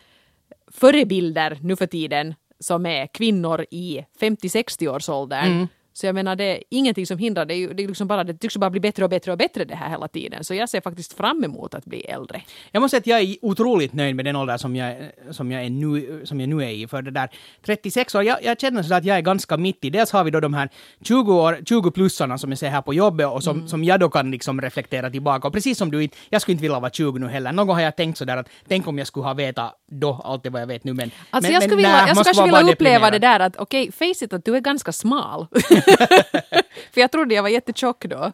förebilder 0.72 1.58
nu 1.62 1.76
för 1.76 1.86
tiden 1.86 2.34
som 2.58 2.86
är 2.86 3.06
kvinnor 3.06 3.66
i 3.70 4.04
50-60-årsåldern. 4.20 5.68
Så 5.92 6.06
jag 6.06 6.14
menar, 6.14 6.36
det 6.36 6.44
är 6.44 6.62
ingenting 6.70 7.06
som 7.06 7.18
hindrar. 7.18 7.44
Det, 7.44 7.54
är 7.54 7.74
det, 7.74 7.82
är 7.82 7.88
liksom 7.88 8.06
bara, 8.08 8.24
det 8.24 8.34
tycks 8.34 8.56
bara 8.56 8.70
bli 8.70 8.80
bättre 8.80 9.04
och 9.04 9.10
bättre 9.10 9.32
och 9.32 9.38
bättre 9.38 9.64
det 9.64 9.74
här 9.74 9.90
hela 9.90 10.08
tiden. 10.08 10.44
Så 10.44 10.54
jag 10.54 10.68
ser 10.68 10.80
faktiskt 10.80 11.12
fram 11.12 11.44
emot 11.44 11.74
att 11.74 11.84
bli 11.84 12.00
äldre. 12.00 12.42
Jag 12.72 12.80
måste 12.80 12.90
säga 12.90 13.00
att 13.00 13.22
jag 13.22 13.30
är 13.30 13.36
otroligt 13.42 13.92
nöjd 13.92 14.16
med 14.16 14.24
den 14.24 14.36
ålder 14.36 14.56
som 14.56 14.76
jag, 14.76 14.96
som 15.30 15.52
jag, 15.52 15.64
är, 15.64 15.70
nu, 15.70 16.20
som 16.24 16.40
jag 16.40 16.48
nu 16.48 16.64
är 16.64 16.68
i. 16.68 16.86
För 16.86 17.02
det 17.02 17.10
där 17.10 17.28
36 17.66 18.14
år, 18.14 18.22
jag, 18.22 18.44
jag 18.44 18.60
känner 18.60 18.82
så 18.82 18.94
att 18.94 19.04
jag 19.04 19.16
är 19.16 19.20
ganska 19.20 19.56
mitt 19.56 19.84
i. 19.84 19.90
Dels 19.90 20.10
har 20.12 20.24
vi 20.24 20.30
då 20.30 20.40
de 20.40 20.54
här 20.54 20.68
20 21.04 21.34
år, 21.34 21.58
20-plussarna 21.60 22.36
som 22.36 22.50
jag 22.50 22.58
ser 22.58 22.68
här 22.68 22.82
på 22.82 22.94
jobbet 22.94 23.26
och 23.26 23.42
som, 23.42 23.68
som 23.68 23.84
jag 23.84 24.00
då 24.00 24.08
kan 24.08 24.30
liksom 24.30 24.60
reflektera 24.60 25.10
tillbaka. 25.10 25.48
Och 25.48 25.54
precis 25.54 25.78
som 25.78 25.90
du, 25.90 26.08
jag 26.28 26.42
skulle 26.42 26.52
inte 26.52 26.62
vilja 26.62 26.80
vara 26.80 26.90
20 26.90 27.18
nu 27.18 27.28
heller. 27.28 27.52
Någon 27.52 27.66
gång 27.66 27.76
har 27.76 27.82
jag 27.82 27.96
tänkt 27.96 28.18
sådär 28.18 28.36
att 28.36 28.48
tänk 28.68 28.88
om 28.88 28.98
jag 28.98 29.06
skulle 29.06 29.26
ha 29.26 29.34
vetat 29.34 29.74
då 29.90 30.20
allt 30.24 30.42
det 30.42 30.50
vad 30.50 30.62
jag 30.62 30.66
vet 30.66 30.84
nu. 30.84 30.92
Men, 30.94 31.10
Alltså 31.30 31.48
men, 31.48 31.54
jag 31.54 31.62
skulle, 31.62 31.76
men 31.76 31.76
vilja, 31.76 31.90
nej, 31.90 32.08
jag 32.08 32.16
skulle 32.16 32.24
kanske 32.24 32.58
vilja 32.58 32.72
uppleva 32.72 33.10
det 33.10 33.18
deprimerad. 33.18 33.40
där 33.40 33.46
att 33.46 33.56
okej, 33.56 33.92
face 33.92 34.24
it 34.24 34.32
att 34.32 34.44
du 34.44 34.56
är 34.56 34.60
ganska 34.60 34.92
smal. 34.92 35.46
För 36.92 37.00
jag 37.00 37.10
trodde 37.10 37.34
jag 37.34 37.42
var 37.42 37.48
jättetjock 37.48 38.04
då. 38.04 38.32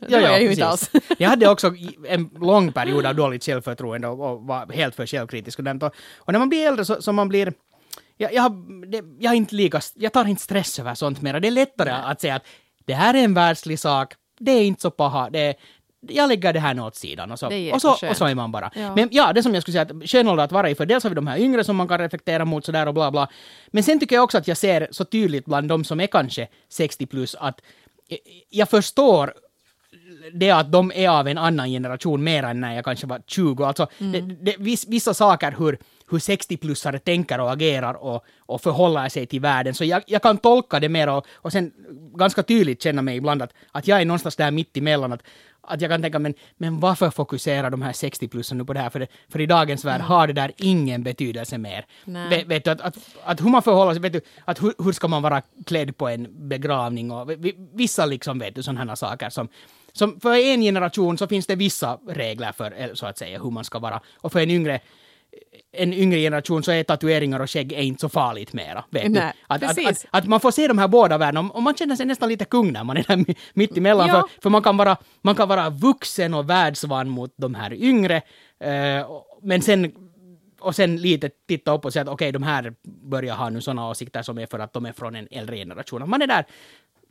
Det 0.00 0.20
var 0.20 0.20
jag 0.20 0.56
precis. 0.56 0.90
Jag 1.18 1.28
hade 1.28 1.48
också 1.48 1.74
en 2.08 2.30
lång 2.40 2.72
period 2.72 3.06
av 3.06 3.14
dåligt 3.14 3.44
självförtroende 3.44 4.08
och, 4.08 4.32
och 4.32 4.42
var 4.42 4.72
helt 4.72 4.94
för 4.94 5.06
självkritisk. 5.06 5.58
Och, 5.58 5.64
sånt. 5.64 5.82
och, 5.82 5.94
och 6.16 6.32
när 6.32 6.38
man 6.38 6.48
blir 6.48 6.66
äldre 6.66 6.84
så, 6.84 7.02
så 7.02 7.12
man 7.12 7.28
blir... 7.28 7.52
Jag, 8.16 8.34
jag, 8.34 8.52
det, 8.88 9.02
jag, 9.18 9.34
inte 9.34 9.54
lika, 9.54 9.80
jag 9.94 10.12
tar 10.12 10.24
inte 10.24 10.42
stress 10.42 10.78
över 10.78 10.94
sånt 10.94 11.22
mer. 11.22 11.40
Det 11.40 11.48
är 11.48 11.52
lättare 11.52 11.90
att 11.90 12.20
säga 12.20 12.34
att 12.34 12.46
det 12.84 12.94
här 12.94 13.14
är 13.14 13.24
en 13.24 13.34
världslig 13.34 13.78
sak, 13.78 14.14
det 14.38 14.52
är 14.52 14.64
inte 14.64 14.80
så 14.82 14.90
paha, 14.90 15.30
det 15.30 15.54
jag 16.00 16.28
lägger 16.28 16.52
det 16.52 16.60
här 16.60 16.74
nu 16.74 16.82
åt 16.82 16.96
sidan 16.96 17.32
och 17.32 17.38
så, 17.38 17.48
Det 17.48 17.72
och 17.72 17.80
så, 17.80 17.94
och 18.10 18.16
så 18.16 18.24
är 18.24 18.34
man 18.34 18.52
bara. 18.52 18.70
Ja. 18.74 18.94
Men 18.94 19.08
ja, 19.12 19.32
det 19.32 19.42
som 19.42 19.54
jag 19.54 19.62
skulle 19.62 19.72
säga 19.72 19.82
att 20.02 20.10
skön 20.10 20.28
ålder 20.28 20.44
att 20.44 20.52
vara 20.52 20.70
i, 20.70 20.74
för 20.74 20.86
dels 20.86 21.04
har 21.04 21.10
vi 21.10 21.14
de 21.14 21.26
här 21.26 21.38
yngre 21.38 21.64
som 21.64 21.76
man 21.76 21.88
kan 21.88 21.98
reflektera 21.98 22.44
mot 22.44 22.64
sådär 22.64 22.86
och 22.88 22.94
bla 22.94 23.10
bla. 23.10 23.28
Men 23.68 23.82
sen 23.82 24.00
tycker 24.00 24.16
jag 24.16 24.24
också 24.24 24.38
att 24.38 24.48
jag 24.48 24.56
ser 24.56 24.88
så 24.90 25.04
tydligt 25.04 25.44
bland 25.44 25.68
de 25.68 25.84
som 25.84 26.00
är 26.00 26.06
kanske 26.06 26.48
60 26.68 27.06
plus 27.06 27.34
att 27.34 27.60
jag- 28.08 28.18
jag 28.50 28.68
förstår 28.68 29.32
det 30.32 30.50
att 30.50 30.72
de 30.72 30.92
är 30.94 31.08
av 31.08 31.28
en 31.28 31.38
annan 31.38 31.68
generation 31.70 32.24
mer 32.24 32.42
än 32.42 32.60
när 32.60 32.74
jag 32.74 32.84
kanske 32.84 33.06
var 33.06 33.22
20. 33.26 33.64
Alltså, 33.64 33.86
det, 33.98 34.20
det, 34.20 34.54
viss, 34.58 34.88
vissa 34.88 35.14
saker 35.14 35.54
hur, 35.58 35.78
hur 36.10 36.18
60-plussare 36.18 36.98
tänker 36.98 37.40
och 37.40 37.52
agerar 37.52 37.94
och, 37.94 38.24
och 38.38 38.60
förhåller 38.60 39.08
sig 39.08 39.26
till 39.26 39.40
världen. 39.40 39.74
Så 39.74 39.84
jag, 39.84 40.02
jag 40.06 40.22
kan 40.22 40.38
tolka 40.38 40.80
det 40.80 40.88
mer 40.88 41.08
och, 41.08 41.26
och 41.34 41.52
sen 41.52 41.72
ganska 42.14 42.42
tydligt 42.42 42.82
känna 42.82 43.02
mig 43.02 43.16
ibland 43.16 43.42
att, 43.42 43.52
att 43.72 43.88
jag 43.88 44.00
är 44.00 44.04
någonstans 44.04 44.36
där 44.36 44.50
mitt 44.50 44.76
emellan. 44.76 45.12
Att, 45.12 45.22
att 45.60 45.80
jag 45.80 45.90
kan 45.90 46.02
tänka, 46.02 46.18
men, 46.18 46.34
men 46.56 46.80
varför 46.80 47.10
fokuserar 47.10 47.70
de 47.70 47.82
här 47.82 47.92
60-plussarna 47.92 48.54
nu 48.58 48.64
på 48.64 48.72
det 48.72 48.80
här? 48.80 48.90
För, 48.90 48.98
det, 49.00 49.06
för 49.28 49.40
i 49.40 49.46
dagens 49.46 49.84
värld 49.84 50.00
har 50.00 50.26
det 50.26 50.32
där 50.32 50.52
ingen 50.56 51.02
betydelse 51.02 51.58
mer. 51.58 51.86
Nej. 52.04 52.44
Vet, 52.44 52.64
du, 52.64 52.70
att, 52.70 52.80
att, 52.80 52.96
att 53.24 53.40
hur 53.40 53.48
man 53.50 53.62
förhåller 53.62 53.92
sig, 53.92 54.02
vet 54.02 54.12
du, 54.12 54.20
att 54.44 54.62
hur, 54.62 54.74
hur 54.78 54.92
ska 54.92 55.08
man 55.08 55.22
vara 55.22 55.42
klädd 55.66 55.96
på 55.96 56.08
en 56.08 56.48
begravning 56.48 57.10
och 57.10 57.30
vi- 57.30 57.34
vi- 57.36 57.68
vissa 57.74 58.06
liksom, 58.06 58.38
vet 58.38 58.54
du, 58.54 58.62
sådana 58.62 58.84
här 58.84 58.94
saker 58.94 59.30
som, 59.30 59.48
som 59.92 60.20
för 60.20 60.34
en 60.34 60.60
generation 60.60 61.18
så 61.18 61.26
finns 61.26 61.46
det 61.46 61.56
vissa 61.56 61.98
regler 62.08 62.52
för 62.52 62.94
så 62.94 63.06
att 63.06 63.18
säga 63.18 63.42
hur 63.42 63.50
man 63.50 63.64
ska 63.64 63.78
vara. 63.78 64.00
Och 64.16 64.32
för 64.32 64.40
en 64.40 64.50
yngre 64.50 64.80
en 65.72 65.92
yngre 65.92 66.18
generation 66.18 66.62
så 66.62 66.72
är 66.72 66.82
tatueringar 66.82 67.40
och 67.40 67.50
skägg 67.50 67.72
inte 67.72 68.00
så 68.00 68.08
farligt 68.08 68.52
mera. 68.52 68.84
Vet 68.90 69.10
Nej? 69.10 69.32
Att, 69.46 69.62
att, 69.62 69.86
att, 69.86 70.06
att 70.10 70.26
man 70.26 70.40
får 70.40 70.50
se 70.50 70.68
de 70.68 70.78
här 70.78 70.88
båda 70.88 71.18
världarna 71.18 71.50
och 71.50 71.62
man 71.62 71.74
känner 71.74 71.96
sig 71.96 72.06
nästan 72.06 72.28
lite 72.28 72.44
kung 72.44 72.72
när 72.72 72.84
man 72.84 72.96
är 72.96 73.04
där 73.08 73.16
mi- 73.16 73.36
mitt 73.54 73.76
emellan. 73.76 74.08
Ja. 74.08 74.14
För, 74.14 74.42
för 74.42 74.50
man, 74.50 74.62
kan 74.62 74.76
vara, 74.76 74.96
man 75.22 75.34
kan 75.34 75.48
vara 75.48 75.70
vuxen 75.70 76.34
och 76.34 76.50
världsvan 76.50 77.08
mot 77.08 77.34
de 77.36 77.54
här 77.54 77.74
yngre, 77.74 78.16
eh, 78.60 79.06
men 79.42 79.62
sen 79.62 79.92
och 80.60 80.74
sen 80.74 80.96
lite 80.96 81.30
titta 81.48 81.74
upp 81.74 81.84
och 81.84 81.92
säga 81.92 82.02
att 82.02 82.08
okej, 82.08 82.32
de 82.32 82.42
här 82.42 82.74
börjar 82.84 83.34
ha 83.34 83.50
nu 83.50 83.60
sådana 83.60 83.88
åsikter 83.88 84.22
som 84.22 84.38
är 84.38 84.46
för 84.46 84.58
att 84.58 84.72
de 84.72 84.86
är 84.86 84.92
från 84.92 85.16
en 85.16 85.28
äldre 85.30 85.56
generation. 85.56 86.10
Man 86.10 86.22
är 86.22 86.26
där 86.26 86.44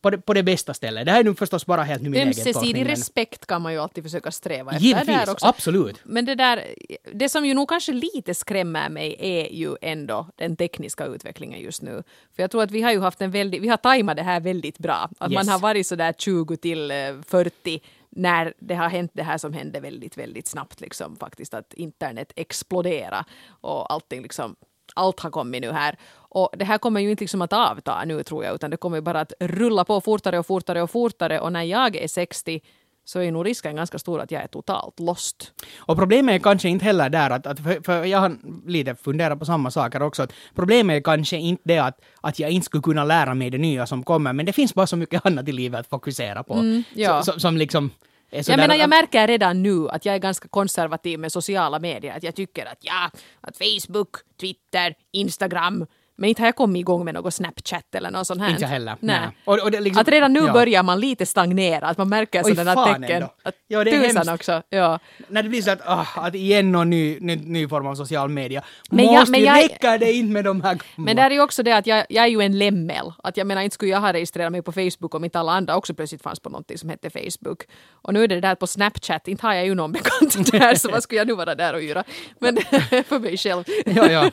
på 0.02 0.10
det, 0.10 0.18
på 0.18 0.34
det 0.34 0.44
bästa 0.44 0.74
stället. 0.74 1.06
Det 1.06 1.12
här 1.12 1.20
är 1.20 1.24
nu 1.24 1.36
förstås 1.36 1.66
bara 1.66 1.84
helt 1.84 2.02
nu 2.02 2.10
min 2.10 2.22
egen 2.22 2.34
tolkning. 2.34 2.56
Ömsesidig 2.56 2.90
respekt 2.90 3.46
kan 3.46 3.62
man 3.62 3.74
ju 3.74 3.80
alltid 3.80 4.04
försöka 4.04 4.32
sträva 4.32 4.72
efter. 4.72 4.84
Givetvis, 4.86 5.36
absolut. 5.42 6.00
Men 6.04 6.26
det 6.26 6.36
där, 6.36 6.66
det 7.14 7.30
som 7.30 7.46
ju 7.46 7.54
nog 7.54 7.70
kanske 7.70 7.92
lite 7.94 8.34
skrämmer 8.34 8.90
mig 8.90 9.16
är 9.20 9.48
ju 9.54 9.76
ändå 9.82 10.28
den 10.36 10.56
tekniska 10.56 11.06
utvecklingen 11.06 11.60
just 11.62 11.82
nu. 11.82 12.04
För 12.36 12.44
jag 12.44 12.52
tror 12.52 12.64
att 12.64 12.72
vi 12.72 12.82
har 12.82 12.92
ju 12.92 13.00
haft 13.00 13.22
en 13.22 13.32
väldigt, 13.32 13.62
vi 13.62 13.68
har 13.68 13.78
tajmat 13.78 14.16
det 14.18 14.24
här 14.24 14.40
väldigt 14.40 14.78
bra. 14.80 15.10
Att 15.20 15.32
Yes. 15.32 15.36
man 15.36 15.48
har 15.50 15.60
varit 15.60 15.88
sådär 15.88 16.14
20 16.18 16.58
till 16.58 16.92
eh, 16.92 16.98
40 17.28 17.80
när 18.10 18.54
det 18.60 18.76
har 18.76 18.90
hänt 18.90 19.12
det 19.14 19.24
här 19.24 19.38
som 19.38 19.54
hände 19.54 19.80
väldigt, 19.80 20.18
väldigt 20.18 20.48
snabbt 20.48 20.82
liksom 20.82 21.16
faktiskt 21.16 21.54
att 21.54 21.74
internet 21.74 22.32
explodera 22.36 23.26
och 23.62 23.94
allting 23.94 24.22
liksom 24.22 24.56
allt 24.96 25.20
har 25.20 25.30
kommit 25.30 25.62
nu 25.62 25.72
här. 25.72 25.98
Och 26.30 26.50
det 26.58 26.66
här 26.66 26.78
kommer 26.78 27.02
ju 27.02 27.12
inte 27.12 27.24
liksom 27.24 27.42
att 27.42 27.54
avta 27.54 28.04
nu 28.06 28.24
tror 28.24 28.44
jag, 28.44 28.56
utan 28.56 28.72
det 28.72 28.78
kommer 28.78 29.02
bara 29.02 29.20
att 29.22 29.34
rulla 29.40 29.86
på 29.86 30.02
fortare 30.02 30.40
och 30.40 30.46
fortare 30.46 30.82
och 30.82 30.92
fortare. 30.92 31.40
Och 31.40 31.54
när 31.54 31.64
jag 31.64 31.96
är 31.96 32.08
60 32.08 32.62
så 33.06 33.20
är 33.20 33.32
nog 33.32 33.46
risken 33.46 33.76
ganska 33.76 34.00
stor 34.00 34.22
att 34.22 34.32
jag 34.32 34.44
är 34.44 34.48
totalt 34.48 35.00
lost. 35.00 35.52
Och 35.78 35.98
problemet 35.98 36.36
är 36.36 36.40
kanske 36.40 36.70
inte 36.70 36.86
heller 36.86 37.10
där 37.10 37.30
att, 37.30 37.48
att 37.48 37.60
för, 37.60 37.82
för 37.84 38.04
jag 38.06 38.20
har 38.20 38.38
lite 38.70 38.96
funderat 38.96 39.40
på 39.40 39.46
samma 39.46 39.72
saker 39.72 40.02
också, 40.02 40.24
att 40.24 40.34
problemet 40.56 40.96
är 40.96 41.02
kanske 41.02 41.38
inte 41.38 41.62
det 41.66 41.78
att, 41.80 42.02
att 42.22 42.40
jag 42.40 42.50
inte 42.52 42.66
skulle 42.66 42.82
kunna 42.82 43.04
lära 43.04 43.34
mig 43.34 43.50
det 43.50 43.58
nya 43.58 43.86
som 43.86 44.04
kommer, 44.04 44.34
men 44.34 44.46
det 44.46 44.54
finns 44.54 44.74
bara 44.74 44.88
så 44.88 44.96
mycket 44.96 45.26
annat 45.26 45.48
i 45.48 45.52
livet 45.52 45.80
att 45.80 45.88
fokusera 45.88 46.44
på. 46.44 46.54
Mm, 46.54 46.84
ja. 46.96 47.24
Så- 47.24 47.32
så- 47.34 47.40
som 47.40 47.58
liksom 47.58 47.92
Jag 48.30 48.58
menar, 48.58 48.76
jag 48.76 48.90
märker 48.90 49.28
redan 49.28 49.64
nu 49.64 49.90
att 49.90 50.06
jag 50.06 50.16
är 50.16 50.20
ganska 50.20 50.48
konservativ 50.48 51.20
med 51.20 51.32
sociala 51.32 51.80
medier. 51.80 52.18
Att 52.18 52.24
jag 52.24 52.36
tycker 52.36 52.66
att 52.66 52.78
ja, 52.82 53.10
att 53.42 53.58
Facebook, 53.58 54.10
Twitter, 54.40 54.96
Instagram, 55.12 55.86
men 56.18 56.30
inte 56.30 56.42
har 56.42 56.48
jag 56.48 56.56
kommit 56.56 56.80
igång 56.80 57.06
med 57.06 57.14
något 57.14 57.34
Snapchat 57.34 57.96
eller 57.96 58.12
något 58.12 58.28
sånt 58.28 58.42
här. 58.42 58.50
Inte 58.50 58.62
jag 58.62 58.70
heller. 58.70 58.96
Nej. 59.00 59.20
Nej. 59.20 59.30
Och, 59.46 59.60
och 59.64 59.72
det 59.72 59.80
liksom, 59.80 60.02
Att 60.02 60.08
redan 60.08 60.34
nu 60.34 60.40
ja. 60.40 60.54
börjar 60.54 60.84
man 60.84 61.00
lite 61.00 61.26
stagnera, 61.26 61.88
att 61.88 61.98
man 61.98 62.10
märker 62.10 62.44
sådana 62.44 62.86
tecken. 62.86 63.04
ändå. 63.04 63.34
Att 63.44 63.56
Ja, 63.68 63.84
det 63.84 63.92
är 63.92 64.00
tusan 64.02 64.16
hemskt. 64.28 64.32
också. 64.34 64.62
Ja. 64.70 65.00
När 65.28 65.44
det 65.44 65.50
blir 65.50 65.62
så 65.62 65.72
att, 65.72 65.82
ah, 65.86 66.06
att 66.16 66.36
igen 66.36 66.72
någon 66.72 66.90
ny, 66.90 67.18
ny, 67.22 67.36
ny 67.36 67.68
form 67.68 67.88
av 67.88 67.96
social 67.96 68.30
media. 68.30 68.64
Men 68.90 69.06
jag- 69.06 69.14
Måste 69.14 69.32
men 69.32 69.44
jag- 69.44 69.58
räcka 69.64 69.98
det 69.98 70.14
inte 70.14 70.34
med 70.34 70.44
de 70.46 70.62
här 70.62 70.70
gamla? 70.70 70.84
Men 70.96 71.16
där 71.16 71.26
är 71.26 71.32
ju 71.36 71.42
också 71.42 71.64
det 71.64 71.72
att 71.72 71.88
jag, 71.88 72.06
jag 72.10 72.24
är 72.24 72.30
ju 72.30 72.42
en 72.42 72.58
lemmel. 72.58 73.14
Att 73.24 73.38
jag 73.38 73.48
menar, 73.48 73.62
inte 73.62 73.74
skulle 73.74 73.92
jag 73.92 74.02
ha 74.02 74.14
registrerat 74.14 74.52
mig 74.52 74.62
på 74.62 74.72
Facebook 74.72 75.16
om 75.16 75.24
inte 75.24 75.40
alla 75.40 75.52
andra 75.52 75.76
också 75.76 75.94
plötsligt 75.94 76.22
fanns 76.22 76.40
på 76.40 76.50
någonting 76.50 76.78
som 76.78 76.90
hette 76.90 77.10
Facebook. 77.10 77.64
Och 77.92 78.14
nu 78.14 78.24
är 78.24 78.28
det 78.28 78.42
där 78.42 78.56
på 78.56 78.68
Snapchat, 78.68 79.28
inte 79.28 79.48
har 79.48 79.54
jag 79.54 79.66
ju 79.66 79.76
någon 79.76 79.92
bekant 79.98 80.52
där, 80.52 80.76
så 80.76 80.92
vad 80.92 81.04
skulle 81.04 81.20
jag 81.20 81.28
nu 81.28 81.34
vara 81.36 81.56
där 81.56 81.74
och 81.74 81.82
göra? 81.82 82.04
Men 82.40 82.58
för 83.08 83.20
mig 83.20 83.38
själv. 83.38 83.64
Ja, 83.86 84.12
ja. 84.12 84.32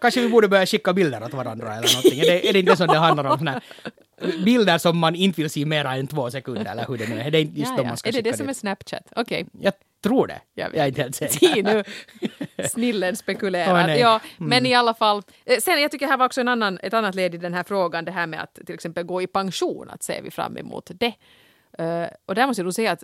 Kanske 0.00 0.20
vi 0.20 0.28
borde 0.28 0.48
börja 0.48 0.66
skicka 0.66 0.89
bilder 0.92 1.22
åt 1.22 1.32
varandra 1.34 1.74
eller 1.74 1.94
någonting. 1.94 2.20
Är 2.20 2.24
det, 2.24 2.48
är 2.48 2.52
det 2.52 2.58
inte 2.58 2.76
så 2.76 2.86
det 2.86 2.98
handlar 2.98 3.24
om? 3.24 3.38
Såna 3.38 3.60
bilder 4.44 4.78
som 4.78 4.98
man 4.98 5.14
inte 5.14 5.40
vill 5.40 5.50
se 5.50 5.66
mer 5.66 5.84
än 5.84 6.06
två 6.06 6.30
sekunder 6.30 6.72
eller 6.72 6.86
hur 6.86 6.98
det 6.98 7.08
nu 7.08 7.20
är. 7.20 7.24
Är 7.24 7.30
det 7.30 7.40
inte 7.40 7.60
just 7.60 7.72
Ja, 7.72 7.82
ja. 7.82 7.88
man 7.88 7.96
ska 7.96 8.08
Är 8.08 8.12
det 8.12 8.18
skicka 8.18 8.30
det 8.30 8.36
som 8.36 8.48
är? 8.48 8.52
Snapchat? 8.52 9.12
Okej. 9.16 9.46
Jag 9.60 9.72
tror 10.02 10.26
det. 10.26 10.40
Jag 10.54 10.74
Jag, 10.74 10.84
är 10.84 10.88
inte 10.88 11.02
helt 11.02 11.14
säker. 11.14 11.38
Se 11.54 11.62
nu. 11.62 11.84
Snillen 12.68 13.16
spekulerar. 13.16 13.72
Åh, 13.72 13.74
nej. 13.74 13.84
Mm. 13.84 13.98
ja, 14.00 14.20
Men 14.36 14.66
i 14.66 14.74
alla 14.74 14.94
fall. 14.94 15.22
Eh, 15.44 15.58
Sen 15.58 15.82
jag 15.82 15.90
tycker 15.90 16.06
här 16.06 16.16
var 16.16 16.26
också 16.26 16.40
en 16.40 16.48
annan, 16.48 16.78
ett 16.82 16.94
annat 16.94 17.14
led 17.14 17.34
i 17.34 17.38
den 17.38 17.54
här 17.54 17.62
frågan, 17.62 18.04
det 18.04 18.10
här 18.12 18.26
med 18.26 18.42
att 18.42 18.54
till 18.66 18.74
exempel 18.74 19.04
gå 19.04 19.22
i 19.22 19.26
pension, 19.26 19.90
att 19.90 20.02
ser 20.02 20.22
vi 20.22 20.30
fram 20.30 20.56
emot 20.56 20.90
det. 20.94 21.12
Eh, 21.78 22.08
och 22.26 22.34
där 22.34 22.46
måste 22.46 22.60
jag 22.60 22.64
nog 22.64 22.74
säga 22.74 22.92
att 22.92 23.02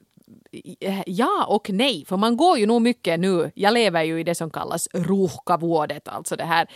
eh, 0.80 1.02
ja 1.06 1.44
och 1.48 1.70
nej, 1.70 2.04
för 2.08 2.16
man 2.16 2.36
går 2.36 2.58
ju 2.58 2.66
nog 2.66 2.82
mycket 2.82 3.20
nu, 3.20 3.50
jag 3.54 3.74
lever 3.74 4.02
ju 4.02 4.20
i 4.20 4.24
det 4.24 4.34
som 4.34 4.50
kallas 4.50 4.88
ruuhkavuodet, 4.92 6.08
alltså 6.08 6.36
det 6.36 6.44
här 6.44 6.66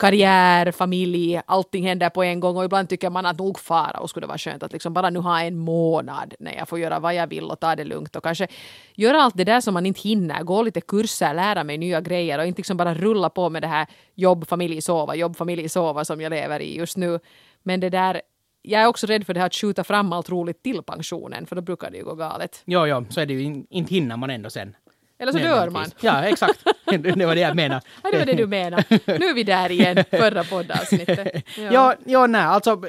karriär, 0.00 0.72
familj, 0.72 1.40
allting 1.46 1.86
händer 1.86 2.10
på 2.10 2.22
en 2.22 2.40
gång 2.40 2.56
och 2.56 2.64
ibland 2.64 2.88
tycker 2.88 3.10
man 3.10 3.26
att 3.26 3.38
nog 3.38 3.58
fara 3.58 3.98
och 4.00 4.10
skulle 4.10 4.24
det 4.24 4.28
vara 4.28 4.38
skönt 4.38 4.62
att 4.62 4.72
liksom 4.72 4.94
bara 4.94 5.10
nu 5.10 5.18
ha 5.18 5.40
en 5.42 5.58
månad 5.58 6.34
när 6.38 6.54
jag 6.56 6.68
får 6.68 6.78
göra 6.78 6.98
vad 6.98 7.14
jag 7.14 7.26
vill 7.26 7.44
och 7.44 7.60
ta 7.60 7.76
det 7.76 7.84
lugnt 7.84 8.16
och 8.16 8.22
kanske 8.22 8.46
göra 8.94 9.22
allt 9.22 9.36
det 9.36 9.44
där 9.44 9.60
som 9.60 9.74
man 9.74 9.86
inte 9.86 10.00
hinner, 10.00 10.42
gå 10.42 10.62
lite 10.62 10.80
kurser, 10.80 11.34
lära 11.34 11.64
mig 11.64 11.78
nya 11.78 12.00
grejer 12.00 12.38
och 12.38 12.46
inte 12.46 12.58
liksom 12.58 12.76
bara 12.76 12.94
rulla 12.94 13.30
på 13.30 13.50
med 13.50 13.62
det 13.62 13.68
här 13.68 13.86
jobb, 14.14 14.48
familj, 14.48 14.80
sova, 14.82 15.14
jobb, 15.14 15.36
familj, 15.36 15.68
sova 15.68 16.04
som 16.04 16.20
jag 16.20 16.30
lever 16.30 16.60
i 16.60 16.76
just 16.76 16.96
nu. 16.96 17.18
Men 17.62 17.80
det 17.80 17.90
där, 17.90 18.22
jag 18.62 18.82
är 18.82 18.86
också 18.86 19.06
rädd 19.06 19.26
för 19.26 19.34
det 19.34 19.40
här 19.40 19.46
att 19.46 19.54
skjuta 19.54 19.84
fram 19.84 20.12
allt 20.12 20.30
roligt 20.30 20.62
till 20.62 20.82
pensionen 20.82 21.46
för 21.46 21.56
då 21.56 21.62
brukar 21.62 21.90
det 21.90 21.96
ju 21.96 22.04
gå 22.04 22.14
galet. 22.14 22.62
Ja, 22.64 22.86
ja, 22.86 23.04
så 23.10 23.20
är 23.20 23.26
det 23.26 23.34
ju. 23.34 23.42
in- 23.42 23.66
Inte 23.70 23.94
hinner 23.94 24.16
man 24.16 24.30
ändå 24.30 24.50
sen. 24.50 24.76
Eller 25.20 25.32
så 25.32 25.38
dör 25.38 25.70
man. 25.70 25.86
Ja, 26.00 26.24
exakt. 26.24 26.64
Det 26.90 27.26
var 27.26 27.34
det 27.34 27.40
jag 27.40 27.56
menade. 27.56 27.80
Ja, 28.02 28.10
det 28.10 28.18
var 28.18 28.26
det 28.26 28.34
du 28.34 28.46
menar. 28.46 28.84
Nu 29.18 29.26
är 29.26 29.34
vi 29.34 29.42
där 29.42 29.72
igen, 29.72 30.04
förra 30.10 30.44
poddavsnittet. 30.44 31.44
Ja, 31.70 31.94
ja 32.04 32.26
nej, 32.26 32.42
alltså... 32.42 32.82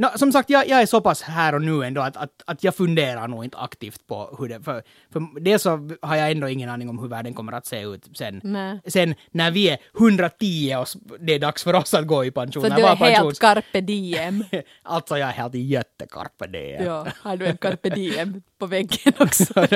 Nå, 0.00 0.10
som 0.16 0.32
sagt, 0.32 0.50
jag, 0.50 0.68
jag 0.68 0.82
är 0.82 0.86
så 0.86 1.00
pass 1.00 1.22
här 1.22 1.54
och 1.54 1.62
nu 1.62 1.84
ändå 1.84 2.00
att, 2.00 2.16
att, 2.16 2.30
att 2.46 2.64
jag 2.64 2.74
funderar 2.74 3.28
nog 3.28 3.44
inte 3.44 3.56
aktivt 3.58 4.06
på 4.06 4.36
hur 4.38 4.48
det... 4.48 4.62
För, 4.62 4.82
för 5.12 5.40
dels 5.40 5.62
så 5.62 5.90
har 6.02 6.16
jag 6.16 6.30
ändå 6.30 6.48
ingen 6.48 6.70
aning 6.70 6.88
om 6.88 6.98
hur 6.98 7.08
världen 7.08 7.34
kommer 7.34 7.52
att 7.52 7.66
se 7.66 7.80
ut 7.80 8.08
sen. 8.14 8.40
Nej. 8.44 8.80
Sen 8.86 9.14
när 9.30 9.50
vi 9.50 9.68
är 9.68 9.78
110 9.98 10.76
och 10.78 10.86
det 11.20 11.34
är 11.34 11.38
dags 11.38 11.64
för 11.64 11.74
oss 11.74 11.94
att 11.94 12.06
gå 12.06 12.24
i 12.24 12.30
pension. 12.30 12.62
Så 12.62 12.68
du 12.68 12.82
är 12.82 12.96
helt 12.96 13.00
pensions- 13.00 13.40
carpe 13.40 13.80
diem. 13.80 14.44
Alltså 14.82 15.18
jag 15.18 15.28
är 15.28 15.32
helt 15.32 15.54
jättekarpe 15.54 16.46
det. 16.46 16.84
Ja, 16.84 17.06
har 17.22 17.36
du 17.36 17.46
en 17.46 17.56
carpe 17.56 17.90
diem 17.90 18.42
på 18.58 18.66
väggen 18.66 19.12
också? 19.18 19.66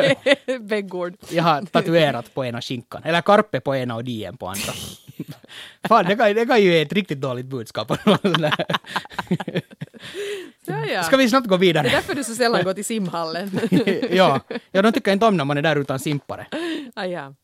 Väggord. 0.61 1.15
Jag 1.31 1.43
har 1.43 1.63
tatuerat 1.63 2.35
på 2.35 2.45
ena 2.45 2.61
skinkan. 2.61 3.03
Eller 3.05 3.23
karpe 3.23 3.61
på 3.61 3.77
ena 3.77 3.95
och 3.97 4.05
diem 4.05 4.37
på 4.37 4.47
andra. 4.49 4.73
Fan, 5.89 6.05
det 6.05 6.17
kan, 6.17 6.35
det 6.35 6.47
kan 6.47 6.63
ju 6.63 6.73
ge 6.73 6.83
ett 6.83 6.93
riktigt 6.93 7.21
dåligt 7.21 7.47
budskap. 7.47 7.93
Ja, 10.67 10.85
ja. 10.87 11.03
Ska 11.03 11.17
vi 11.17 11.29
snabbt 11.29 11.47
gå 11.47 11.57
Det 11.57 11.59
är 11.65 11.67
vidare? 11.67 11.89
därför 11.89 12.15
du 12.15 12.25
så 12.25 12.35
sällan 12.35 12.65
går 12.65 12.73
till 12.73 12.85
simhallen. 12.85 13.51
ja. 14.11 14.41
ja, 14.73 14.83
de 14.83 14.93
tycker 14.93 15.13
inte 15.13 15.27
om 15.27 15.37
när 15.37 15.45
man 15.45 15.59
är 15.59 15.63
där 15.63 15.77
utan 15.77 15.99
simpare. 15.99 16.47
ah, 16.95 17.05
ja. 17.05 17.35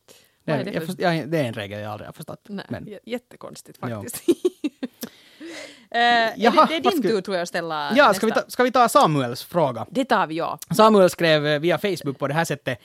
Det, 0.45 0.53
är 0.53 0.65
det 0.65 0.71
jag 0.71 0.83
för- 0.83 0.87
först, 0.87 1.01
ja, 1.01 1.11
det 1.27 1.39
är 1.39 1.45
en 1.45 1.55
regel 1.55 1.81
jag 1.81 1.93
aldrig 1.93 2.09
har 2.09 2.13
förstått. 2.13 2.45
Nej, 2.49 2.65
Men, 2.69 2.89
Jättekonstigt 3.05 3.79
faktiskt. 3.79 4.23
Är 5.91 6.33
Jaha, 6.37 6.67
det, 6.67 6.81
det 6.81 6.89
är 6.89 6.91
din 6.93 7.03
tur 7.03 7.21
tror 7.21 7.37
jag 7.37 7.43
att 7.43 7.49
ställa 7.49 7.93
ja, 7.97 8.15
ska 8.15 8.27
vi, 8.27 8.31
nästa. 8.31 8.43
ta, 8.45 8.51
ska 8.51 8.63
vi 8.63 8.71
ta 8.73 8.89
Samuels 8.89 9.43
fråga? 9.45 9.87
Det 9.91 10.05
tar 10.05 10.27
vi, 10.27 10.35
ja. 10.35 10.59
Samuel 10.77 11.11
skrev 11.11 11.47
eh, 11.47 11.59
via 11.59 11.79
Facebook 11.79 12.19
på 12.19 12.29
det 12.29 12.35
här 12.35 12.45
sättet. 12.45 12.79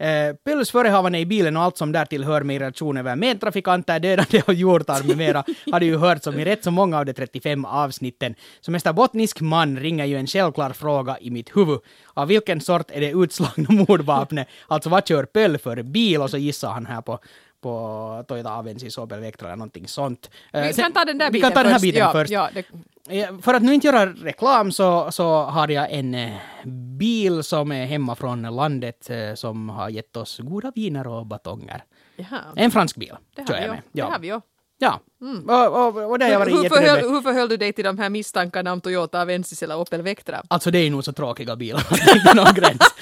Eh, 0.00 0.64
förehavande 0.72 1.18
i 1.18 1.26
bilen 1.26 1.56
och 1.56 1.62
allt 1.62 1.76
som 1.76 1.92
därtill 1.92 2.24
hör 2.24 2.42
med 2.42 2.60
reaktion 2.60 2.96
över 2.96 3.16
medtrafikanter, 3.16 4.00
dödande 4.00 4.42
och 4.46 4.54
hjortar 4.54 5.02
med 5.02 5.16
mera 5.16 5.44
hade 5.72 5.84
ju 5.84 5.96
hört 5.96 6.22
som 6.22 6.38
i 6.38 6.44
rätt 6.44 6.64
så 6.64 6.70
många 6.70 6.98
av 6.98 7.06
de 7.06 7.12
35 7.12 7.64
avsnitten. 7.64 8.34
Som 8.60 8.74
österbottnisk 8.74 9.40
man 9.40 9.78
ringer 9.78 10.04
ju 10.04 10.16
en 10.16 10.26
självklar 10.26 10.70
fråga 10.70 11.18
i 11.20 11.30
mitt 11.30 11.56
huvud. 11.56 11.80
Av 12.14 12.28
vilken 12.28 12.60
sort 12.60 12.90
är 12.90 13.00
det 13.00 13.10
utslagna 13.10 13.66
mordvapnet? 13.88 14.48
Alltså 14.66 14.88
vad 14.88 15.06
kör 15.06 15.24
Pöll 15.24 15.58
för 15.58 15.82
bil? 15.82 16.20
Och 16.20 16.30
så 16.30 16.36
gissar 16.38 16.70
han 16.70 16.86
här 16.86 17.00
på 17.00 17.18
på 17.62 18.24
Toyota 18.28 18.50
Avensis, 18.50 18.98
Opel 18.98 19.20
Vectra 19.20 19.48
eller 19.48 19.56
någonting 19.56 19.88
sånt. 19.88 20.30
Eh, 20.52 20.62
Vi 20.62 20.72
kan 20.72 20.92
ta 20.92 21.04
den 21.04 21.18
där 21.18 21.26
vi 21.26 21.32
biten 21.32 21.50
kan 21.50 21.54
ta 21.54 21.62
den 21.62 21.72
här 21.72 21.78
först. 21.78 21.82
biten 21.82 22.00
ja, 22.00 22.12
först. 22.12 22.30
Ja, 22.30 22.50
det, 22.54 22.64
För 23.42 23.54
att 23.54 23.62
nu 23.62 23.74
inte 23.74 23.86
göra 23.86 24.06
reklam 24.06 24.72
så, 24.72 25.12
så 25.12 25.42
har 25.42 25.68
jag 25.68 25.90
en 25.92 26.14
eh, 26.14 26.30
bil 26.98 27.42
som 27.42 27.72
är 27.72 27.86
hemma 27.86 28.14
från 28.16 28.42
landet 28.42 29.10
eh, 29.10 29.34
som 29.34 29.68
har 29.68 29.88
gett 29.88 30.16
oss 30.16 30.38
goda 30.38 30.72
viner 30.74 31.06
och 31.06 31.26
batonger. 31.26 31.84
jaha. 32.16 32.40
En 32.56 32.70
fransk 32.70 32.96
bil. 32.96 33.14
Det 33.36 33.48
har 33.48 33.60
vi 33.60 33.68
med. 33.68 33.76
Det 33.92 33.98
Ja. 34.00 34.06
har 34.10 34.18
vi 34.18 34.26
ju. 34.28 34.40
ja. 34.78 35.00
Och, 35.48 35.86
och, 35.96 36.10
och 36.10 36.18
det 36.18 36.34
har 36.34 36.46
Hur, 36.46 36.68
förhöll, 36.68 36.98
hur 37.10 37.22
förhöll 37.22 37.48
du 37.48 37.56
dig 37.56 37.72
till 37.72 37.84
de 37.84 37.98
här 37.98 38.08
misstankarna 38.10 38.72
om 38.72 38.80
Toyota 38.80 39.20
Avensis 39.22 39.62
eller 39.62 39.76
Opel 39.78 40.02
Vectra? 40.02 40.42
Alltså 40.48 40.70
det 40.70 40.78
är 40.78 40.90
nog 40.90 41.04
så 41.04 41.12
tråkiga 41.12 41.56
bilar. 41.56 41.86
Det 42.24 42.30
är 42.30 42.34
någon 42.34 42.54
gräns. 42.54 42.80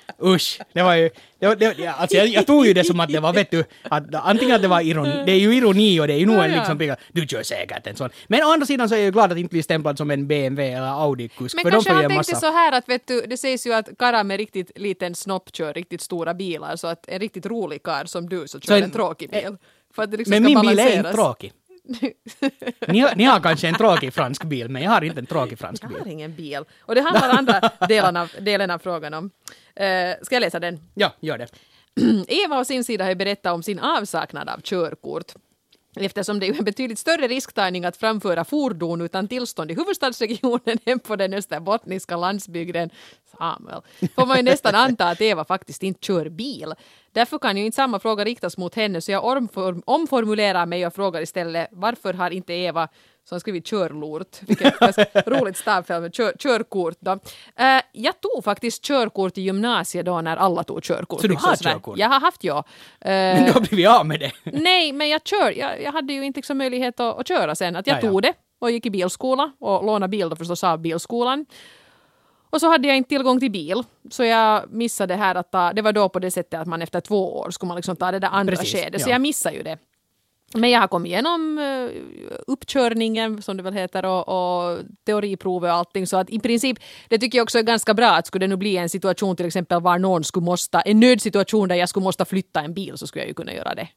Usch, 0.23 0.59
det 0.73 0.81
var 0.83 0.95
ju... 0.95 1.09
Det, 1.39 1.47
var- 1.47 1.55
det, 1.55 1.75
ja, 1.79 1.91
alltså 1.91 2.17
jag, 2.17 2.27
jag 2.27 2.47
tog 2.47 2.65
ju 2.67 2.73
det 2.73 2.83
som 2.83 2.99
att 2.99 3.09
det 3.09 3.19
var, 3.19 3.33
vet 3.33 3.51
du, 3.51 3.63
att 3.83 4.15
antingen 4.15 4.55
att 4.55 4.61
det 4.61 4.67
var 4.67 4.81
ironi, 4.81 5.23
det 5.25 5.31
är 5.31 5.39
ju 5.39 5.55
ironi 5.55 5.99
och 5.99 6.07
det 6.07 6.13
är 6.13 6.17
ju 6.17 6.25
nog 6.25 6.35
Ja, 6.35 6.43
en 6.45 6.51
ja. 6.51 6.57
liksom 6.57 6.77
pigga, 6.77 6.95
du 7.11 7.27
kör 7.27 7.43
säkert 7.43 7.87
en 7.87 7.95
sån. 7.95 8.09
Men 8.27 8.43
å 8.43 8.51
andra 8.51 8.65
sidan 8.65 8.89
så 8.89 8.95
är 8.95 8.99
jag 8.99 9.05
ju 9.05 9.11
glad 9.11 9.31
att 9.31 9.37
inte 9.37 9.53
bli 9.53 9.63
stämplad 9.63 9.97
som 9.97 10.11
en 10.11 10.27
BMW 10.27 10.73
eller 10.77 10.87
Audi-kusk, 10.87 11.57
för 11.61 11.63
de 11.63 11.71
kanske 11.71 11.89
får 11.89 11.97
ju 11.97 12.03
han 12.03 12.11
en 12.11 12.17
tänkte 12.17 12.33
massa... 12.33 12.47
så 12.47 12.51
här 12.53 12.71
att 12.71 12.89
vet 12.89 13.07
du, 13.07 13.21
det 13.21 13.37
sägs 13.37 13.67
ju 13.67 13.73
att 13.73 13.89
karlar 13.99 14.23
med 14.23 14.37
riktigt 14.37 14.71
liten 14.75 15.15
snopp 15.15 15.55
kör 15.55 15.73
riktigt 15.73 16.01
stora 16.01 16.33
bilar 16.33 16.75
så 16.75 16.87
att 16.87 17.05
en 17.09 17.19
riktigt 17.19 17.45
rolig 17.45 17.83
karl 17.83 18.05
som 18.05 18.29
du 18.29 18.47
så 18.47 18.59
kör 18.59 18.67
Så 18.67 18.73
en- 18.77 18.83
en, 18.83 18.91
tråkig 18.91 19.29
bil. 19.31 19.57
För 19.95 20.03
att 20.03 20.11
det 20.11 20.17
liksom 20.17 20.31
Men 20.31 20.43
ska 20.43 20.47
min 20.49 20.61
bil 20.61 20.69
är 20.69 20.75
balanseras. 20.83 20.97
inte 21.05 21.11
tråkig. 21.13 21.51
Ni, 22.87 22.99
har- 22.99 23.15
ni 23.15 23.23
har 23.23 23.39
kanske 23.39 23.67
en 23.67 23.73
tråkig 23.75 24.13
fransk 24.13 24.43
bil, 24.43 24.69
men 24.69 24.81
jag 24.83 24.91
har 24.91 25.01
inte 25.03 25.19
en 25.19 25.25
tråkig 25.25 25.59
fransk 25.59 25.83
Jag 25.83 25.89
bil. 25.89 25.99
har 25.99 26.07
ingen 26.07 26.35
bil. 26.35 26.63
Och 26.81 26.95
det 26.95 27.01
handlar 27.01 27.29
andra 27.29 27.61
delen 27.87 28.17
av, 28.17 28.31
delen 28.39 28.71
av 28.71 28.79
frågan 28.79 29.13
om. 29.13 29.29
Eh, 29.75 30.13
ska 30.21 30.35
jag 30.35 30.41
läsa 30.41 30.59
den? 30.59 30.79
Ja, 30.93 31.13
gör 31.19 31.37
det. 31.37 31.47
Eva 32.27 32.59
å 32.59 32.65
sin 32.65 32.83
sida 32.83 33.05
har 33.05 33.15
berättat 33.15 33.53
om 33.53 33.63
sin 33.63 33.79
avsaknad 33.79 34.49
av 34.49 34.61
körkort. 34.61 35.31
Eftersom 35.95 36.39
det 36.39 36.47
är 36.47 36.57
en 36.57 36.63
betydligt 36.63 36.99
större 36.99 37.27
risktagning 37.27 37.85
att 37.85 37.97
framföra 37.97 38.45
fordon 38.45 39.01
utan 39.01 39.27
tillstånd 39.27 39.71
i 39.71 39.73
huvudstadsregionen 39.73 40.77
än 40.85 40.99
på 40.99 41.15
den 41.15 41.33
österbottniska 41.33 42.17
landsbygden, 42.17 42.89
Samuel, 43.37 43.81
får 44.15 44.25
man 44.25 44.37
ju 44.37 44.43
nästan 44.43 44.75
anta 44.75 45.09
att 45.09 45.21
Eva 45.21 45.45
faktiskt 45.45 45.83
inte 45.83 46.05
kör 46.05 46.29
bil. 46.29 46.73
Därför 47.11 47.39
kan 47.39 47.57
ju 47.57 47.65
inte 47.65 47.75
samma 47.75 47.99
fråga 47.99 48.25
riktas 48.25 48.57
mot 48.57 48.75
henne 48.75 49.01
så 49.01 49.11
jag 49.11 49.47
omformulerar 49.85 50.65
mig 50.65 50.87
och 50.87 50.93
frågar 50.93 51.21
istället 51.21 51.67
varför 51.71 52.13
har 52.13 52.31
inte 52.31 52.53
Eva 52.53 52.87
som 53.31 53.39
skrivit 53.39 53.65
körlort, 53.65 54.37
vilket 54.41 54.81
är 54.81 55.29
roligt 55.39 55.57
stavfel 55.57 56.01
med 56.01 56.13
kör, 56.15 56.33
körkort 56.39 56.95
då. 56.99 57.11
Eh, 57.55 57.81
jag 57.91 58.21
tog 58.21 58.43
faktiskt 58.43 58.83
körkort 58.83 59.37
i 59.37 59.41
gymnasiet 59.41 60.05
då 60.05 60.21
när 60.21 60.37
alla 60.37 60.63
tog 60.63 60.83
körkort. 60.83 61.21
Så 61.21 61.27
du 61.27 61.33
Liksom 61.33 61.49
har 61.49 61.55
sådär. 61.55 61.71
körkort? 61.73 61.97
Jag 61.97 62.09
har 62.09 62.19
haft 62.19 62.43
ja. 62.43 62.57
Eh, 63.01 63.09
Men 63.11 63.45
du 63.45 63.51
har 63.51 63.61
blivit 63.61 63.87
av 63.87 64.05
med 64.05 64.19
det. 64.19 64.31
nej, 64.59 64.91
men 64.93 65.09
jag 65.09 65.21
kör. 65.27 65.57
Jag, 65.57 65.81
jag 65.83 65.91
hade 65.91 66.13
ju 66.13 66.25
inte 66.25 66.37
liksom 66.37 66.57
möjlighet 66.57 66.99
att, 66.99 67.19
att 67.19 67.27
köra 67.27 67.55
sen. 67.55 67.75
Att 67.75 67.87
jag 67.87 67.95
Ja, 67.97 67.99
ja. 68.03 68.09
tog 68.09 68.21
det 68.21 68.33
och 68.59 68.71
gick 68.71 68.85
i 68.85 68.89
bilskola 68.89 69.51
och 69.59 69.85
lånade 69.85 70.07
bil 70.11 70.29
då 70.29 70.35
förstås 70.35 70.63
av 70.63 70.79
bilskolan. 70.79 71.45
Och 72.49 72.59
så 72.61 72.69
hade 72.69 72.87
jag 72.87 72.97
inte 72.97 73.09
tillgång 73.09 73.39
till 73.39 73.51
bil, 73.51 73.83
så 74.11 74.23
jag 74.23 74.73
missade 74.73 75.13
det 75.13 75.17
här 75.17 75.35
att 75.35 75.51
ta, 75.51 75.73
det 75.73 75.81
var 75.81 75.93
då 75.93 76.09
på 76.09 76.19
det 76.19 76.31
sättet 76.31 76.59
att 76.59 76.67
man 76.67 76.81
efter 76.81 76.99
två 77.01 77.37
år 77.39 77.51
skulle 77.51 77.67
man 77.67 77.75
liksom 77.75 77.95
ta 77.95 78.11
det 78.11 78.19
där 78.19 78.27
andra 78.31 78.55
Precis, 78.55 78.73
skedet, 78.73 79.01
så 79.01 79.09
ja. 79.09 79.13
jag 79.13 79.21
missade 79.21 79.55
ju 79.55 79.63
det. 79.63 79.77
Men 80.53 80.69
jag 80.69 80.79
har 80.79 80.87
kommit 80.87 81.09
igenom 81.09 81.57
uh, 81.57 81.89
uppkörningen, 82.47 83.41
som 83.41 83.57
det 83.57 83.63
väl 83.63 83.73
heter, 83.73 84.05
och, 84.05 84.27
och 84.29 84.79
teoriprovet 85.05 85.69
och 85.69 85.75
allting. 85.75 86.07
Så 86.07 86.17
att 86.17 86.29
i 86.29 86.39
princip, 86.39 86.77
det 87.09 87.17
tycker 87.17 87.37
jag 87.37 87.43
också 87.43 87.59
är 87.59 87.63
ganska 87.63 87.93
bra 87.93 88.09
att 88.09 88.27
skulle 88.27 88.43
det 88.45 88.49
nu 88.49 88.57
bli 88.57 88.77
en 88.77 88.89
situation 88.89 89.35
till 89.35 89.45
exempel 89.45 89.81
var 89.81 89.99
någon 89.99 90.23
skulle 90.23 90.45
måste, 90.45 90.77
en 90.79 90.99
nödsituation 90.99 91.67
där 91.69 91.75
jag 91.75 91.89
skulle 91.89 92.03
måste 92.03 92.25
flytta 92.25 92.61
en 92.61 92.73
bil 92.73 92.97
så 92.97 93.07
skulle 93.07 93.21
jag 93.23 93.27
ju 93.27 93.33
kunna 93.33 93.53
göra 93.53 93.75
det. 93.75 93.87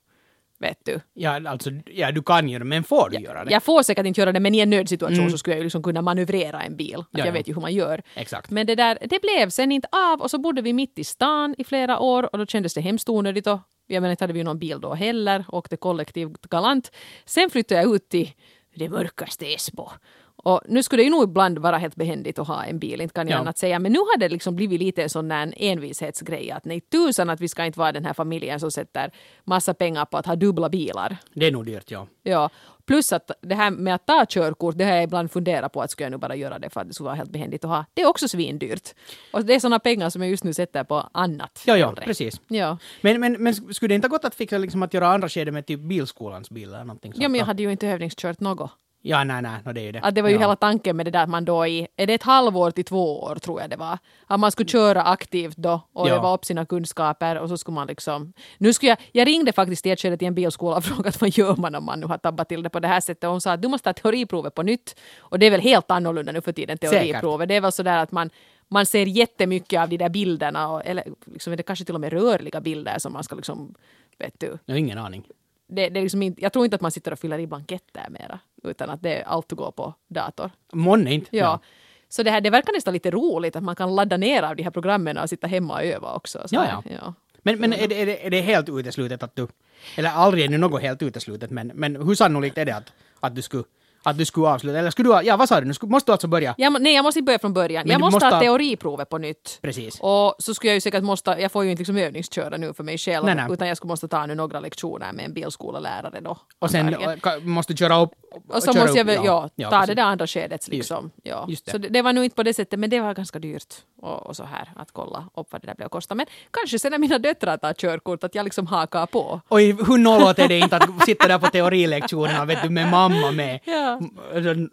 Vet 0.61 0.79
du. 0.85 1.01
Ja, 1.15 1.51
alltså, 1.51 1.71
ja, 1.87 2.13
du 2.13 2.23
kan 2.23 2.49
göra 2.49 2.59
det, 2.59 2.65
men 2.65 2.85
får 2.85 3.09
du 3.11 3.19
göra 3.19 3.45
det? 3.45 3.53
Jag 3.53 3.63
får 3.63 3.83
säkert 3.83 4.07
inte 4.07 4.21
göra 4.21 4.33
det, 4.33 4.41
men 4.41 4.55
i 4.55 4.59
en 4.59 4.71
nödsituation 4.71 5.19
Mm. 5.19 5.31
så 5.31 5.39
skulle 5.39 5.55
jag 5.57 5.59
ju 5.59 5.65
liksom 5.65 5.83
kunna 5.83 6.03
manövrera 6.03 6.63
en 6.63 6.77
bil. 6.77 6.95
Att 6.95 7.07
Ja, 7.11 7.19
jag 7.19 7.27
ja. 7.29 7.33
vet 7.33 7.49
ju 7.49 7.55
hur 7.55 7.61
man 7.61 7.73
gör. 7.75 8.03
Exakt. 8.15 8.51
Men 8.51 8.67
det 8.67 8.75
där, 8.75 8.99
det 9.01 9.21
blev 9.23 9.51
sen 9.51 9.73
inte 9.73 9.89
av 10.13 10.21
och 10.21 10.31
så 10.31 10.39
bodde 10.39 10.63
vi 10.63 10.73
mitt 10.73 10.99
i 10.99 11.05
stan 11.05 11.55
i 11.59 11.65
flera 11.65 11.99
år 11.99 12.29
och 12.33 12.39
då 12.39 12.47
kändes 12.47 12.75
det 12.75 12.81
hemskt 12.81 13.09
onödigt 13.09 13.47
och 13.47 13.59
jag 13.87 14.01
menar 14.01 14.11
inte 14.11 14.25
hade 14.25 14.33
vi 14.33 14.43
någon 14.45 14.59
bil 14.59 14.81
då 14.81 14.95
heller, 14.95 15.45
åkte 15.49 15.77
kollektivt 15.77 16.41
galant. 16.51 16.91
Sen 17.25 17.51
flyttade 17.51 17.81
jag 17.83 17.95
ut 17.95 18.09
till 18.09 18.31
det 18.75 18.89
mörkaste 18.89 19.47
Esbo. 19.55 19.89
Och 20.37 20.61
nu 20.69 20.83
skulle 20.83 21.01
det 21.03 21.05
ju 21.05 21.11
nog 21.11 21.25
ibland 21.25 21.59
vara 21.59 21.79
helt 21.79 21.97
behändigt 21.97 22.39
att 22.39 22.49
ha 22.49 22.65
en 22.65 22.79
bil, 22.79 23.01
inte 23.01 23.15
kan 23.15 23.29
jag 23.29 23.37
Ja. 23.37 23.41
annat 23.41 23.59
säga. 23.59 23.79
Men 23.79 23.93
nu 23.93 23.99
har 23.99 24.19
det 24.19 24.29
liksom 24.29 24.57
blivit 24.57 24.81
lite 24.81 25.03
en 25.03 25.11
sån 25.11 25.29
där 25.29 25.55
envishetsgrej 25.57 26.51
att 26.51 26.65
nej 26.65 26.81
tusan 26.81 27.31
att 27.31 27.41
vi 27.41 27.49
ska 27.49 27.65
inte 27.65 27.79
vara 27.79 27.93
den 27.93 28.05
här 28.05 28.13
familjen 28.13 28.61
som 28.61 28.71
sätter 28.71 29.11
massa 29.45 29.75
pengar 29.75 30.05
på 30.05 30.17
att 30.19 30.27
ha 30.27 30.37
dubbla 30.37 30.69
bilar. 30.69 31.17
Det 31.35 31.47
är 31.47 31.53
nog 31.53 31.67
dyrt, 31.67 31.91
ja. 31.91 32.07
Ja, 32.23 32.51
plus 32.87 33.13
att 33.13 33.31
det 33.41 33.55
här 33.55 33.71
med 33.71 33.95
att 33.95 34.07
ta 34.07 34.27
körkort, 34.29 34.79
det 34.79 34.85
har 34.85 34.95
jag 34.95 35.05
ibland 35.05 35.31
funderat 35.31 35.73
på 35.73 35.83
att 35.83 35.91
ska 35.91 36.05
jag 36.05 36.11
nu 36.11 36.17
bara 36.19 36.37
göra 36.37 36.59
det 36.59 36.71
för 36.71 36.81
att 36.81 36.89
det 36.89 36.95
skulle 36.95 37.05
vara 37.05 37.17
helt 37.17 37.31
behändigt 37.31 37.65
att 37.65 37.71
ha. 37.71 37.85
Det 37.95 38.03
är 38.03 38.07
också 38.07 38.29
svindyrt. 38.29 38.95
Och 39.33 39.45
det 39.45 39.55
är 39.55 39.61
sådana 39.61 39.79
pengar 39.79 40.11
som 40.11 40.23
jag 40.23 40.31
just 40.31 40.45
nu 40.45 40.55
sätter 40.55 40.85
på 40.85 41.09
annat. 41.13 41.63
Ja, 41.67 41.77
ja, 41.77 41.95
precis. 42.05 42.41
Ja. 42.49 42.79
Men, 43.01 43.21
men, 43.21 43.33
men 43.33 43.55
skulle 43.55 43.89
det 43.89 43.95
inte 43.95 44.09
ha 44.09 44.11
gått 44.11 44.25
att 44.25 44.35
fixa 44.35 44.59
liksom 44.59 44.83
att 44.83 44.95
göra 44.95 45.09
andra 45.09 45.29
skede 45.29 45.53
med 45.53 45.67
typ 45.67 45.81
bilskolans 45.81 46.51
bil 46.51 46.69
eller 46.69 46.85
någonting 46.85 47.13
sånt? 47.13 47.23
ja, 47.23 47.29
men 47.29 47.39
jag 47.39 47.47
hade 47.47 47.63
ju 47.63 47.73
inte 47.73 47.89
övningskört 47.89 48.41
något. 48.41 48.71
Ja, 49.07 49.25
nej, 49.25 49.43
nej, 49.43 49.61
no, 49.65 49.73
det 49.73 49.81
är 49.81 49.85
ju 49.85 49.93
det. 49.93 50.01
Att 50.01 50.15
det 50.15 50.23
var 50.23 50.29
ju 50.29 50.35
ja. 50.35 50.41
hela 50.41 50.57
tanken 50.57 50.97
med 50.97 51.07
det 51.07 51.11
där 51.11 51.23
att 51.23 51.29
man 51.29 51.45
då 51.45 51.67
i, 51.67 51.87
är 51.97 52.07
det 52.07 52.15
ett 52.15 52.23
halvår 52.23 52.71
till 52.71 52.85
två 52.85 53.23
år 53.23 53.35
tror 53.37 53.61
jag 53.61 53.71
det 53.71 53.77
var, 53.77 53.99
att 54.27 54.41
man 54.41 54.53
skulle 54.53 54.69
köra 54.69 55.03
aktivt 55.03 55.57
då 55.57 55.81
och 55.93 56.09
Ja. 56.09 56.15
öva 56.15 56.35
upp 56.35 56.45
sina 56.45 56.67
kunskaper 56.67 57.39
och 57.39 57.49
så 57.49 57.59
skulle 57.59 57.75
man 57.75 57.87
liksom, 57.87 58.33
nu 58.59 58.73
skulle 58.73 58.91
jag, 58.91 58.99
jag 59.13 59.27
ringde 59.29 59.53
faktiskt 59.53 59.87
i 59.87 59.91
ett 59.91 60.01
skede 60.01 60.17
till 60.17 60.29
en 60.29 60.35
bilskola 60.35 60.77
och 60.77 60.85
frågade 60.91 61.17
vad 61.21 61.31
gör 61.31 61.57
man 61.57 61.75
om 61.75 61.85
man 61.85 62.01
nu 62.01 62.07
har 62.07 62.19
tabbat 62.19 62.49
till 62.49 62.63
det 62.63 62.71
på 62.71 62.81
det 62.81 62.89
här 62.89 63.01
sättet 63.01 63.25
och 63.25 63.31
hon 63.31 63.41
sa 63.41 63.53
att 63.53 63.63
du 63.63 63.69
måste 63.69 63.89
ha 63.89 63.95
teoriprovet 63.95 64.55
på 64.55 64.63
nytt 64.63 64.97
och 65.19 65.39
det 65.39 65.47
är 65.47 65.51
väl 65.51 65.61
helt 65.61 65.91
annorlunda 65.91 66.33
nu 66.33 66.41
för 66.41 66.53
tiden 66.53 66.79
teoriprovet, 66.79 67.49
det 67.49 67.55
är 67.55 67.61
väl 67.61 67.73
sådär 67.73 67.99
att 67.99 68.13
man 68.13 68.31
man 68.69 68.87
ser 68.87 69.07
jättemycket 69.07 69.81
av 69.81 69.89
de 69.89 69.97
där 69.97 70.09
bilderna, 70.09 70.69
och, 70.69 70.87
eller 70.87 71.05
liksom, 71.25 71.53
är 71.53 71.57
det 71.57 71.63
kanske 71.63 71.85
till 71.85 71.95
och 71.95 72.01
med 72.01 72.13
rörliga 72.13 72.61
bilder 72.61 72.99
som 72.99 73.13
man 73.13 73.25
ska 73.25 73.37
liksom, 73.37 73.75
vet 74.19 74.41
du, 74.41 74.59
Jag 74.65 74.75
har 74.75 74.79
ingen 74.79 74.99
aning. 74.99 75.27
det, 75.69 75.89
det 75.89 76.01
är 76.01 76.03
liksom 76.03 76.23
inte, 76.23 76.43
jag 76.43 76.53
tror 76.53 76.65
inte 76.65 76.75
att 76.75 76.81
man 76.81 76.91
sitter 76.91 77.13
och 77.13 77.19
fyller 77.19 77.39
i 77.39 77.47
blanketter 77.47 78.07
mera, 78.11 78.39
utan 78.65 78.91
att 78.91 79.03
det 79.03 79.21
är 79.21 79.25
allt 79.25 79.53
går 79.53 79.71
på 79.71 79.95
dator. 80.09 80.51
Månne 80.73 81.13
inte. 81.15 81.37
Ja. 81.37 81.61
Så 82.09 82.23
det, 82.23 82.31
här, 82.31 82.41
det 82.41 82.51
verkar 82.51 82.73
nästan 82.73 82.95
lite 82.95 83.11
roligt 83.11 83.57
att 83.57 83.63
man 83.63 83.77
kan 83.77 83.95
ladda 83.95 84.17
ner 84.17 84.43
av 84.43 84.57
de 84.57 84.63
här 84.63 84.71
programmen 84.71 85.19
och 85.19 85.29
sitta 85.29 85.47
hemma 85.47 85.75
och 85.75 85.85
öva 85.85 86.15
också. 86.15 86.49
Så 86.49 86.55
Ja, 86.55 86.61
här, 86.61 86.83
ja. 87.03 87.15
Men, 87.43 87.61
men 87.61 87.73
är, 87.73 87.89
det, 87.89 88.03
är, 88.03 88.07
det, 88.07 88.27
är 88.27 88.31
det 88.31 88.41
helt 88.41 88.69
uteslutet 88.69 89.23
att 89.23 89.37
du... 89.37 89.49
Eller 89.97 90.11
aldrig 90.11 90.45
är 90.45 90.49
det 90.49 90.59
något 90.59 90.83
helt 90.83 91.03
uteslutet, 91.03 91.51
men, 91.51 91.73
men 91.75 91.97
hur 91.97 92.15
sannolikt 92.15 92.59
är 92.59 92.65
det 92.65 92.77
att, 92.77 92.93
att, 93.21 93.35
du 93.35 93.43
skulle, 93.43 93.65
att 94.05 94.19
du 94.19 94.25
skulle 94.25 94.47
avsluta? 94.47 94.79
Eller 94.79 94.91
skulle 94.91 95.09
du... 95.09 95.27
Ja, 95.27 95.37
vad 95.37 95.49
sa 95.49 95.61
du? 95.61 95.67
Nu 95.67 95.75
skulle, 95.75 95.91
måste 95.91 96.11
du 96.11 96.13
alltså 96.13 96.29
börja? 96.29 96.55
Jag, 96.59 96.83
nej, 96.83 96.95
jag 96.95 97.03
måste 97.03 97.19
inte 97.19 97.27
börja 97.27 97.39
från 97.39 97.53
början. 97.53 97.83
Men 97.87 97.93
jag 97.93 98.01
måste, 98.01 98.15
måste 98.15 98.37
ha 98.37 98.41
teoriprovet 98.41 99.09
på 99.09 99.19
nytt. 99.19 99.59
Precis. 99.63 100.01
Och 100.01 100.35
så 100.39 100.55
skulle 100.55 100.71
jag 100.71 100.75
ju 100.75 100.81
säkert 100.81 101.03
måste, 101.03 101.31
jag 101.31 101.53
får 101.53 101.65
ju 101.65 101.71
inte 101.71 101.81
liksom 101.81 101.97
övningsköra 101.97 102.57
nu 102.57 102.73
för 102.75 102.85
mig 102.85 102.99
själv, 102.99 103.25
Nej, 103.27 103.35
nej. 103.35 103.47
utan 103.51 103.69
jag 103.69 103.77
skulle 103.77 103.89
måste 103.89 104.09
ta 104.09 104.27
nu 104.27 104.35
några 104.35 104.61
lektioner 104.61 105.13
med 105.13 105.25
en 105.25 105.33
bilskolalärare 105.33 106.21
då. 106.21 106.37
Och 106.59 106.71
sen 106.71 106.95
och, 106.95 107.43
måste 107.43 107.73
du 107.73 107.77
köra 107.77 108.01
upp... 108.01 108.11
Och 108.49 108.63
så 108.63 108.73
köra 108.73 108.83
måste 108.83 108.99
jag 108.99 109.11
upp, 109.11 109.19
väl, 109.19 109.25
ja, 109.25 109.71
ta 109.71 109.71
precis. 109.71 109.87
det 109.87 109.95
där 109.95 110.03
andra 110.03 110.27
skedet 110.27 110.69
liksom. 110.69 111.11
Ja. 111.23 111.47
just 111.49 111.65
det. 111.65 111.71
Så 111.71 111.79
det, 111.79 111.89
det 111.89 112.03
var 112.03 112.13
nog 112.13 112.25
inte 112.25 112.37
på 112.37 112.43
det 112.43 112.55
sättet, 112.55 112.79
men 112.79 112.91
det 112.91 113.01
var 113.01 113.15
ganska 113.15 113.39
dyrt. 113.39 113.75
Och, 114.03 114.27
och 114.27 114.37
så 114.37 114.45
här, 114.45 114.73
att 114.77 114.93
kolla 114.93 115.29
upp 115.35 115.47
vad 115.51 115.61
det 115.61 115.67
där 115.67 115.75
blev 115.75 115.87
att 115.87 115.93
kosta. 115.93 116.15
Men 116.15 116.27
kanske 116.51 116.79
sen 116.79 116.91
när 116.91 116.99
mina 116.99 117.19
döttrar 117.19 117.57
tar 117.57 117.73
körkort, 117.73 118.25
att 118.25 118.35
jag 118.35 118.45
liksom 118.45 118.67
hakar 118.67 119.07
på. 119.07 119.41
Oj, 119.49 119.73
hur 119.73 119.99
nollåt 119.99 120.39
är 120.39 120.49
det 120.49 120.59
inte 120.59 120.77
att 120.77 121.05
sitta 121.05 121.29
där 121.29 121.39
på 121.39 121.47
teorilektionerna 121.47 122.45
vet 122.45 122.63
du, 122.63 122.71
med 122.71 122.91
mamma 122.91 123.31
med? 123.31 123.61
Ja. 123.65 123.94
Nej, 124.01 124.69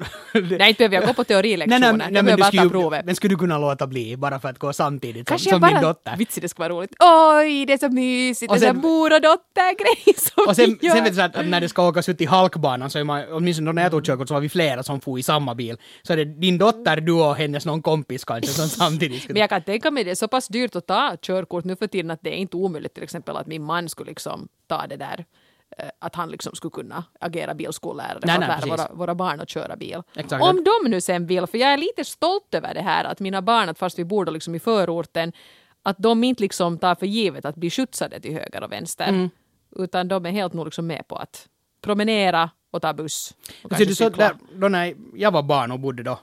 Nej, 0.60 0.70
inte 0.70 0.78
behöver 0.78 0.96
jag 0.96 1.06
gå 1.08 1.14
på 1.14 1.24
teorilektioner. 1.24 1.80
nej, 1.80 1.88
jag 1.90 1.98
men, 1.98 2.14
behöver 2.14 2.32
du 2.32 2.38
bara 2.38 2.48
skulle, 2.48 2.64
ta 2.64 2.70
provet. 2.70 3.06
men 3.06 3.16
skulle 3.16 3.34
du 3.34 3.38
kunna 3.40 3.58
låta 3.58 3.88
bli 3.88 4.18
bara 4.18 4.40
för 4.40 4.50
att 4.50 4.60
gå 4.60 4.74
samtidigt 4.74 5.16
som, 5.28 5.34
Kanske 5.34 5.50
som 5.50 5.54
jag 5.56 5.62
bara... 5.62 5.72
din 5.72 5.82
dotter? 5.82 6.16
Vitsi, 6.18 6.42
det 6.42 6.50
ska 6.50 6.60
vara 6.64 6.74
roligt. 6.74 6.92
Oj, 7.00 7.66
det 7.66 7.74
är 7.74 7.78
så 7.78 7.90
mysigt. 7.90 8.52
Och 8.52 8.60
det 8.60 8.66
är 8.66 8.70
så 8.70 8.74
sen- 8.74 8.82
mor 8.82 9.14
och 9.16 9.22
dotter-grej 9.22 10.16
som 10.18 10.44
Och 10.48 10.56
sen, 10.56 10.78
vi 10.82 10.88
gör. 10.88 10.96
sen 10.96 11.04
vet 11.04 11.16
du 11.16 11.22
att, 11.22 11.48
när 11.48 11.62
det 11.62 11.70
ska 11.70 11.88
åkas 11.88 12.10
ut 12.10 12.22
i 12.22 12.26
halkbanan 12.26 12.90
så 12.90 13.00
är 13.00 13.04
man, 13.04 13.24
åtminstone 13.32 13.66
då 13.70 13.74
när 13.74 13.82
jag 13.82 13.92
tog 13.92 14.06
körkort 14.06 14.28
så 14.28 14.34
var 14.34 14.42
vi 14.42 14.50
flera 14.50 14.84
som 14.84 15.02
for 15.02 15.20
i 15.20 15.24
samma 15.24 15.56
bil. 15.56 15.78
Så 16.04 16.14
är 16.14 16.18
det 16.18 16.26
din 16.26 16.58
dotter, 16.58 17.02
du 17.02 17.12
och 17.14 17.36
hennes 17.36 17.66
någon 17.66 17.82
kompis 17.82 18.24
kanske 18.26 18.52
som 18.52 18.68
samtidigt 18.82 19.24
ska... 19.24 19.34
Men 19.34 19.40
jag 19.40 19.50
kan 19.50 19.62
tänka 19.62 19.92
mig 19.92 20.04
det 20.04 20.12
är 20.12 20.16
så 20.16 20.28
pass 20.28 20.48
dyrt 20.48 20.76
att 20.76 20.88
ta 20.88 21.16
körkort 21.22 21.64
nu 21.66 21.76
för 21.76 21.88
tiden 21.88 22.12
att 22.12 22.20
det 22.22 22.30
är 22.30 22.38
inte 22.38 22.58
omöjligt 22.58 22.94
till 22.94 23.04
exempel 23.04 23.38
att 23.38 23.48
min 23.48 23.64
man 23.64 23.90
skulle 23.90 24.10
liksom 24.10 24.48
ta 24.68 24.88
det 24.88 24.96
där 24.96 25.26
att 26.00 26.16
han 26.16 26.30
liksom 26.30 26.56
skulle 26.56 26.72
kunna 26.72 27.04
agera 27.20 27.54
bilskollärare 27.54 28.20
Nej, 28.24 28.36
för 28.36 28.44
att 28.44 28.50
nej, 28.50 28.70
lära 28.70 28.78
våra, 28.78 28.94
våra 28.94 29.16
barn 29.16 29.40
att 29.40 29.50
köra 29.50 29.76
bil. 29.76 30.02
Exakt. 30.16 30.44
Om 30.44 30.64
de 30.64 30.90
nu 30.90 31.02
sen 31.02 31.26
vill, 31.26 31.48
för 31.48 31.58
jag 31.58 31.74
är 31.74 31.78
lite 31.78 32.06
stolt 32.06 32.54
över 32.54 32.74
det 32.74 32.82
här 32.82 33.04
att 33.04 33.20
mina 33.20 33.42
barn, 33.42 33.70
att 33.70 33.80
fast 33.80 34.00
vi 34.00 34.06
bor 34.06 34.26
då 34.26 34.32
liksom 34.32 34.56
i 34.56 34.60
förorten, 34.60 35.32
att 35.84 35.98
de 36.00 36.24
inte 36.24 36.44
liksom 36.44 36.78
tar 36.78 36.96
för 36.96 37.06
givet 37.06 37.46
att 37.46 37.56
bli 37.56 37.70
skjutsade 37.70 38.20
till 38.20 38.34
höger 38.34 38.64
och 38.64 38.72
vänster. 38.72 39.08
Mm. 39.08 39.30
Utan 39.76 40.08
de 40.08 40.26
är 40.26 40.32
helt 40.32 40.54
nog 40.54 40.66
liksom 40.66 40.88
med 40.88 41.08
på 41.08 41.16
att 41.16 41.48
promenera 41.82 42.50
och 42.72 42.82
ta 42.82 42.94
buss. 42.94 43.34
Och 43.64 43.72
Så 43.78 43.84
du, 43.84 43.96
så 43.96 44.10
där, 44.10 44.36
då 44.56 44.68
när 44.68 44.96
jag 45.16 45.32
var 45.32 45.44
barn 45.44 45.72
och 45.72 45.80
bodde 45.80 46.04
då 46.04 46.20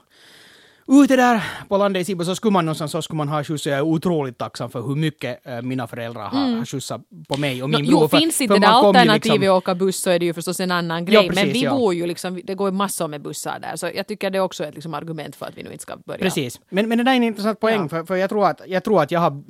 ute 0.91 1.15
där 1.15 1.43
på 1.67 1.77
landet 1.77 2.01
i 2.01 2.05
Sibbo 2.05 2.23
så 2.25 2.35
skulle 2.35 2.51
man 2.51 2.65
någonstans 2.65 2.91
så 2.91 3.01
skulle 3.01 3.17
man 3.17 3.27
ha 3.29 3.43
skjuts 3.43 3.65
och 3.65 3.71
jag 3.71 3.77
är 3.77 3.81
otroligt 3.83 4.37
tacksam 4.37 4.69
för 4.69 4.81
hur 4.81 4.95
mycket 4.95 5.39
mina 5.63 5.87
föräldrar 5.87 6.21
har, 6.29 6.55
har 6.57 6.65
skjutsat 6.65 7.01
på 7.27 7.37
mig 7.37 7.63
och 7.63 7.69
min 7.69 7.81
Nå, 7.81 7.87
bror. 7.89 8.01
jo, 8.01 8.07
för, 8.07 8.17
finns 8.17 8.41
inte 8.41 8.53
det 8.53 8.59
ju 8.59 8.65
alternativet 8.65 9.23
liksom- 9.39 9.55
att 9.57 9.63
åka 9.63 9.75
buss 9.75 10.01
så 10.01 10.09
är 10.09 10.19
det 10.19 10.25
ju 10.25 10.33
förstås 10.33 10.59
en 10.59 10.71
annan 10.71 11.05
Ja, 11.05 11.11
grej. 11.11 11.27
men 11.27 11.35
precis, 11.35 11.53
vi 11.53 11.63
ja. 11.63 11.71
bor 11.77 11.93
ju 11.93 12.07
liksom, 12.07 12.41
det 12.43 12.55
går 12.55 12.71
massor 12.71 13.07
med 13.07 13.21
bussar 13.21 13.59
där. 13.59 13.75
Så 13.75 13.89
jag 13.95 14.07
tycker 14.07 14.29
det 14.29 14.37
är 14.37 14.41
också 14.41 14.63
ett 14.63 14.73
liksom 14.75 14.93
argument 14.93 15.35
för 15.35 15.45
att 15.45 15.57
vi 15.57 15.63
nu 15.63 15.71
inte 15.71 15.81
ska 15.81 15.97
börja. 16.05 16.19
Precis. 16.19 16.59
Men, 16.69 16.89
men 16.89 16.97
det 16.97 17.03
där 17.03 17.11
är 17.11 17.15
en 17.15 17.23
intressant 17.23 17.59
poäng, 17.59 17.81
Ja. 17.81 17.89
för, 17.89 18.03
för 18.03 18.15
jag, 18.15 18.29
tror 18.29 18.47
att, 18.47 18.61
jag 18.67 18.83
tror 18.83 19.01
att 19.01 19.11
jag 19.11 19.19
har, 19.19 19.43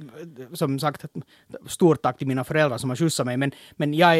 som 0.55 0.79
sagt, 0.79 1.05
stort 1.67 2.01
tack 2.01 2.17
till 2.17 2.27
mina 2.27 2.43
föräldrar 2.43 2.77
som 2.77 2.89
har 2.89 2.97
skjutsat 2.97 3.25
mig, 3.25 3.37
men, 3.37 3.51
men 3.77 3.93
jag, 3.93 4.17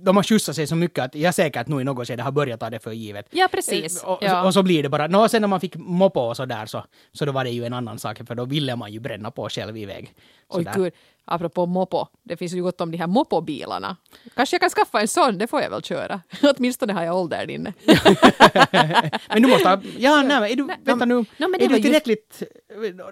de 0.00 0.16
har 0.16 0.22
skjutsat 0.22 0.56
sig 0.56 0.66
så 0.66 0.76
mycket 0.76 1.04
att 1.04 1.14
jag 1.14 1.34
säkert 1.34 1.66
nog 1.68 1.80
i 1.80 1.84
något 1.84 2.08
skede 2.08 2.22
har 2.22 2.32
börjat 2.32 2.60
ta 2.60 2.70
det 2.70 2.78
för 2.78 2.92
givet. 2.92 3.26
Ja, 3.30 3.48
precis. 3.52 4.02
Eh, 4.02 4.08
Och, 4.08 4.18
Ja. 4.22 4.42
och 4.46 4.54
så 4.54 4.62
blir 4.62 4.82
det 4.82 4.88
bara. 4.88 5.06
Nå, 5.06 5.28
sen 5.28 5.40
när 5.42 5.48
man 5.48 5.60
fick 5.60 5.76
moppo 6.14 6.20
och 6.28 6.36
så 6.36 6.44
där 6.46 6.66
så, 6.66 6.84
så 7.12 7.24
då 7.24 7.32
var 7.32 7.44
det 7.44 7.50
ju 7.50 7.64
en 7.64 7.72
annan 7.72 7.98
sak, 7.98 8.20
för 8.26 8.34
då 8.34 8.44
ville 8.44 8.76
man 8.76 8.92
ju 8.92 9.00
bränna 9.00 9.30
på 9.30 9.48
själv 9.48 9.76
iväg. 9.76 10.14
Oj 10.48 10.66
gud, 10.76 10.92
apropå 11.24 11.66
mopo. 11.66 12.06
Det 12.22 12.36
finns 12.36 12.52
ju 12.52 12.62
gott 12.62 12.80
om 12.80 12.90
de 12.90 12.98
här 12.98 13.06
mopobilarna. 13.06 13.96
Kanske 14.34 14.54
jag 14.54 14.60
kan 14.60 14.70
skaffa 14.70 15.00
en 15.00 15.08
sån, 15.08 15.38
det 15.38 15.46
får 15.46 15.62
jag 15.62 15.70
väl 15.70 15.82
köra. 15.82 16.20
Åtminstone 16.56 16.92
har 16.92 17.02
jag 17.04 17.16
åldern 17.16 17.50
inne. 17.50 17.72
Men 19.28 19.42
du 19.42 19.48
måste 19.48 19.68
ha, 19.68 19.80
ja, 19.98 20.22
nej, 20.22 20.52
är 20.52 20.56
du, 20.56 20.64
Nej, 20.64 20.76
vänta 20.84 21.04
nu, 21.04 21.14
no, 21.14 21.24
men 21.38 21.52
det 21.52 21.64
är 21.64 21.68
du 21.68 21.74
just- 21.74 21.82
tillräckligt, 21.82 22.42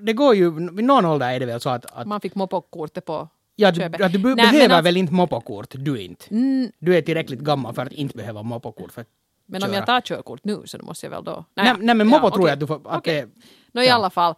det 0.00 0.12
går 0.12 0.34
ju, 0.34 0.50
vid 0.74 0.84
någon 0.84 1.04
ålder 1.04 1.32
är 1.34 1.40
det 1.40 1.46
väl 1.46 1.60
så 1.60 1.70
att, 1.70 1.86
att 1.86 2.06
Man 2.06 2.20
fick 2.20 2.34
mopokortet 2.34 3.04
på 3.04 3.28
Ja, 3.56 3.70
du, 3.70 3.80
du 3.80 3.88
be- 3.88 3.98
Nej, 3.98 4.36
behöver 4.36 4.62
alltså- 4.64 4.82
väl 4.82 4.96
inte 4.96 5.12
moppokort? 5.14 5.66
Du 5.72 6.00
inte. 6.02 6.24
Mm, 6.30 6.72
Du 6.78 6.96
är 6.96 7.02
tillräckligt 7.02 7.40
gammal 7.40 7.74
för 7.74 7.82
att 7.86 7.92
inte 7.92 8.16
behöva 8.16 8.42
moppokort 8.42 8.92
för 8.92 9.00
att 9.00 9.06
men 9.50 9.62
om 9.62 9.68
köra. 9.68 9.76
jag 9.76 9.86
tar 9.86 10.00
körkort 10.00 10.44
nu 10.44 10.62
så 10.64 10.78
då 10.78 10.84
måste 10.84 11.06
jag 11.06 11.10
väl 11.10 11.24
då... 11.24 11.44
Nej, 11.54 11.74
nej 11.78 11.94
men 11.94 12.10
ja, 12.10 12.18
moppo 12.20 12.30
tror 12.30 12.40
okej. 12.42 12.46
jag 12.48 12.52
att 12.52 12.60
du 12.60 12.66
får... 12.66 12.74
Att 12.92 12.98
Okej. 12.98 13.20
det, 13.22 13.28
Nå 13.72 13.82
i 13.82 13.86
Ja. 13.86 13.94
alla 13.94 14.10
fall, 14.10 14.34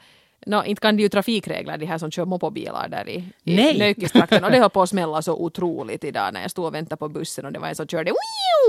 no, 0.47 0.65
inte 0.65 0.81
kan 0.81 0.97
de 0.97 1.03
ju 1.03 1.09
trafikregler, 1.09 1.79
de 1.79 1.87
här 1.87 1.99
som 1.99 2.11
kör 2.11 2.25
moppobilar 2.25 2.89
där 2.89 3.09
i, 3.09 3.25
i 3.45 3.57
Nej. 3.57 3.79
Nökistrakten. 3.79 4.45
Och 4.45 4.51
det 4.51 4.59
höll 4.61 4.71
på 4.71 4.83
att 4.83 4.89
smälla 4.89 5.23
så 5.23 5.37
otroligt 5.37 6.05
idag 6.05 6.35
när 6.35 6.43
jag 6.43 6.51
stod 6.51 6.65
och 6.65 6.75
väntade 6.75 6.97
på 6.97 7.09
bussen 7.09 7.45
och 7.45 7.53
det 7.53 7.59
var 7.59 7.69
en 7.69 7.75
som 7.75 7.87
körde 7.87 8.13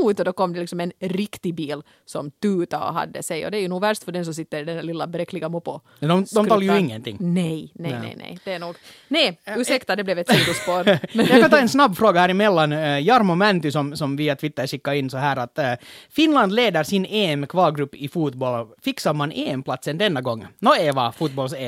och 0.04 0.16
då 0.16 0.34
kom 0.34 0.54
det 0.54 0.60
liksom 0.60 0.80
en 0.80 0.92
riktig 1.00 1.54
bil 1.56 1.82
som 2.06 2.32
tutade 2.32 2.86
och 2.86 2.94
hade 2.94 3.24
sig. 3.24 3.46
Och 3.46 3.52
det 3.52 3.58
är 3.58 3.62
ju 3.62 3.68
nog 3.68 3.82
värst 3.82 4.04
för 4.04 4.12
den 4.12 4.26
som 4.26 4.34
sitter 4.34 4.62
i 4.62 4.64
den 4.64 4.76
där 4.76 4.84
lilla 4.84 5.08
bräckliga 5.08 5.50
moppo. 5.50 5.80
de, 6.00 6.08
de 6.08 6.26
talar 6.26 6.62
ju 6.62 6.68
Skrutar. 6.68 6.80
ingenting. 6.80 7.18
Nej, 7.20 7.72
nej, 7.74 7.92
Nej. 7.92 8.02
nej, 8.02 8.16
nej. 8.18 8.40
Det 8.46 8.54
är 8.54 8.60
nog... 8.60 8.76
Nej, 9.08 9.40
ursäkta, 9.46 9.96
det 9.96 10.04
blev 10.04 10.20
ett 10.20 10.30
sidospår. 10.30 10.88
Jag 11.32 11.42
kan 11.42 11.50
ta 11.50 11.58
en 11.58 11.70
snabb 11.70 11.98
fråga 11.98 12.20
här 12.20 12.30
emellan. 12.30 12.72
Eh, 12.72 13.00
Jarmo 13.00 13.36
Mänty 13.36 13.72
som, 13.72 13.98
som 13.98 14.16
via 14.16 14.36
Twitter 14.36 14.68
skickade 14.68 14.98
in 14.98 15.10
så 15.10 15.18
här 15.18 15.38
att 15.38 15.60
eh, 15.60 15.74
Finland 16.10 16.54
leder 16.54 16.84
sin 16.84 17.06
EM-kvalgrupp 17.06 17.96
i 17.96 18.08
fotboll. 18.08 18.68
Fixar 18.84 19.14
man 19.14 19.32
EM-platsen 19.32 19.98
denna 19.98 20.22
gången? 20.22 20.48
Nå 20.60 20.76
Eva, 20.76 21.12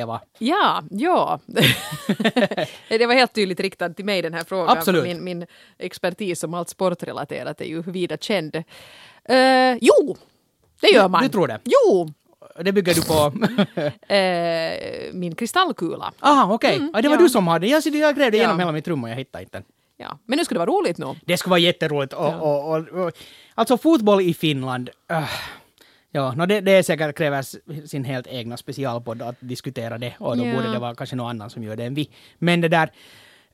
fotbolls-Eva. 0.03 0.19
Ja, 0.39 0.83
ja. 0.89 1.39
det 2.89 3.05
var 3.05 3.13
helt 3.13 3.33
tydligt 3.33 3.59
riktat 3.59 3.95
till 3.95 4.05
mig 4.05 4.21
den 4.21 4.33
här 4.33 4.43
frågan. 4.43 4.77
Absolut. 4.77 5.03
Min, 5.03 5.23
min 5.23 5.45
expertis 5.77 6.39
som 6.39 6.53
allt 6.53 6.69
sportrelaterat 6.69 7.61
är 7.61 7.65
ju 7.65 7.81
vida 7.81 8.17
känd. 8.17 8.55
Eh, 8.55 9.73
jo, 9.81 10.17
det 10.81 10.87
gör 10.87 11.03
Du- 11.03 11.09
man. 11.09 11.23
du 11.23 11.29
tror 11.29 11.47
det? 11.47 11.59
Jo, 11.63 12.13
Det 12.63 12.71
bygger 12.71 12.93
du 12.93 13.01
på... 13.01 13.33
eh, 14.13 15.13
min 15.13 15.35
kristallkula. 15.35 16.13
Aha, 16.19 16.53
okej. 16.53 16.89
Ja, 16.93 17.01
det 17.01 17.07
var 17.07 17.15
Mm, 17.15 17.19
ja. 17.21 17.27
du 17.27 17.29
som 17.29 17.47
hade. 17.47 17.67
Jag, 17.67 17.83
jag 17.85 18.15
grävde 18.15 18.37
igenom 18.37 18.59
Ja. 18.59 18.61
hela 18.65 18.71
mitt 18.71 18.87
rum 18.87 19.03
och 19.03 19.09
jag 19.09 19.15
hittade 19.15 19.43
inte 19.43 19.57
den. 19.57 19.63
Ja. 19.97 20.17
Men 20.25 20.37
nu 20.37 20.45
ska 20.45 20.55
det 20.55 20.59
vara 20.59 20.69
roligt 20.71 20.97
nu. 20.97 21.15
Det 21.25 21.37
skulle 21.37 21.49
vara 21.51 21.59
jätteroligt. 21.59 22.13
Och, 22.13 22.33
och, 22.41 22.71
och, 22.75 22.87
och, 22.87 23.11
alltså 23.55 23.77
fotboll 23.77 24.21
i 24.21 24.33
Finland. 24.33 24.89
Uh, 25.11 25.29
ja, 26.15 26.33
no, 26.35 26.45
det, 26.45 26.61
det 26.61 26.71
är 26.71 26.83
säkert 26.83 27.15
kräver 27.17 27.41
sin 27.87 28.03
helt 28.05 28.27
egna 28.27 28.57
specialpodd 28.57 29.21
att 29.21 29.35
diskutera 29.39 29.97
det. 29.97 30.13
Och 30.19 30.37
då 30.37 30.45
Ja. 30.45 30.53
borde 30.55 30.71
det 30.71 30.79
vara 30.79 30.95
kanske 30.95 31.15
någon 31.15 31.29
annan 31.29 31.49
som 31.49 31.63
gör 31.63 31.75
det 31.75 31.83
än 31.85 31.93
vi. 31.93 32.09
Men 32.39 32.61
det 32.61 32.67
där... 32.67 32.89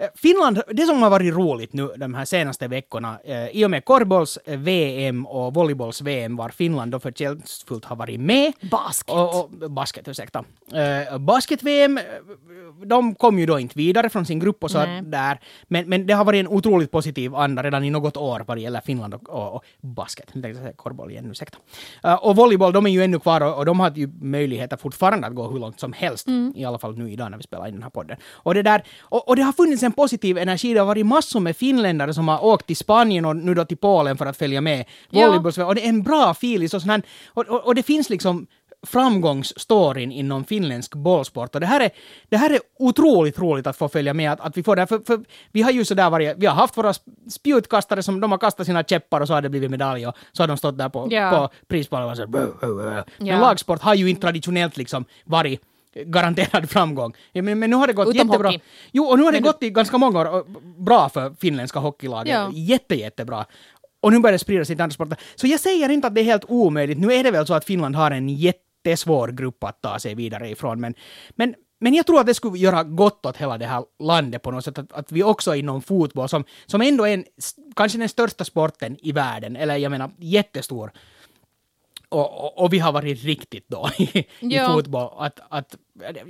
eh, 0.02 0.10
Finland, 0.16 0.62
det 0.72 0.86
som 0.86 1.02
har 1.02 1.10
varit 1.10 1.34
roligt 1.34 1.74
nu 1.74 1.92
de 1.98 2.14
här 2.14 2.26
senaste 2.26 2.68
veckorna, 2.68 3.20
eh, 3.24 3.48
i 3.48 3.66
och 3.66 3.72
med 3.72 3.86
korvbolls-VM 3.86 5.26
och 5.26 5.54
volleybolls-VM 5.54 6.36
var 6.36 6.50
Finland 6.50 6.92
då 6.92 7.00
förtjänstfullt 7.00 7.86
har 7.86 7.96
varit 7.96 8.20
med. 8.20 8.54
Basket. 8.72 9.16
Och, 9.16 9.40
och, 9.40 9.72
basket, 9.72 10.08
ursäkta. 10.08 10.40
Uh, 10.40 11.18
Basket-VM, 11.18 11.98
eh, 11.98 12.04
de 12.86 13.16
kom 13.16 13.40
ju 13.40 13.46
då 13.46 13.60
inte 13.60 13.78
vidare 13.78 14.10
från 14.10 14.26
sin 14.26 14.40
grupp 14.40 14.64
och 14.64 14.72
så 14.72 14.78
Nej. 14.78 15.02
där. 15.02 15.40
Men, 15.68 15.90
men 15.90 16.08
det 16.08 16.14
har 16.14 16.26
varit 16.26 16.40
en 16.40 16.48
otroligt 16.48 16.92
positiv 16.92 17.36
anda 17.36 17.64
redan 17.64 17.84
i 17.84 17.90
något 17.90 18.18
år 18.18 18.44
vad 18.48 18.58
det 18.58 18.62
gäller 18.62 18.82
Finland 18.82 19.14
och, 19.14 19.30
och, 19.30 19.56
och 19.56 19.64
basket. 19.82 20.30
Nu 20.34 20.42
tänkte 20.42 20.60
jag 20.60 20.66
säga 20.66 20.74
korvboll 20.74 21.12
igen, 21.12 21.32
ursäkta. 21.32 21.58
Uh, 22.06 22.14
och 22.14 22.36
volleyboll, 22.36 22.74
de 22.74 22.86
är 22.86 22.90
ju 22.90 23.04
ännu 23.04 23.20
kvar 23.20 23.42
och, 23.42 23.58
och 23.58 23.66
de 23.66 23.80
har 23.80 23.92
ju 23.96 24.10
möjligheter 24.22 24.78
fortfarande 24.78 25.28
att 25.28 25.36
gå 25.36 25.52
hur 25.52 25.60
långt 25.60 25.80
som 25.80 25.94
helst. 25.94 26.28
I 26.56 26.66
alla 26.66 26.80
fall 26.80 26.98
nu 26.98 27.12
idag 27.12 27.32
när 27.32 27.38
vi 27.38 27.44
spelar 27.44 27.68
in 27.68 27.74
den 27.74 27.84
här 27.84 27.90
podden. 27.90 28.18
Och 28.34 28.54
det, 28.54 28.62
där, 28.62 28.84
och, 29.02 29.30
och 29.30 29.36
det 29.36 29.42
har 29.42 29.54
funnits 29.54 29.84
en 29.84 29.91
positiv 29.94 30.38
energi. 30.38 30.74
Det 30.74 30.80
har 30.80 30.88
varit 30.88 31.06
massor 31.06 31.40
med 31.40 31.58
finländare 31.58 32.14
som 32.14 32.28
har 32.28 32.44
åkt 32.46 32.68
till 32.68 32.78
Spanien 32.78 33.26
och 33.26 33.36
nu 33.36 33.54
då 33.54 33.66
till 33.66 33.78
Polen 33.78 34.18
för 34.18 34.26
att 34.26 34.38
följa 34.38 34.62
med 34.62 34.86
Ja. 35.10 35.26
volleyboll. 35.28 35.66
Och 35.68 35.76
det 35.76 35.86
är 35.86 35.90
en 35.90 36.04
bra 36.04 36.32
feeling. 36.32 36.70
Och, 36.74 36.82
sån 36.82 37.02
och, 37.28 37.46
och, 37.50 37.66
och 37.66 37.76
det 37.76 37.84
finns 37.84 38.10
liksom 38.10 38.48
framgångsstoryn 39.16 40.12
inom 40.12 40.44
finländsk 40.44 40.96
bollsport. 40.96 41.56
Och 41.56 41.62
det 41.62 41.68
här 41.68 41.80
är, 41.80 41.90
det 42.30 42.38
här 42.38 42.50
är 42.50 42.60
otroligt 42.80 43.40
roligt 43.40 43.68
att 43.68 43.78
få 43.78 43.90
följa 43.90 44.14
med. 44.14 44.32
Att, 44.32 44.40
att 44.42 44.58
vi 44.58 44.64
får 44.64 44.76
det 44.76 44.88
för, 44.88 45.00
för 45.08 45.20
vi 45.52 45.62
har 45.62 45.72
ju 45.72 45.86
sådär 45.86 46.10
varit, 46.10 46.36
vi 46.38 46.46
har 46.46 46.56
haft 46.56 46.78
våra 46.78 46.92
sp- 46.92 47.30
spjutkastare 47.30 48.04
som 48.04 48.20
de 48.22 48.32
har 48.32 48.38
kastat 48.40 48.66
sina 48.66 48.84
käppar 48.84 49.22
och 49.22 49.28
så 49.28 49.34
har 49.34 49.42
det 49.42 49.50
blivit 49.50 49.72
medalj 49.72 50.08
och 50.08 50.16
så 50.32 50.44
har 50.44 50.48
de 50.48 50.58
stått 50.58 50.78
där 50.78 50.90
på, 50.90 51.08
Ja. 51.12 51.30
på 51.32 51.50
prispallen 51.68 52.10
och 52.10 52.16
så 52.16 52.22
här, 52.22 52.28
"Bö, 52.28 52.46
bö, 52.62 52.74
bö." 52.76 53.04
Men 53.18 53.28
Ja. 53.28 53.40
lagsport 53.40 53.82
har 53.82 53.96
ju 53.96 54.10
inte 54.10 54.22
traditionellt 54.22 54.78
liksom 54.78 55.06
varit 55.26 55.62
garanterad 55.94 56.70
framgång. 56.70 57.14
Ja, 57.32 57.42
men, 57.42 57.60
men 57.60 57.70
nu 57.70 57.76
har 57.76 57.88
det 57.88 57.94
gått 57.94 58.08
Utom 58.08 58.28
jättebra. 58.28 58.48
hockey. 58.48 58.60
Jo, 58.92 59.04
och 59.04 59.18
nu 59.18 59.24
har 59.24 59.32
det 59.32 59.36
Men 59.36 59.44
du- 59.44 59.50
gått 59.50 59.64
i 59.64 59.70
ganska 59.70 59.98
många 59.98 60.20
år 60.20 60.46
bra 60.84 61.10
för 61.10 61.34
finländska 61.40 61.80
hockeylaget. 61.80 62.34
Ja. 62.34 62.52
Jätte, 62.54 62.96
jättebra. 62.96 63.46
Och 64.02 64.12
nu 64.12 64.20
börjar 64.20 64.32
det 64.32 64.40
sprida 64.40 64.66
sig 64.66 64.76
till 64.76 64.84
andra 64.84 64.94
sporter. 64.94 65.18
Så 65.36 65.48
jag 65.48 65.60
säger 65.60 65.90
inte 65.90 66.08
att 66.08 66.16
det 66.16 66.22
är 66.22 66.26
helt 66.26 66.46
omöjligt. 66.48 66.98
Nu 67.00 67.14
är 67.14 67.24
det 67.24 67.32
väl 67.32 67.48
så 67.48 67.54
att 67.54 67.66
Finland 67.66 67.96
har 67.96 68.12
en 68.12 68.30
jättesvår 68.30 69.28
grupp 69.28 69.64
att 69.64 69.82
ta 69.82 70.00
sig 70.00 70.16
vidare 70.16 70.50
ifrån. 70.50 70.80
Men, 70.82 70.94
men, 71.36 71.56
men 71.80 71.94
jag 71.94 72.06
tror 72.08 72.20
att 72.20 72.26
det 72.26 72.34
skulle 72.34 72.58
göra 72.58 72.84
gott 72.84 73.26
åt 73.26 73.38
hela 73.38 73.58
det 73.58 73.66
här 73.66 73.84
landet 74.00 74.42
på 74.42 74.52
något 74.52 74.66
sätt. 74.66 74.78
Att, 74.78 74.92
att 74.94 75.12
vi 75.12 75.24
också 75.24 75.56
inom 75.56 75.82
fotboll, 75.82 76.30
som, 76.30 76.44
som 76.66 76.82
ändå 76.82 77.08
är 77.08 77.14
en, 77.14 77.26
kanske 77.76 77.98
den 77.98 78.10
största 78.10 78.44
sporten 78.46 78.98
i 79.02 79.12
världen, 79.12 79.56
eller 79.56 79.76
jag 79.76 79.90
menar 79.90 80.12
jättestor, 80.18 80.92
och, 82.14 82.64
och, 82.64 82.74
vi 82.74 82.80
har 82.80 82.92
varit 82.92 83.24
riktigt 83.24 83.70
dåliga 83.70 84.10
i, 84.14 84.26
Ja. 84.40 84.72
i 84.72 84.74
fotboll. 84.74 85.10
Att, 85.18 85.40
att, 85.50 85.76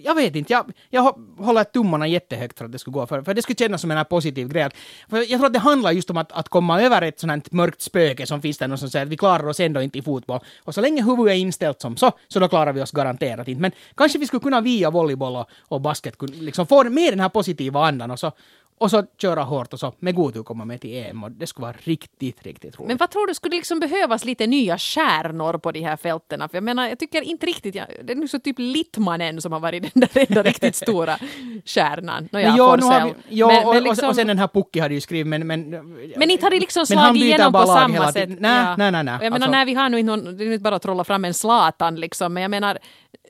jag 0.04 0.15
vet 0.15 0.36
inte, 0.36 0.54
jag, 0.54 0.72
jag 0.89 1.02
hå- 1.04 1.44
håller 1.46 1.63
tummarna 1.63 2.08
jättehögt 2.08 2.58
för 2.58 2.65
att 2.65 2.72
det 2.72 2.80
skulle 2.80 2.94
gå, 2.94 3.08
för, 3.08 3.22
för 3.22 3.34
det 3.34 3.41
skulle 3.41 3.58
kännas 3.58 3.82
som 3.82 3.91
en 3.91 4.06
positiv 4.06 4.48
grej. 4.48 4.70
För 5.10 5.17
jag 5.17 5.28
tror 5.28 5.46
att 5.46 5.54
det 5.54 5.60
handlar 5.60 5.91
just 5.91 6.10
om 6.10 6.17
att, 6.17 6.32
att 6.32 6.50
komma 6.50 6.82
över 6.82 7.02
ett 7.02 7.20
sånt 7.20 7.52
mörkt 7.52 7.82
spöke 7.82 8.26
som 8.28 8.41
finns 8.41 8.58
där 8.58 8.67
någon 8.67 8.78
som 8.78 8.89
säger 8.89 9.06
att 9.06 9.12
vi 9.12 9.17
klarar 9.17 9.48
oss 9.48 9.60
ändå 9.60 9.82
inte 9.82 9.98
i 10.00 10.02
fotboll. 10.02 10.39
Och 10.63 10.74
så 10.74 10.82
länge 10.82 11.04
huvudet 11.04 11.32
är 11.32 11.38
inställt 11.38 11.82
som 11.82 11.98
så, 11.98 12.12
så 12.28 12.39
då 12.39 12.48
klarar 12.48 12.74
vi 12.74 12.82
oss 12.82 12.91
garanterat 12.91 13.48
inte. 13.48 13.62
Men 13.62 13.72
kanske 13.96 14.20
vi 14.20 14.28
skulle 14.28 14.39
kunna 14.39 14.62
via 14.62 14.89
volleyboll 14.89 15.36
och, 15.36 15.50
och 15.67 15.82
basket 15.82 16.15
liksom 16.22 16.67
få 16.67 16.84
med 16.84 17.12
den 17.13 17.20
här 17.20 17.30
positiva 17.30 17.86
andan 17.88 18.12
och 18.12 18.20
så, 18.20 18.32
och 18.82 18.91
så 18.91 19.04
köra 19.22 19.44
hårt 19.44 19.74
och 19.74 19.80
så 19.80 19.94
med 20.00 20.15
god 20.15 20.34
tur 20.34 20.44
komma 20.44 20.65
med 20.65 20.82
till 20.82 21.06
EM. 21.06 21.24
Och 21.24 21.32
det 21.32 21.48
skulle 21.48 21.65
vara 21.65 21.76
riktigt, 21.84 22.44
riktigt 22.44 22.80
roligt. 22.80 22.88
Men 22.88 22.98
vad 22.98 23.10
tror 23.12 23.28
du, 23.28 23.34
skulle 23.34 23.56
liksom 23.56 23.80
behövas 23.80 24.26
lite 24.26 24.48
nya 24.48 24.78
stjärnor 24.78 25.58
på 25.58 25.72
de 25.72 25.80
här 25.82 25.98
fältena? 25.98 26.48
För 26.50 26.58
jag 26.58 26.63
menar, 26.63 26.88
jag 26.89 27.00
tycker 27.00 27.22
inte 27.22 27.46
riktigt, 27.46 27.76
jag, 27.76 27.86
det 28.04 28.13
är 28.13 28.15
nu 28.17 28.28
så 28.28 28.39
typ 28.39 28.56
Littmanen 28.60 29.41
som 29.41 29.52
har 29.52 29.60
varit 29.60 29.84
den 29.94 30.08
där 30.13 30.26
enda 30.30 30.44
riktigt 30.44 30.76
stora 30.76 31.17
stjärnan. 31.65 32.30
Nåja, 32.32 32.48
Men 32.48 32.58
jo, 32.58 32.76
nu 32.76 32.84
har 32.86 33.06
vi, 33.06 33.13
jo, 33.30 33.48
Men- 33.48 33.65
och, 33.65 33.74
men 33.74 33.84
liksom- 33.84 34.10
och 34.10 34.15
sen 34.15 34.28
den 34.28 34.39
här 34.39 34.48
Pucki 34.48 34.80
hade 34.80 34.94
ju 34.94 35.02
skrivit, 35.02 35.28
men... 35.28 35.48
Men, 35.48 35.70
Men 36.17 36.32
inte 36.32 36.46
har 36.46 36.52
det 36.52 36.60
liksom 36.60 36.86
slagit 36.86 37.24
igenom 37.24 37.54
på 37.54 37.65
samma 37.65 38.12
sätt. 38.12 38.30
Nej, 38.39 38.63
Ja. 38.63 38.76
nej, 38.78 38.91
nej, 38.91 39.04
nej. 39.04 39.15
Och 39.17 39.24
jag 39.26 39.32
menar, 39.32 39.36
Alltså- 39.36 39.52
nej, 39.52 39.65
vi 39.65 39.74
har 39.74 39.89
nu 39.89 40.00
inte 40.00 40.15
någon, 40.15 40.38
det 40.38 40.44
är 40.44 40.52
inte 40.52 40.63
bara 40.63 40.76
att 40.76 40.82
trolla 40.82 41.04
fram 41.04 41.26
en 41.26 41.34
Zlatan 41.34 41.96
liksom, 41.96 42.34
men 42.34 42.41
jag 42.44 42.52
menar, 42.52 42.78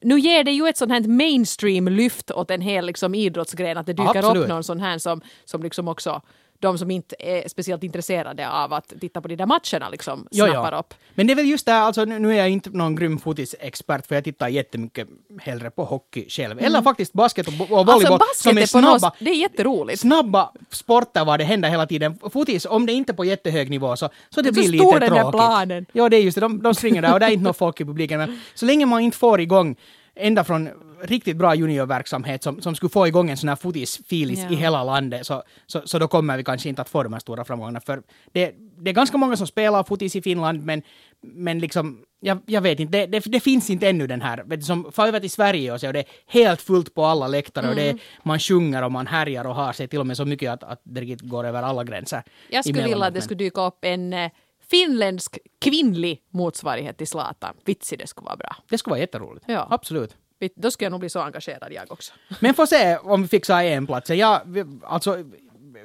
nu 0.02 0.20
ger 0.20 0.44
det 0.44 0.52
ju 0.52 0.68
ett 0.68 0.78
sånt 0.78 0.92
här 0.92 1.02
mainstream-lyft 1.02 2.32
åt 2.32 2.52
en 2.52 2.62
hel 2.62 2.86
liksom, 2.86 3.16
idrottsgren, 3.16 3.78
att 3.78 3.86
det 3.86 3.94
dyker 3.94 4.18
Absolut. 4.18 4.44
upp 4.44 4.50
någon 4.50 4.64
sån 4.64 4.80
här 4.80 4.98
som, 4.98 5.22
som 5.46 5.64
liksom 5.64 5.88
också 5.88 6.22
de 6.62 6.78
som 6.78 6.92
inte 6.92 7.16
är 7.20 7.50
speciellt 7.50 7.84
intresserade 7.84 8.50
av 8.50 8.74
att 8.74 8.94
titta 9.02 9.22
på 9.22 9.28
de 9.28 9.36
där 9.36 9.46
matcherna 9.46 9.90
liksom 9.90 10.28
Jo, 10.32 10.46
jo. 10.48 10.52
snappar 10.54 10.80
upp. 10.80 10.94
Men 11.16 11.28
det 11.28 11.34
är 11.34 11.36
väl 11.36 11.50
just 11.50 11.66
det 11.66 11.72
här, 11.72 11.82
alltså 11.82 12.06
nu, 12.06 12.32
är 12.32 12.38
jag 12.38 12.50
inte 12.50 12.70
någon 12.70 12.96
grym 12.96 13.20
fotisexpert 13.20 14.08
för 14.08 14.16
jag 14.16 14.24
tittar 14.24 14.48
jättemycket 14.48 15.08
hellre 15.42 15.72
på 15.72 15.84
hockey 15.86 16.26
själv. 16.30 16.60
Eller 16.60 16.82
faktiskt 16.82 17.14
basket 17.14 17.48
och, 17.48 17.54
och 17.54 17.86
volleyboll 17.86 18.02
Mm. 18.02 18.12
Alltså 18.14 18.18
basket 18.18 18.42
som 18.42 18.58
är 18.58 18.62
är 18.62 18.74
på 18.74 18.92
något, 18.92 19.00
snabba, 19.00 19.16
det 19.20 19.30
är 19.32 19.36
jätteroligt. 19.36 20.00
snabba 20.00 20.52
sporter 20.70 21.26
var 21.26 21.38
det 21.38 21.44
händer 21.44 21.70
hela 21.70 21.86
tiden. 21.86 22.20
Fotis, 22.32 22.66
om 22.66 22.86
det 22.86 22.94
inte 22.94 23.12
är 23.12 23.16
på 23.16 23.26
jättehög 23.26 23.70
nivå 23.70 23.96
så, 23.96 24.10
så 24.30 24.42
det 24.42 24.48
Så 24.48 24.54
blir 24.54 24.64
stor 24.64 24.72
lite 24.94 25.00
den 25.00 25.14
där 25.14 25.22
tråkigt. 25.22 25.32
planen. 25.38 25.86
Ja, 25.92 26.10
det 26.10 26.18
är 26.18 26.22
just 26.22 26.36
det. 26.36 26.42
De, 26.42 26.62
de 26.64 26.76
springer 26.76 27.02
där 27.02 27.14
och 27.14 27.20
det 27.20 27.26
är 27.26 27.30
inte 27.32 27.44
något 27.44 27.58
folk 27.58 27.82
i 27.82 27.86
publiken. 27.86 28.18
Men 28.20 28.40
så 28.56 28.66
länge 28.66 28.86
man 28.86 29.02
inte 29.02 29.18
får 29.18 29.42
igång 29.42 29.76
ända 30.16 30.44
från 30.44 30.70
riktigt 31.04 31.38
bra 31.38 31.56
juniorverksamhet 31.56 32.44
som, 32.44 32.62
som 32.62 32.76
skulle 32.76 32.90
få 32.90 33.08
igång 33.08 33.30
en 33.30 33.38
sån 33.38 33.50
här 33.50 33.56
fotis-filis 33.56 34.40
Ja. 34.44 34.50
i 34.52 34.56
hela 34.56 34.84
landet 34.84 35.26
så, 35.28 35.44
så, 35.68 35.82
så 35.86 36.00
då 36.00 36.08
kommer 36.08 36.38
vi 36.38 36.44
kanske 36.44 36.70
inte 36.70 36.82
att 36.82 36.90
få 36.90 37.04
de 37.04 37.14
här 37.14 37.20
stora 37.20 37.46
framgångarna. 37.46 37.80
För 37.82 38.04
det, 38.32 38.56
det 38.78 38.90
är 38.90 38.94
ganska 38.94 39.18
många 39.18 39.38
som 39.38 39.48
spelar 39.48 39.84
fotis 39.84 40.16
i 40.16 40.22
Finland 40.22 40.66
men, 40.66 40.82
men 41.22 41.60
liksom, 41.60 42.02
jag, 42.20 42.40
jag 42.46 42.62
vet 42.62 42.80
inte, 42.80 42.98
det, 42.98 43.06
det, 43.20 43.32
det 43.32 43.40
finns 43.40 43.70
inte 43.70 43.90
ännu 43.90 44.08
den 44.08 44.22
här, 44.22 44.44
vet 44.46 44.60
du, 44.60 44.66
som 44.66 44.92
far 44.92 45.08
över 45.08 45.20
till 45.20 45.32
Sverige 45.32 45.74
och 45.74 45.80
så 45.80 45.88
och 45.88 45.94
det 45.94 46.00
är 46.00 46.06
helt 46.28 46.62
fullt 46.62 46.94
på 46.94 47.06
alla 47.06 47.28
läktare 47.28 47.70
och 47.70 47.76
det 47.76 47.82
Mm. 47.82 47.96
är, 47.96 48.02
man 48.28 48.40
sjunger 48.40 48.84
och 48.84 48.92
man 48.92 49.08
härjar 49.08 49.46
och 49.48 49.56
har 49.56 49.74
sig 49.74 49.88
till 49.88 50.00
och 50.00 50.08
med 50.08 50.18
så 50.18 50.26
mycket 50.26 50.52
att, 50.52 50.64
att 50.64 50.82
det 50.84 51.06
går 51.22 51.44
över 51.48 51.64
alla 51.64 51.84
gränser. 51.84 52.24
Jag 52.50 52.66
skulle 52.66 52.84
vilja 52.84 53.06
att 53.06 53.14
det 53.14 53.22
skulle 53.22 53.38
dyka 53.38 53.62
upp 53.68 53.78
en 53.82 54.14
eh, 54.14 54.32
finländsk 54.70 55.38
kvinnlig 55.62 56.22
motsvarighet 56.30 56.98
till 56.98 57.08
Zlatan. 57.08 57.56
Vitsi, 57.66 57.96
det 57.96 58.08
skulle 58.08 58.26
vara 58.26 58.36
bra. 58.38 58.56
Det 58.70 58.78
skulle 58.78 58.92
vara 58.92 59.00
jätteroligt. 59.00 59.46
Ja. 59.48 59.68
Absolut. 59.70 60.16
Då 60.56 60.72
skulle 60.72 60.86
jag 60.86 60.92
nog 60.92 61.00
bli 61.00 61.10
så 61.10 61.20
engagerad 61.20 61.74
jag 61.74 61.92
också. 61.92 62.14
Men 62.40 62.54
får 62.54 62.66
se 62.66 62.98
om 62.98 63.22
vi 63.22 63.28
fixar 63.28 63.64
EM-platsen. 63.64 64.18
Jag, 64.18 64.42
alltså, 64.84 65.24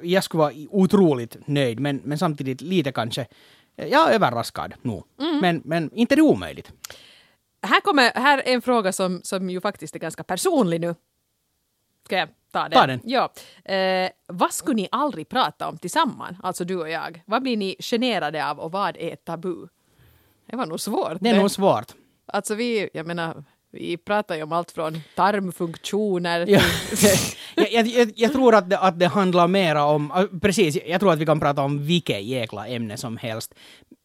jag 0.01 0.23
skulle 0.23 0.39
vara 0.39 0.53
otroligt 0.69 1.47
nöjd, 1.47 1.79
men, 1.79 2.01
men 2.03 2.17
samtidigt 2.17 2.61
lite 2.61 2.91
kanske, 2.91 3.27
jag 3.75 4.09
är 4.09 4.15
överraskad 4.15 4.73
nu. 4.81 5.03
Mm. 5.19 5.39
Men, 5.39 5.61
men 5.65 5.93
inte 5.93 6.15
det 6.15 6.21
omöjligt. 6.21 6.71
Här 7.61 7.81
kommer 7.81 8.11
här 8.15 8.37
är 8.37 8.53
en 8.53 8.61
fråga 8.61 8.93
som, 8.93 9.21
som 9.23 9.49
ju 9.49 9.61
faktiskt 9.61 9.95
är 9.95 9.99
ganska 9.99 10.23
personlig 10.23 10.81
nu. 10.81 10.95
Ska 12.05 12.17
jag 12.17 12.29
ta 12.51 12.63
den? 12.63 12.71
Ta 12.71 12.87
den. 12.87 13.01
Ja. 13.03 13.33
Eh, 13.73 14.09
vad 14.27 14.53
skulle 14.53 14.75
ni 14.75 14.87
aldrig 14.91 15.29
prata 15.29 15.67
om 15.67 15.77
tillsammans, 15.77 16.37
alltså 16.43 16.63
du 16.63 16.75
och 16.75 16.89
jag? 16.89 17.23
Vad 17.25 17.41
blir 17.41 17.57
ni 17.57 17.75
generade 17.79 18.49
av 18.49 18.59
och 18.59 18.71
vad 18.71 18.97
är 18.97 19.15
tabu? 19.15 19.67
Det 20.45 20.55
var 20.55 20.65
nog 20.65 20.79
svårt. 20.79 21.17
Det 21.21 21.29
är 21.29 21.39
nog 21.39 21.51
svårt. 21.51 21.91
Alltså 22.25 22.55
vi, 22.55 22.89
jag 22.93 23.07
menar, 23.07 23.43
Vi 23.71 23.97
pratar 23.97 24.35
ju 24.35 24.43
om 24.43 24.51
allt 24.51 24.71
från 24.71 25.01
tarmfunktioner 25.15 26.45
till... 26.45 26.59
jag, 27.55 27.71
jag, 27.73 27.87
jag, 27.87 28.11
jag 28.15 28.33
tror 28.33 28.55
att 28.55 28.69
det, 28.69 28.77
att 28.79 28.99
det 28.99 29.07
handlar 29.07 29.47
mera 29.47 29.83
om, 29.85 30.27
precis, 30.41 30.77
jag 30.87 30.99
tror 30.99 31.13
att 31.13 31.19
vi 31.19 31.25
kan 31.25 31.39
prata 31.39 31.61
om 31.61 31.85
vilket 31.85 32.23
jäkla 32.23 32.67
ämne 32.67 32.97
som 32.97 33.17
helst. 33.17 33.53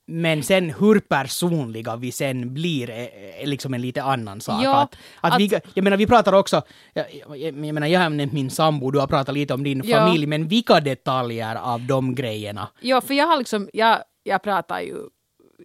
Men 0.07 0.43
sen 0.43 0.71
hur 0.71 1.01
personliga 1.01 1.97
vi 1.97 2.13
sen 2.13 2.55
blir 2.55 2.91
är, 2.91 3.09
är 3.43 3.47
liksom 3.47 3.75
en 3.75 3.81
lite 3.83 4.03
annan 4.03 4.41
sak. 4.41 4.65
Ja, 4.65 4.77
att, 4.77 4.97
att, 5.21 5.33
att- 5.35 5.41
vi, 5.41 5.51
jag 5.75 5.85
menar, 5.85 5.97
vi 5.97 6.07
pratar 6.07 6.33
också, 6.33 6.63
jag, 6.95 7.05
jag, 7.29 7.39
jag 7.39 7.55
menar, 7.55 7.87
jag 7.87 8.01
har 8.01 8.11
nämnt 8.11 8.33
min 8.33 8.51
sambo, 8.51 8.91
du 8.91 8.99
har 8.99 9.07
pratat 9.07 9.35
lite 9.35 9.55
om 9.55 9.65
din 9.65 9.83
Ja. 9.85 9.97
familj, 9.99 10.27
men 10.27 10.49
vilka 10.49 10.81
detaljer 10.81 11.57
av 11.57 11.81
de 11.87 12.15
grejerna? 12.15 12.69
Ja, 12.81 13.01
för 13.01 13.15
jag 13.15 13.27
har 13.27 13.39
liksom, 13.39 13.69
jag, 13.73 13.99
jag 14.23 14.43
pratar 14.43 14.81
ju 14.81 14.97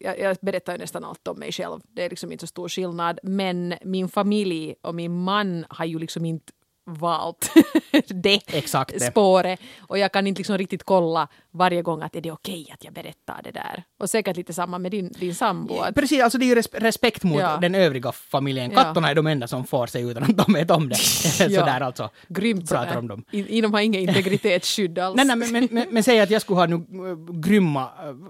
jag, 0.02 0.20
jag 0.20 0.38
berättar 0.41 0.74
ju 0.74 0.80
nästan 0.80 1.04
allt 1.04 1.28
om 1.28 1.39
mig 1.39 1.52
själv. 1.52 1.80
Det 1.84 2.06
är 2.06 2.10
liksom 2.10 2.32
inte 2.32 2.41
så 2.41 2.48
stor 2.48 2.70
skillnad. 2.70 3.20
Men 3.24 3.74
min 3.82 4.10
familj 4.10 4.76
och 4.82 4.95
min 4.95 5.24
man 5.24 5.66
har 5.70 5.86
ju 5.86 6.00
liksom 6.00 6.26
inte 6.26 6.54
valt 6.88 7.52
det 8.08 8.42
Exakt 8.58 8.94
det. 9.00 9.00
spåret. 9.06 9.60
Och 9.80 9.98
jag 9.98 10.12
kan 10.12 10.28
inte 10.28 10.40
liksom 10.40 10.58
riktigt 10.58 10.84
kolla 10.84 11.28
varje 11.52 11.82
gång 11.82 12.02
att 12.02 12.16
är 12.16 12.22
det 12.22 12.32
okej 12.32 12.70
att 12.74 12.84
jag 12.84 12.94
berättar 12.94 13.42
det 13.44 13.52
där. 13.52 13.84
Och 14.00 14.10
säkert 14.10 14.38
lite 14.38 14.54
samma 14.54 14.78
med 14.80 14.92
din, 14.92 15.12
din 15.20 15.36
sambo. 15.36 15.80
Att, 15.80 15.96
Precis, 15.96 16.22
alltså 16.24 16.38
det 16.38 16.46
är 16.46 16.48
ju 16.48 16.56
res- 16.56 16.74
respekt 16.74 17.24
mot 17.24 17.40
Ja. 17.42 17.58
den 17.62 17.76
övriga 17.76 18.12
familjen. 18.12 18.72
Ja. 18.72 18.84
Katterna 18.84 19.10
är 19.12 19.16
de 19.16 19.28
enda 19.28 19.48
som 19.48 19.64
får 19.66 19.88
sig 19.88 20.02
utan 20.12 20.24
att 20.24 20.38
de 20.38 20.54
vet 20.54 20.72
om 20.72 20.90
det. 20.90 20.96
Sådär 21.38 21.82
alltså. 21.82 22.10
Grymt 22.28 22.70
pratar 22.70 22.98
om 22.98 23.08
dem. 23.08 23.24
In, 23.32 23.62
de 23.64 23.74
har 23.74 23.82
inga 23.82 24.00
integritetsskydd 24.00 25.00
alls. 25.00 25.16
Nej, 25.16 25.26
nej, 25.26 25.36
men, 25.36 25.52
men, 25.52 25.68
men, 25.72 25.88
men 25.92 26.04
säg 26.04 26.20
att 26.20 26.30
jag 26.30 26.42
skulle 26.42 26.60
ha 26.60 26.66
nu 26.66 26.76
äh, 26.76 27.40
grymma, 27.40 27.82
äh, 27.84 27.90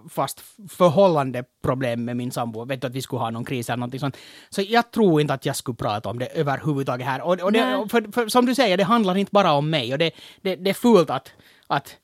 fast 0.10 0.43
förhållande 0.70 1.43
problem 1.64 2.05
med 2.05 2.18
min 2.18 2.32
sambo. 2.32 2.66
Vet 2.66 2.82
du 2.82 2.88
att 2.88 2.93
vi 2.95 3.01
skulle 3.01 3.20
ha 3.20 3.30
någon 3.30 3.45
kris 3.45 3.70
eller 3.70 3.78
någonting 3.78 3.99
sånt. 3.99 4.18
Så 4.49 4.62
jag 4.62 4.91
tror 4.91 5.22
inte 5.22 5.34
att 5.34 5.45
jag 5.45 5.55
skulle 5.55 5.76
prata 5.76 6.10
om 6.10 6.20
det 6.20 6.26
överhuvudtaget 6.26 7.08
här. 7.08 7.22
Och, 7.22 7.39
och 7.41 7.51
det, 7.51 7.86
för, 7.89 8.12
för, 8.12 8.28
som 8.28 8.47
du 8.48 8.56
säger, 8.56 8.78
det 8.78 8.84
handlar 8.84 9.18
inte 9.18 9.32
bara 9.32 9.52
om 9.52 9.70
mig. 9.70 9.93
Och 9.93 10.00
det, 10.00 10.12
det, 10.41 10.56
det 10.56 10.70
är 10.70 10.74
fult 10.74 11.10
att, 11.10 11.32
att 11.68 11.98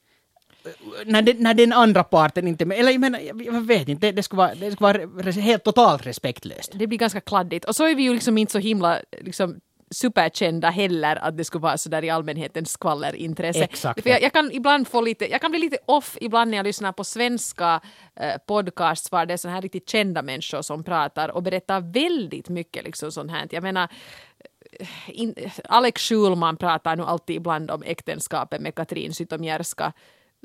när, 1.05 1.21
det, 1.21 1.39
när 1.39 1.53
den 1.53 1.73
andra 1.73 2.03
parten 2.03 2.47
inte... 2.47 2.63
Eller 2.63 2.91
jag 2.91 3.01
menar, 3.01 3.19
jag, 3.19 3.61
vet 3.61 3.89
inte, 3.89 4.07
det, 4.07 4.11
det 4.11 4.23
skulle 4.23 4.37
vara, 4.37 4.55
det 4.55 4.71
skulle 4.71 5.05
vara 5.05 5.31
helt 5.31 5.63
totalt 5.63 6.05
respektlöst. 6.05 6.71
det 6.75 6.87
blir 6.87 6.97
ganska 6.97 7.21
kladdigt. 7.21 7.65
Och 7.65 7.75
så 7.75 7.87
är 7.87 7.95
vi 7.95 8.03
ju 8.03 8.13
liksom 8.13 8.37
inte 8.37 8.51
så 8.51 8.59
himla 8.59 8.99
liksom, 9.21 9.59
superkända 9.93 10.69
heller 10.69 11.15
att 11.15 11.37
det 11.37 11.45
skulle 11.45 11.61
vara 11.61 11.77
så 11.77 11.89
där 11.89 12.03
i 12.03 12.09
allmänhetens 12.09 12.71
skvallerintresse. 12.71 13.63
Exakt. 13.63 14.03
För 14.03 14.09
jag, 14.09 14.21
jag 14.21 14.33
kan 14.33 14.51
ibland 14.51 14.87
få 14.87 15.01
lite, 15.01 15.31
jag 15.31 15.41
kan 15.41 15.51
bli 15.51 15.59
lite 15.59 15.77
off 15.85 16.17
ibland 16.21 16.51
när 16.51 16.57
jag 16.57 16.63
lyssnar 16.63 16.91
på 16.91 17.03
svenska 17.03 17.81
eh, 18.15 18.37
podcasts 18.47 19.11
var 19.11 19.25
det 19.25 19.33
är 19.33 19.37
såna 19.37 19.53
här 19.53 19.61
riktigt 19.61 19.89
kända 19.89 20.21
människor 20.21 20.61
som 20.61 20.83
pratar 20.83 21.29
och 21.29 21.43
berättar 21.43 21.81
väldigt 21.81 22.49
mycket 22.49 22.83
liksom 22.83 23.11
sånt 23.11 23.31
här. 23.31 23.47
Jag 23.51 23.63
menar 23.63 23.89
in, 25.07 25.35
Alex 25.63 26.01
Schulman 26.01 26.57
pratar 26.57 26.95
nu 26.95 27.03
alltid 27.03 27.35
ibland 27.35 27.71
om 27.71 27.83
äktenskapet 27.83 28.61
med 28.61 28.75
Katrin 28.75 29.13
Zytomierska 29.13 29.93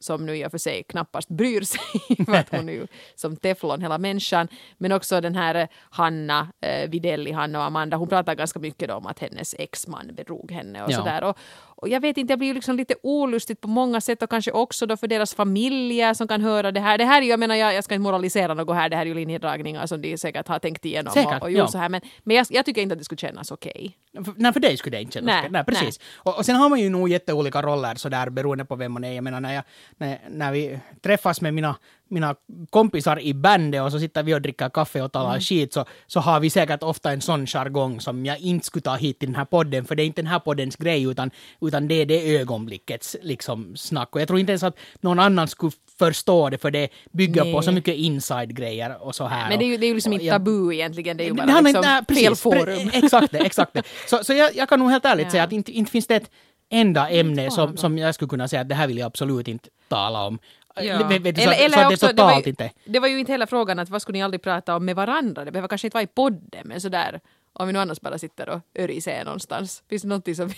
som 0.00 0.26
nu 0.26 0.36
i 0.36 0.46
och 0.46 0.50
för 0.50 0.58
sig 0.58 0.82
knappast 0.82 1.28
bryr 1.28 1.60
sig 1.60 1.80
för 2.26 2.34
att 2.34 2.48
hon 2.50 2.68
är 2.68 2.72
ju 2.72 2.86
som 3.14 3.36
teflon 3.36 3.80
hela 3.82 3.98
människan. 3.98 4.48
Men 4.76 4.92
också 4.92 5.20
den 5.20 5.34
här 5.34 5.54
eh, 5.54 5.68
Hanna 5.90 6.48
eh, 6.60 6.90
Widelli, 6.90 7.32
Hanna 7.32 7.58
och 7.58 7.64
Amanda, 7.64 7.96
hon 7.96 8.08
pratar 8.08 8.34
ganska 8.34 8.58
mycket 8.58 8.90
om 8.90 9.06
att 9.06 9.18
hennes 9.18 9.54
exman 9.58 10.10
bedrog 10.14 10.50
henne 10.52 10.82
och 10.84 10.90
Ja. 10.90 10.96
sådär. 10.96 11.24
Och, 11.24 11.38
och 11.80 11.88
jag 11.88 12.00
vet 12.00 12.18
inte, 12.18 12.32
det 12.32 12.36
blir 12.36 12.48
ju 12.48 12.54
liksom 12.54 12.76
lite 12.76 12.94
olustigt 13.02 13.60
på 13.60 13.68
många 13.68 14.00
sätt 14.00 14.22
och 14.22 14.30
kanske 14.30 14.50
också 14.50 14.86
då 14.86 14.96
för 14.96 15.06
deras 15.06 15.34
familjer 15.34 16.14
som 16.14 16.28
kan 16.28 16.40
höra 16.40 16.72
det 16.72 16.80
här. 16.80 16.98
Det 16.98 17.04
här 17.04 17.18
är 17.18 17.22
ju, 17.22 17.30
jag 17.30 17.40
menar, 17.40 17.54
jag, 17.54 17.74
jag 17.74 17.84
ska 17.84 17.94
inte 17.94 18.02
moralisera 18.02 18.54
något 18.54 18.76
här, 18.76 18.88
det 18.88 18.96
här 18.96 19.02
är 19.02 19.06
ju 19.06 19.14
linjedragningar 19.14 19.86
som 19.86 20.02
de 20.02 20.18
säkert 20.18 20.48
har 20.48 20.58
tänkt 20.58 20.84
igenom 20.84 21.12
Säkert, 21.12 21.42
och, 21.42 21.42
och 21.42 21.50
ja. 21.50 21.68
så 21.68 21.78
här. 21.78 21.88
Men, 21.88 22.00
men 22.24 22.36
jag, 22.36 22.46
jag 22.50 22.64
tycker 22.64 22.82
inte 22.82 22.92
att 22.92 22.98
det 22.98 23.04
skulle 23.04 23.18
kännas 23.18 23.50
okej. 23.50 23.96
För- 24.24 24.34
Nej, 24.36 24.52
för 24.52 24.60
dig 24.60 24.76
skulle 24.76 24.96
det 24.96 25.02
inte 25.02 25.14
kännas 25.14 25.26
Nej, 25.26 25.38
okej. 25.40 25.50
Nej, 25.50 25.64
precis. 25.64 26.00
Och, 26.14 26.38
och 26.38 26.46
sen 26.46 26.56
har 26.56 26.68
man 26.68 26.80
ju 26.80 26.90
nog 26.90 27.08
jätteolika 27.08 27.62
roller 27.62 27.94
sådär 27.94 28.30
beroende 28.30 28.64
på 28.64 28.76
vem 28.76 28.92
man 28.92 29.04
är. 29.04 29.12
Jag 29.12 29.24
menar 29.24 29.40
när, 29.40 29.54
jag, 29.54 29.64
när, 29.96 30.18
när 30.28 30.52
vi 30.52 30.78
träffas 31.02 31.40
med 31.40 31.54
mina, 31.54 31.76
mina 32.10 32.34
kompisar 32.70 33.20
i 33.20 33.34
bandet 33.34 33.82
och 33.82 33.92
så 33.92 33.98
sitter 34.00 34.22
vi 34.22 34.34
och 34.34 34.42
dricker 34.42 34.68
kaffe 34.68 35.02
och 35.02 35.12
talar 35.12 35.40
skit 35.40 35.72
så, 35.72 35.84
så 36.06 36.20
har 36.20 36.40
vi 36.40 36.50
säkert 36.50 36.82
ofta 36.82 37.12
en 37.12 37.20
sån 37.20 37.46
jargong 37.46 38.00
som 38.00 38.26
jag 38.26 38.38
inte 38.38 38.66
skulle 38.66 38.82
ta 38.82 38.94
hit 38.96 39.18
till 39.18 39.28
den 39.28 39.36
här 39.36 39.44
podden 39.44 39.84
för 39.84 39.94
det 39.94 40.02
är 40.02 40.06
inte 40.06 40.22
den 40.22 40.30
här 40.30 40.38
poddens 40.38 40.76
grej 40.76 41.02
utan, 41.02 41.30
utan 41.60 41.88
det 41.88 41.94
är 41.94 42.06
det 42.06 42.36
ögonblickets 42.36 43.16
liksom 43.22 43.76
snack. 43.76 44.08
Och 44.14 44.20
jag 44.20 44.28
tror 44.28 44.40
inte 44.40 44.52
ens 44.52 44.62
att 44.62 44.78
någon 45.00 45.18
annan 45.18 45.48
skulle 45.48 45.72
förstå 45.98 46.50
det 46.50 46.58
för 46.58 46.70
det 46.70 46.88
bygger 47.12 47.42
på 47.42 47.48
Nej. 47.48 47.62
så 47.62 47.72
mycket 47.72 47.94
inside-grejer 47.96 49.02
och 49.02 49.14
så 49.14 49.26
här. 49.26 49.48
Men 49.48 49.58
det 49.58 49.64
är 49.64 49.66
ju, 49.66 49.76
det 49.76 49.86
är 49.86 49.88
ju 49.88 49.94
liksom 49.94 50.12
inte 50.12 50.28
tabu 50.30 50.74
egentligen, 50.74 51.16
det 51.16 51.22
är 51.22 51.26
ju 51.26 51.30
det 51.32 51.36
bara 51.36 51.52
handlar 51.52 51.62
liksom 51.72 51.84
inte- 51.84 51.90
nej, 51.90 52.22
fel 52.22 52.28
precis, 52.30 52.42
forum. 52.42 52.60
pre- 52.90 52.90
Exakt 53.04 53.32
det, 53.32 53.38
exakt 53.38 53.72
det. 53.74 53.82
Så, 54.06 54.24
så 54.24 54.32
jag, 54.32 54.56
jag 54.56 54.68
kan 54.68 54.78
nog 54.78 54.90
helt 54.90 55.04
ärligt 55.04 55.24
Ja. 55.26 55.30
säga 55.30 55.42
att 55.44 55.52
inte, 55.52 55.72
inte 55.72 55.90
finns 55.90 56.06
det 56.06 56.16
ett 56.16 56.30
enda 56.70 57.08
ämne 57.10 57.50
som, 57.50 57.76
som 57.76 57.98
jag 57.98 58.14
skulle 58.14 58.28
kunna 58.28 58.48
säga 58.48 58.62
att 58.62 58.68
det 58.68 58.74
här 58.74 58.86
vill 58.86 58.98
jag 58.98 59.06
absolut 59.06 59.48
inte 59.48 59.68
tala 59.88 60.26
om. 60.26 60.38
Ja. 60.82 61.06
Vet, 61.06 61.22
vet 61.22 61.36
du, 61.36 61.42
Eller, 61.42 61.54
så, 61.54 61.60
eller 61.60 61.76
så 61.76 61.80
att 61.80 61.88
det 61.88 61.94
också, 61.94 62.12
det, 62.12 62.22
var 62.22 62.40
ju, 62.40 62.48
inte... 62.48 62.70
det 62.84 62.98
var 62.98 63.08
ju 63.08 63.18
inte 63.18 63.32
hela 63.32 63.46
frågan 63.46 63.78
att 63.78 63.88
vad 63.88 64.02
skulle 64.02 64.18
ni 64.18 64.22
aldrig 64.22 64.42
prata 64.42 64.76
om 64.76 64.84
med 64.84 64.96
varandra? 64.96 65.44
Det 65.44 65.50
behöver 65.50 65.68
kanske 65.68 65.86
inte 65.86 65.94
vara 65.94 66.02
i 66.02 66.06
podden, 66.06 66.62
men 66.64 66.80
sådär 66.80 67.20
om 67.52 67.66
vi 67.66 67.72
nu 67.72 67.78
annars 67.78 68.00
bara 68.00 68.18
sitter 68.18 68.48
och 68.48 68.60
öriser 68.74 69.24
någonstans. 69.24 69.82
Finns 69.88 70.02
det 70.02 70.08
någonting 70.08 70.34
som 70.34 70.48
vi... 70.48 70.54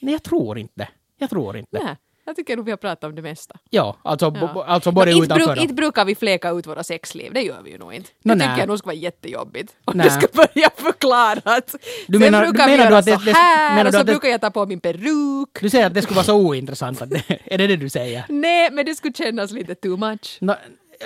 Nej, 0.00 0.12
jag 0.12 0.22
tror 0.22 0.58
inte. 0.58 0.88
Jag 1.18 1.30
tror 1.30 1.56
inte. 1.56 1.82
Nej, 1.84 1.96
jag 2.30 2.36
tycker 2.36 2.56
nog 2.56 2.64
vi 2.64 2.70
har 2.72 2.76
pratat 2.76 3.04
om 3.04 3.14
det 3.14 3.22
mesta. 3.22 3.54
Ja, 3.70 3.96
alltså, 4.02 4.32
Ja. 4.40 4.64
alltså 4.68 4.92
både 4.92 5.12
inte, 5.12 5.24
utanför 5.24 5.46
bruk, 5.46 5.58
inte 5.62 5.74
brukar 5.74 6.04
vi 6.04 6.14
fläka 6.14 6.50
ut 6.50 6.66
våra 6.66 6.82
sexliv, 6.84 7.32
det 7.34 7.42
gör 7.42 7.60
vi 7.64 7.70
ju 7.70 7.78
nog 7.78 7.94
inte. 7.94 8.08
Nå, 8.24 8.34
det 8.34 8.38
nej. 8.38 8.48
tycker 8.48 8.58
jag 8.60 8.68
nog 8.68 8.78
ska 8.78 8.86
vara 8.86 8.96
jättejobbigt. 8.96 9.72
Om 9.84 9.96
Nej. 9.96 10.06
jag 10.06 10.22
ska 10.22 10.26
börja 10.32 10.70
förklara 10.76 11.40
att 11.56 11.74
Du 12.06 12.18
sen 12.18 12.20
menar- 12.20 12.40
brukar 12.46 12.64
du 12.66 12.70
vi 12.72 12.76
menar 12.78 13.02
du 13.02 13.10
göra 13.10 13.18
så 13.18 13.24
det- 13.24 13.32
här 13.32 13.70
menar 13.74 13.84
och 13.84 13.92
du 13.92 13.96
så 13.96 14.00
att 14.00 14.06
det- 14.06 14.12
brukar 14.12 14.28
jag 14.28 14.40
ta 14.40 14.50
på 14.50 14.66
min 14.66 14.80
peruk. 14.80 15.48
Du 15.60 15.70
säger 15.70 15.86
att 15.86 15.94
det 15.94 16.02
skulle 16.02 16.16
vara 16.16 16.24
så 16.26 16.34
ointressant. 16.34 17.02
Är 17.44 17.58
det 17.58 17.66
det 17.66 17.76
du 17.76 17.88
säger? 17.88 18.24
Nej, 18.28 18.70
men 18.72 18.86
det 18.86 18.94
skulle 18.94 19.12
kännas 19.14 19.50
lite 19.50 19.74
too 19.74 19.96
much. 19.96 20.38
Nå, 20.40 20.52
eh, 20.52 20.58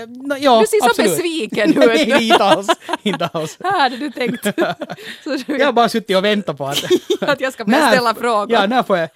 nå, 0.08 0.36
ja, 0.40 0.60
Du 0.60 0.66
ser 0.66 0.80
så 0.80 0.86
absolut. 0.90 1.10
besviken 1.10 1.70
ut. 1.70 1.76
Nej, 1.86 2.28
inte 2.28 2.44
alls. 2.44 2.66
Inte 3.02 3.26
alls. 3.26 3.58
Här 3.64 3.80
hade 3.80 3.96
du 3.96 4.10
tänkt. 4.10 4.42
du, 5.24 5.56
Jag 5.58 5.66
har 5.66 5.72
bara 5.72 5.88
suttit 5.88 6.16
och 6.16 6.24
väntat 6.24 6.58
på 6.58 6.66
att... 6.66 6.84
att 7.20 7.40
jag 7.40 7.52
ska 7.52 7.64
börja 7.64 7.90
ställa 7.90 8.14
frågor. 8.14 8.52
Ja, 8.52 8.66
när 8.66 8.82
får 8.82 8.98
jag... 8.98 9.08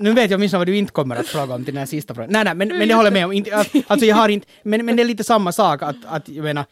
Nu 0.00 0.12
vet 0.12 0.30
jag 0.30 0.38
åtminstone 0.38 0.58
vad 0.58 0.66
du 0.66 0.76
inte 0.76 0.92
kommer 0.92 1.16
att 1.16 1.26
fråga 1.26 1.54
om 1.54 1.64
till 1.64 1.74
den 1.74 1.78
här 1.78 1.86
sista 1.86 2.14
frågan. 2.14 2.30
Nej, 2.32 2.44
nej, 2.44 2.54
men, 2.54 2.68
men 2.68 2.88
det 2.88 2.94
håller 2.94 3.06
jag 3.06 3.12
med 3.12 3.24
om. 3.24 3.32
Inte, 3.32 3.56
alltså, 3.56 3.78
alltså 3.86 4.06
jag 4.06 4.16
har 4.16 4.28
inte... 4.28 4.46
Men, 4.62 4.86
men 4.86 4.96
det 4.96 5.02
är 5.02 5.04
lite 5.04 5.24
samma 5.24 5.52
sak 5.52 5.82
att, 5.82 5.96
att 6.06 6.28
jag 6.28 6.42
menar... 6.42 6.64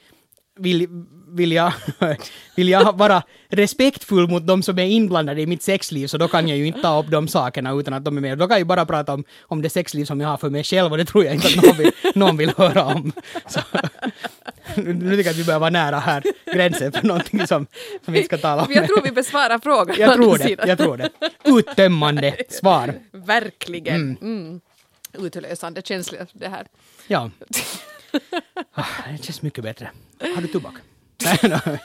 Vill, 0.58 0.88
vill, 1.30 1.52
jag, 1.52 1.72
vill 2.56 2.68
jag 2.68 2.98
vara 2.98 3.22
respektfull 3.48 4.28
mot 4.28 4.46
de 4.46 4.62
som 4.62 4.78
är 4.78 4.84
inblandade 4.84 5.40
i 5.40 5.46
mitt 5.46 5.62
sexliv 5.62 6.06
så 6.06 6.18
då 6.18 6.28
kan 6.28 6.48
jag 6.48 6.58
ju 6.58 6.66
inte 6.66 6.80
ta 6.82 7.00
upp 7.02 7.10
de 7.10 7.28
sakerna 7.28 7.72
utan 7.72 7.94
att 7.94 8.04
de 8.04 8.16
är 8.16 8.20
med. 8.20 8.38
Då 8.38 8.46
kan 8.46 8.54
jag 8.54 8.58
ju 8.58 8.64
bara 8.64 8.86
prata 8.86 9.14
om, 9.14 9.24
om 9.42 9.62
det 9.62 9.70
sexliv 9.70 10.04
som 10.04 10.20
jag 10.20 10.28
har 10.28 10.36
för 10.36 10.50
mig 10.50 10.64
själv 10.64 10.92
och 10.92 10.98
det 10.98 11.04
tror 11.04 11.24
jag 11.24 11.34
inte 11.34 11.48
att 11.48 11.56
någon 11.64 11.76
vill, 11.76 11.92
någon 12.14 12.36
vill 12.36 12.52
höra 12.56 12.84
om. 12.84 13.12
Så, 13.46 13.60
nu, 14.76 15.16
tycker 15.16 15.24
jag 15.24 15.28
att 15.28 15.36
vi 15.36 15.44
börjar 15.44 15.60
vara 15.60 15.70
nära 15.70 15.98
här 15.98 16.22
gränsen 16.54 16.92
för 16.92 17.02
någonting 17.06 17.46
som, 17.46 17.66
som 18.04 18.14
vi 18.14 18.22
ska 18.24 18.38
tala 18.38 18.64
om. 18.64 18.72
Jag 18.72 18.86
tror 18.86 19.02
vi 19.02 19.10
besvarar 19.10 19.58
frågan. 19.58 19.96
Jag 19.98 20.14
tror 20.14 20.38
det, 20.38 20.56
jag 20.66 20.78
tror 20.78 20.96
det. 20.96 21.10
Uttömmande 21.44 22.36
svar. 22.48 22.94
Verkligen. 23.12 24.16
Mm. 24.20 24.60
Utlösande 25.12 25.82
känsla 25.82 26.18
det 26.32 26.48
här. 26.48 26.66
Ja. 27.06 27.30
Ah, 28.74 28.84
Det 29.18 29.24
känns 29.24 29.42
mycket 29.42 29.64
bättre. 29.64 29.90
Har 30.34 30.42
du 30.42 30.48
tobak? 30.48 30.74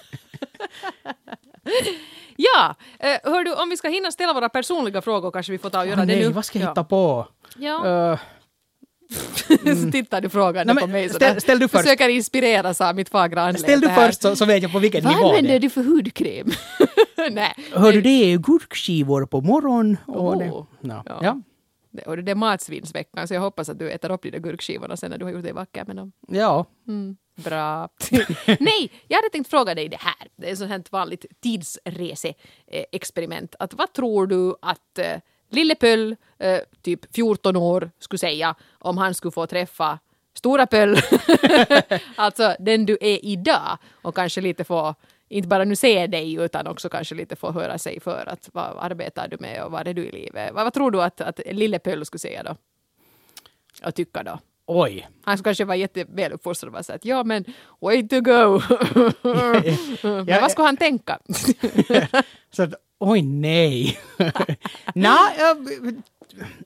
Ja, 2.35 2.75
eh, 2.99 3.17
hör 3.31 3.43
du, 3.43 3.53
om 3.53 3.69
vi 3.69 3.77
ska 3.77 3.87
hinna 3.89 4.11
ställa 4.11 4.33
våra 4.33 4.49
personliga 4.49 5.01
frågor 5.01 5.31
kanske 5.31 5.51
vi 5.51 5.57
får 5.57 5.69
ta 5.69 5.79
och 5.79 5.87
göra 5.87 5.99
Åh, 6.01 6.05
det 6.05 6.15
nej, 6.15 6.23
nu. 6.27 6.31
vad 6.31 6.45
ska 6.45 6.59
jag 6.59 6.65
ja. 6.65 6.69
hitta 6.71 6.83
på? 6.83 7.27
Ja. 7.57 8.11
Uh, 8.11 8.19
så 9.85 9.91
tittar 9.91 10.21
du 10.21 10.29
frågande 10.29 10.73
Nej, 10.73 10.81
på 10.81 10.87
mig 10.87 11.09
ställ- 11.09 11.27
sådär. 11.29 11.39
ställ 11.39 11.59
du 11.59 11.67
först. 11.67 11.83
Försöker 11.83 12.09
inspireras 12.09 12.81
av 12.81 12.95
mitt 12.95 13.09
fagra 13.09 13.41
anlete 13.41 13.59
ställ 13.59 13.81
du 13.81 13.89
först 13.89 14.21
så, 14.21 14.35
så 14.35 14.45
vet 14.45 14.63
jag 14.63 14.71
på 14.71 14.79
vilken 14.79 15.03
Vad 15.03 15.13
nivå 15.15 15.23
det 15.23 15.29
använder 15.29 15.55
är. 15.55 15.59
du 15.59 15.69
för 15.69 15.83
hudkräm? 15.83 16.47
Nej. 17.31 17.53
Hör 17.73 17.91
du, 17.91 18.01
det 18.01 18.09
är 18.33 18.37
gurkskivor 18.37 19.25
på 19.25 19.41
morgon. 19.41 19.97
Och 20.07 20.37
det, 20.37 20.49
Oh. 20.49 20.65
no. 20.81 21.03
Ja. 21.05 21.19
ja. 21.21 21.41
Det- 21.91 22.21
det 22.21 22.31
är 22.31 22.35
matsvinsveckan 22.35 23.27
så 23.27 23.33
jag 23.33 23.41
hoppas 23.41 23.69
att 23.69 23.79
du 23.79 23.91
äter 23.91 24.11
upp 24.11 24.21
de 24.21 24.29
där 24.31 24.39
gurkskivorna 24.39 24.97
sen 24.97 25.11
när 25.11 25.17
du 25.17 25.25
har 25.25 25.31
gjort 25.31 25.43
dig 25.43 25.53
vacker 25.53 25.85
med 25.85 25.95
dem. 25.95 26.11
ja. 26.27 26.65
Mm, 26.87 27.17
bra. 27.35 27.89
Nej, 28.59 28.91
jag 29.07 29.17
hade 29.17 29.29
tänkt 29.29 29.49
fråga 29.49 29.75
dig 29.75 29.89
det 29.89 29.99
här. 29.99 30.27
Det 30.35 30.47
är 30.47 30.51
ett 30.51 30.57
sånt 30.57 30.71
här 30.71 30.83
vanligt 30.89 31.25
tidsreseexperiment. 31.41 33.55
Att 33.59 33.73
vad 33.73 33.93
tror 33.93 34.27
du 34.27 34.55
att 34.61 34.99
eh, 34.99 35.17
Lille 35.49 35.75
Pöll, 35.75 36.15
eh, 36.39 36.59
typ 36.81 37.15
14 37.15 37.55
år, 37.55 37.91
skulle 37.99 38.19
säga 38.19 38.55
om 38.79 38.97
han 38.97 39.13
skulle 39.13 39.31
få 39.31 39.47
träffa 39.47 39.99
Stora 40.33 40.67
Pöll, 40.67 40.97
alltså 42.15 42.55
den 42.59 42.85
du 42.85 42.97
är 43.01 43.25
idag 43.25 43.77
och 44.01 44.15
kanske 44.15 44.41
lite 44.41 44.63
få 44.63 44.95
inte 45.29 45.47
bara 45.47 45.63
nu 45.63 45.75
se 45.75 46.07
dig 46.07 46.33
utan 46.33 46.67
också 46.67 46.89
kanske 46.89 47.15
lite 47.15 47.35
få 47.35 47.51
höra 47.51 47.77
sig 47.77 47.99
för 47.99 48.29
att 48.29 48.49
vad 48.53 48.77
arbetar 48.79 49.27
du 49.27 49.37
med 49.39 49.63
och 49.63 49.71
vad 49.71 49.87
är 49.87 49.93
du 49.93 50.05
i 50.05 50.11
livet? 50.11 50.53
Vad, 50.53 50.63
vad 50.63 50.73
tror 50.73 50.91
du 50.91 51.03
att, 51.03 51.21
att 51.21 51.39
Lille 51.45 51.79
Pöll 51.79 52.05
skulle 52.05 52.19
säga 52.19 52.43
då? 52.43 52.55
Och 53.87 53.95
tycka 53.95 54.23
då? 54.23 54.39
Oj. 54.67 55.07
Han 55.23 55.37
kanske 55.37 55.65
vara 55.65 55.77
jätteväluppfostrad 55.77 56.67
och 56.67 56.73
bara 56.73 56.83
säga 56.83 56.95
att 56.95 57.05
ja 57.05 57.23
men 57.23 57.45
way 57.81 58.07
to 58.07 58.21
go. 58.21 58.61
men 60.03 60.27
Ja, 60.27 60.41
vad 60.41 60.51
skulle 60.51 60.67
han 60.67 60.77
tänka? 60.77 61.19
Så 62.51 62.63
att, 62.63 62.73
oj 62.99 63.21
nej. 63.21 63.99
Nej, 64.95 65.37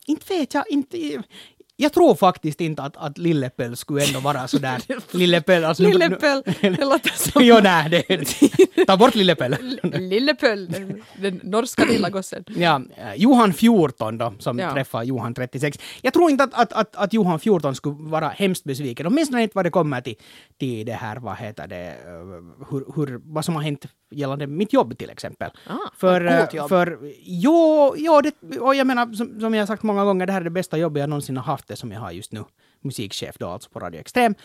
inte 0.06 0.34
vet 0.34 0.54
jag. 0.54 0.70
Inte, 0.70 1.24
jag 1.80 1.94
tror 1.94 2.16
faktiskt 2.16 2.62
inte 2.62 2.84
att, 2.84 2.98
att 2.98 3.18
Lillepöl 3.18 3.76
skulle 3.76 4.06
ändå 4.06 4.20
vara 4.20 4.48
sådär. 4.48 4.82
Lillepöl, 5.18 5.64
alltså... 5.66 5.84
Lillepöl, 5.84 6.44
det 6.62 6.86
låter 6.86 7.10
som 7.32 7.44
jo, 7.46 7.60
nej, 7.64 7.90
det, 7.90 8.86
ta 8.88 8.98
bort 8.98 9.16
Lillepöl. 9.16 9.56
Lillepöl, 9.84 10.68
den, 10.72 11.04
den 11.22 11.40
norska 11.44 11.86
lilla 11.86 12.10
gossen. 12.10 12.44
Ja, 12.48 12.82
eh, 12.98 13.14
Johan 13.16 13.54
14 13.54 14.18
då, 14.18 14.34
som 14.40 14.60
Ja. 14.60 14.74
träffar 14.74 15.04
Johan 15.04 15.34
36. 15.34 15.80
Jag 16.02 16.14
tror 16.14 16.32
inte 16.32 16.44
att, 16.44 16.54
att, 16.54 16.74
att, 16.74 16.96
att 16.96 17.14
Johan 17.14 17.40
14 17.40 17.76
skulle 17.76 17.96
vara 18.00 18.30
hemskt 18.30 18.64
besviken, 18.64 19.08
åtminstone 19.08 19.44
inte 19.44 19.56
vad 19.56 19.66
det 19.66 19.70
kommer 19.72 20.02
till, 20.02 20.16
till 20.60 20.86
det 20.86 20.94
här, 20.94 21.16
vad 21.18 21.38
heter 21.38 21.68
det, 21.68 21.88
eh, 21.88 22.68
hur, 22.72 22.86
hur, 22.96 23.22
vad 23.24 23.46
som 23.46 23.56
har 23.56 23.62
hänt 23.62 23.86
gällande 24.12 24.47
mitt 24.47 24.74
jobb 24.74 24.97
till 24.97 25.10
exempel. 25.10 25.51
Ah, 25.68 25.78
för, 25.93 26.26
eh, 26.26 26.45
jobb. 26.53 26.70
för 26.70 26.99
jo, 27.22 27.93
jo 27.97 28.22
det, 28.22 28.60
och 28.60 28.76
jag 28.76 28.88
menar, 28.88 29.14
som, 29.14 29.39
som 29.39 29.53
jag 29.53 29.62
har 29.62 29.68
sagt 29.68 29.84
många 29.84 30.05
gånger, 30.05 30.26
det 30.26 30.34
här 30.34 30.41
är 30.41 30.45
det 30.45 30.49
bästa 30.49 30.78
jobbet 30.78 30.99
jag 30.99 31.10
någonsin 31.10 31.38
har 31.38 31.43
haft, 31.43 31.68
det 31.68 31.76
som 31.76 31.91
jag 31.91 31.99
har 31.99 32.12
just 32.12 32.32
nu. 32.32 32.43
Musikchef 32.82 33.38
då, 33.38 33.47
alltså 33.47 33.70
på 33.70 33.80
Radio 33.80 33.99
Extrem. 33.99 34.36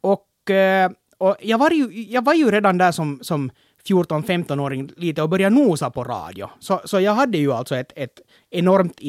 Och, 0.00 0.50
eh, 0.50 0.90
och 1.18 1.36
jag, 1.40 1.58
var 1.58 1.70
ju, 1.70 2.02
jag 2.02 2.24
var 2.24 2.34
ju 2.34 2.50
redan 2.50 2.78
där 2.78 2.92
som, 2.92 3.18
som 3.22 3.50
14-15-åring 3.84 4.90
lite 4.96 5.22
och 5.22 5.28
började 5.28 5.54
nosa 5.54 5.90
på 5.90 6.04
radio. 6.04 6.50
Så, 6.58 6.80
så 6.84 7.00
jag 7.00 7.12
hade 7.12 7.38
ju 7.38 7.52
alltså 7.52 7.76
ett, 7.76 7.92
ett 7.96 8.20
enormt 8.50 9.00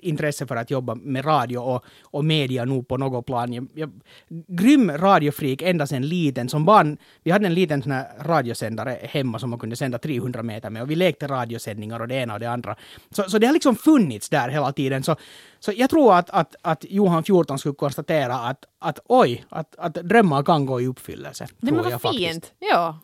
intresse 0.00 0.46
för 0.46 0.56
att 0.56 0.70
jobba 0.70 0.94
med 0.94 1.26
radio 1.26 1.58
och, 1.58 1.84
och 2.02 2.24
media 2.24 2.64
nog 2.64 2.88
på 2.88 2.96
något 2.96 3.26
plan. 3.26 3.52
Jag, 3.52 3.68
jag, 3.74 3.90
grym 4.28 4.90
radiofreak 4.90 5.62
ända 5.62 5.86
sedan 5.86 6.08
liten. 6.08 6.48
Som 6.48 6.64
barn, 6.64 6.98
vi 7.22 7.30
hade 7.30 7.46
en 7.46 7.54
liten 7.54 7.82
sån 7.82 7.92
här 7.92 8.06
radiosändare 8.20 8.98
hemma 9.02 9.38
som 9.38 9.50
man 9.50 9.58
kunde 9.58 9.76
sända 9.76 9.98
300 9.98 10.42
meter 10.42 10.70
med 10.70 10.82
och 10.82 10.90
vi 10.90 10.94
lekte 10.94 11.26
radiosändningar 11.26 12.00
och 12.00 12.08
det 12.08 12.14
ena 12.14 12.34
och 12.34 12.40
det 12.40 12.50
andra. 12.50 12.76
Så, 13.10 13.22
så 13.22 13.38
det 13.38 13.46
har 13.46 13.54
liksom 13.54 13.76
funnits 13.76 14.28
där 14.28 14.48
hela 14.48 14.72
tiden. 14.72 15.02
Så, 15.02 15.16
så 15.58 15.72
jag 15.76 15.90
tror 15.90 16.14
att, 16.14 16.30
att, 16.30 16.56
att 16.62 16.84
Johan 16.88 17.24
14 17.24 17.58
skulle 17.58 17.74
konstatera 17.74 18.34
att, 18.34 18.64
att 18.78 18.98
oj, 19.04 19.44
att, 19.48 19.76
att 19.78 19.94
drömmar 19.94 20.42
kan 20.42 20.66
gå 20.66 20.80
i 20.80 20.86
uppfyllelse. 20.86 21.46
Men 21.58 21.74
jag 21.74 21.82
vad 21.82 22.02
faktiskt. 22.02 22.30
fint. 22.30 22.52
Ja. 22.58 22.98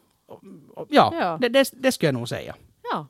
Ja, 0.89 1.15
Ja. 1.21 1.39
Det, 1.41 1.49
det, 1.49 1.71
det 1.73 1.93
skulle 1.93 2.07
jag 2.09 2.15
nog 2.15 2.29
säga. 2.29 2.55
Ja. 2.93 3.07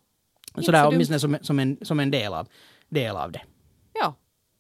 Sådär 0.63 0.83
så 0.83 0.89
åtminstone 0.89 1.19
som, 1.21 1.39
som, 1.43 1.59
en, 1.59 1.79
som 1.83 2.01
en 2.01 2.11
del 2.11 2.35
av, 2.35 2.49
del 2.89 3.17
av 3.17 3.33
det. 3.33 3.43
Ja. 3.95 4.15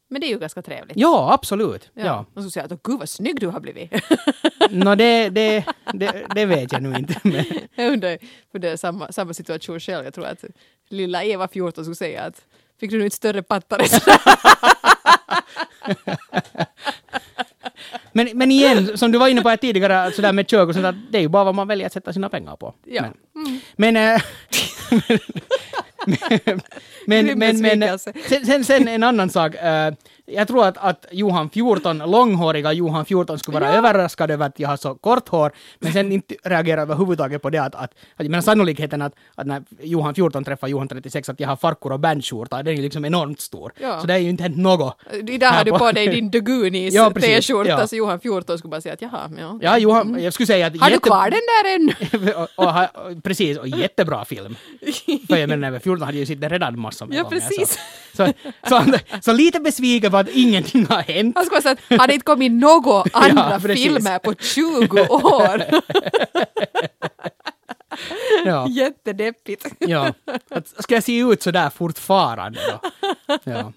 Men 0.08 0.20
det 0.20 0.26
är 0.26 0.28
ju 0.28 0.38
ganska 0.38 0.62
trevligt. 0.62 0.96
Ja, 0.96 1.32
absolut. 1.32 1.90
Ja. 1.94 2.04
Ja. 2.04 2.26
Man 2.34 2.44
skulle 2.44 2.50
säga 2.50 2.74
att 2.74 2.82
gud 2.82 2.98
vad 2.98 3.08
snygg 3.08 3.40
du 3.40 3.46
har 3.46 3.60
blivit. 3.60 3.92
Nå, 4.70 4.94
det, 4.94 5.28
det, 5.28 5.64
det, 5.92 6.26
det 6.34 6.46
vet 6.46 6.72
jag 6.72 6.82
nu 6.82 6.98
inte. 6.98 7.20
Men, 7.22 7.44
jag 7.74 7.92
undrar, 7.92 8.18
för 8.52 8.58
det 8.58 8.68
är 8.68 8.76
samma, 8.76 9.12
samma 9.12 9.34
situation 9.34 9.80
själv. 9.80 10.04
Jag 10.04 10.14
tror 10.14 10.26
att 10.26 10.44
lilla 10.88 11.24
Eva 11.24 11.48
14 11.48 11.84
skulle 11.84 11.94
säga 11.94 12.22
att 12.22 12.46
fick 12.80 12.90
du 12.90 12.98
nu 12.98 13.04
inte 13.04 13.16
större 13.16 13.42
pattare? 13.42 13.84
men, 18.12 18.28
men 18.34 18.50
igen, 18.50 18.98
som 18.98 19.12
du 19.12 19.18
var 19.18 19.28
inne 19.28 19.42
på 19.42 19.48
här 19.48 19.56
tidigare, 19.56 20.12
sådär 20.12 20.32
med 20.32 20.50
kök 20.50 20.68
och 20.68 20.74
sånt 20.74 20.96
det 21.10 21.18
är 21.18 21.22
ju 21.22 21.28
bara 21.28 21.44
vad 21.44 21.54
man 21.54 21.68
väljer 21.68 21.86
att 21.86 21.92
sätta 21.92 22.12
sina 22.12 22.28
pengar 22.28 22.56
på. 22.56 22.74
Ja. 22.84 23.04
Men, 23.76 23.94
men, 23.94 24.14
äh, 24.14 24.22
men, 27.06 27.38
men, 27.38 27.60
men 27.60 27.98
sen, 27.98 28.44
sen, 28.46 28.64
sen 28.64 28.88
en 28.88 29.02
annan 29.02 29.30
sak. 29.30 29.54
äh, 29.54 29.94
jag 30.26 30.48
tror 30.48 30.66
att, 30.66 30.76
att 30.78 31.06
Johan 31.10 31.50
14, 31.50 31.98
långhåriga 31.98 32.72
Johan 32.72 33.04
14 33.04 33.38
skulle 33.38 33.60
vara 33.60 33.72
överraskad 33.72 34.30
över 34.30 34.46
att 34.46 34.58
jag 34.58 34.68
har 34.68 34.76
så 34.76 34.94
kort 34.94 35.28
hår, 35.28 35.52
men 35.78 35.92
sen 35.92 36.12
inte 36.12 36.34
reagera 36.44 36.82
överhuvudtaget 36.82 37.42
på 37.42 37.50
det 37.50 37.58
att, 37.58 37.74
att, 37.74 37.94
att 38.16 38.26
menar 38.26 38.40
sannolikheten 38.40 39.02
att, 39.02 39.14
att 39.34 39.46
när 39.46 39.62
Johan 39.80 40.14
14 40.14 40.44
träffar 40.44 40.68
Johan 40.68 40.88
36 40.88 41.28
att 41.28 41.40
jag 41.40 41.48
har 41.48 41.56
farkor 41.56 41.92
och 41.92 42.00
bandskjorta, 42.00 42.56
den 42.62 42.72
är 42.72 42.76
ju 42.76 42.82
liksom 42.82 43.04
enormt 43.04 43.40
stor. 43.40 43.72
Ja. 43.80 44.00
Så 44.00 44.06
det 44.06 44.14
är 44.14 44.18
ju 44.18 44.28
inte 44.30 44.42
hänt 44.42 44.56
något. 44.56 44.96
Idag 45.28 45.48
har 45.48 45.64
du 45.64 45.70
på- 45.70 45.92
dig 45.92 46.08
din 46.08 46.30
The 46.30 46.40
Goonies 46.40 46.94
Ja, 46.94 47.10
t-skjorta 47.10 47.68
Ja. 47.70 47.86
så 47.86 47.96
Johan 47.96 48.20
14 48.20 48.58
skulle 48.58 48.70
bara 48.70 48.80
säga 48.80 48.92
att 48.94 49.02
jaha, 49.02 49.30
ja. 49.38 49.58
Ja, 49.62 49.78
Johan, 49.78 50.22
jag 50.22 50.32
skulle 50.32 50.46
säga 50.46 50.66
att... 50.66 50.80
Har 50.80 50.88
du 50.88 50.94
jätte- 50.94 51.08
kvar 51.08 51.30
den 51.30 51.40
där 51.40 51.74
än? 51.74 52.34
och, 52.34 52.48
och, 52.56 53.10
och, 53.16 53.22
precis, 53.24 53.58
och 53.58 53.68
jättebra 53.68 54.24
film. 54.24 54.56
För 55.28 55.36
jag 55.36 55.48
menar, 55.48 55.78
när 55.98 56.06
jag 56.06 56.06
var 56.06 56.06
14 56.06 56.06
hade 56.06 56.18
ju 56.18 56.34
den 56.34 56.50
redan 56.50 56.80
massor 56.80 57.06
med 57.06 57.18
Ja, 57.18 57.22
gånger, 57.22 57.40
precis. 57.40 57.78
Så, 58.16 58.26
så, 58.68 58.84
så, 58.84 58.98
så 59.20 59.32
lite 59.32 59.60
besviken 59.60 60.10
på 60.10 60.16
att 60.16 60.28
ingenting 60.28 60.86
har 60.86 61.02
hänt. 61.02 61.36
Han 61.36 61.44
skulle 61.46 61.62
säga 61.62 61.76
att 61.90 61.98
har 62.00 62.06
det 62.06 62.14
inte 62.14 62.24
kommit 62.24 62.52
några 62.52 63.04
andra 63.12 63.60
precis. 63.60 63.84
filmer 63.84 64.18
på 64.18 64.34
20 64.34 65.00
år? 65.02 65.62
Ja, 68.44 68.68
Jättedeppigt. 68.68 69.66
ja. 69.78 70.14
Att, 70.50 70.68
ska 70.82 70.94
jag 70.94 71.04
se 71.04 71.18
ut 71.18 71.42
så 71.42 71.50
där 71.50 71.70
fortfarande 71.70 72.58
då? 72.70 72.90
Ja. 73.44 73.72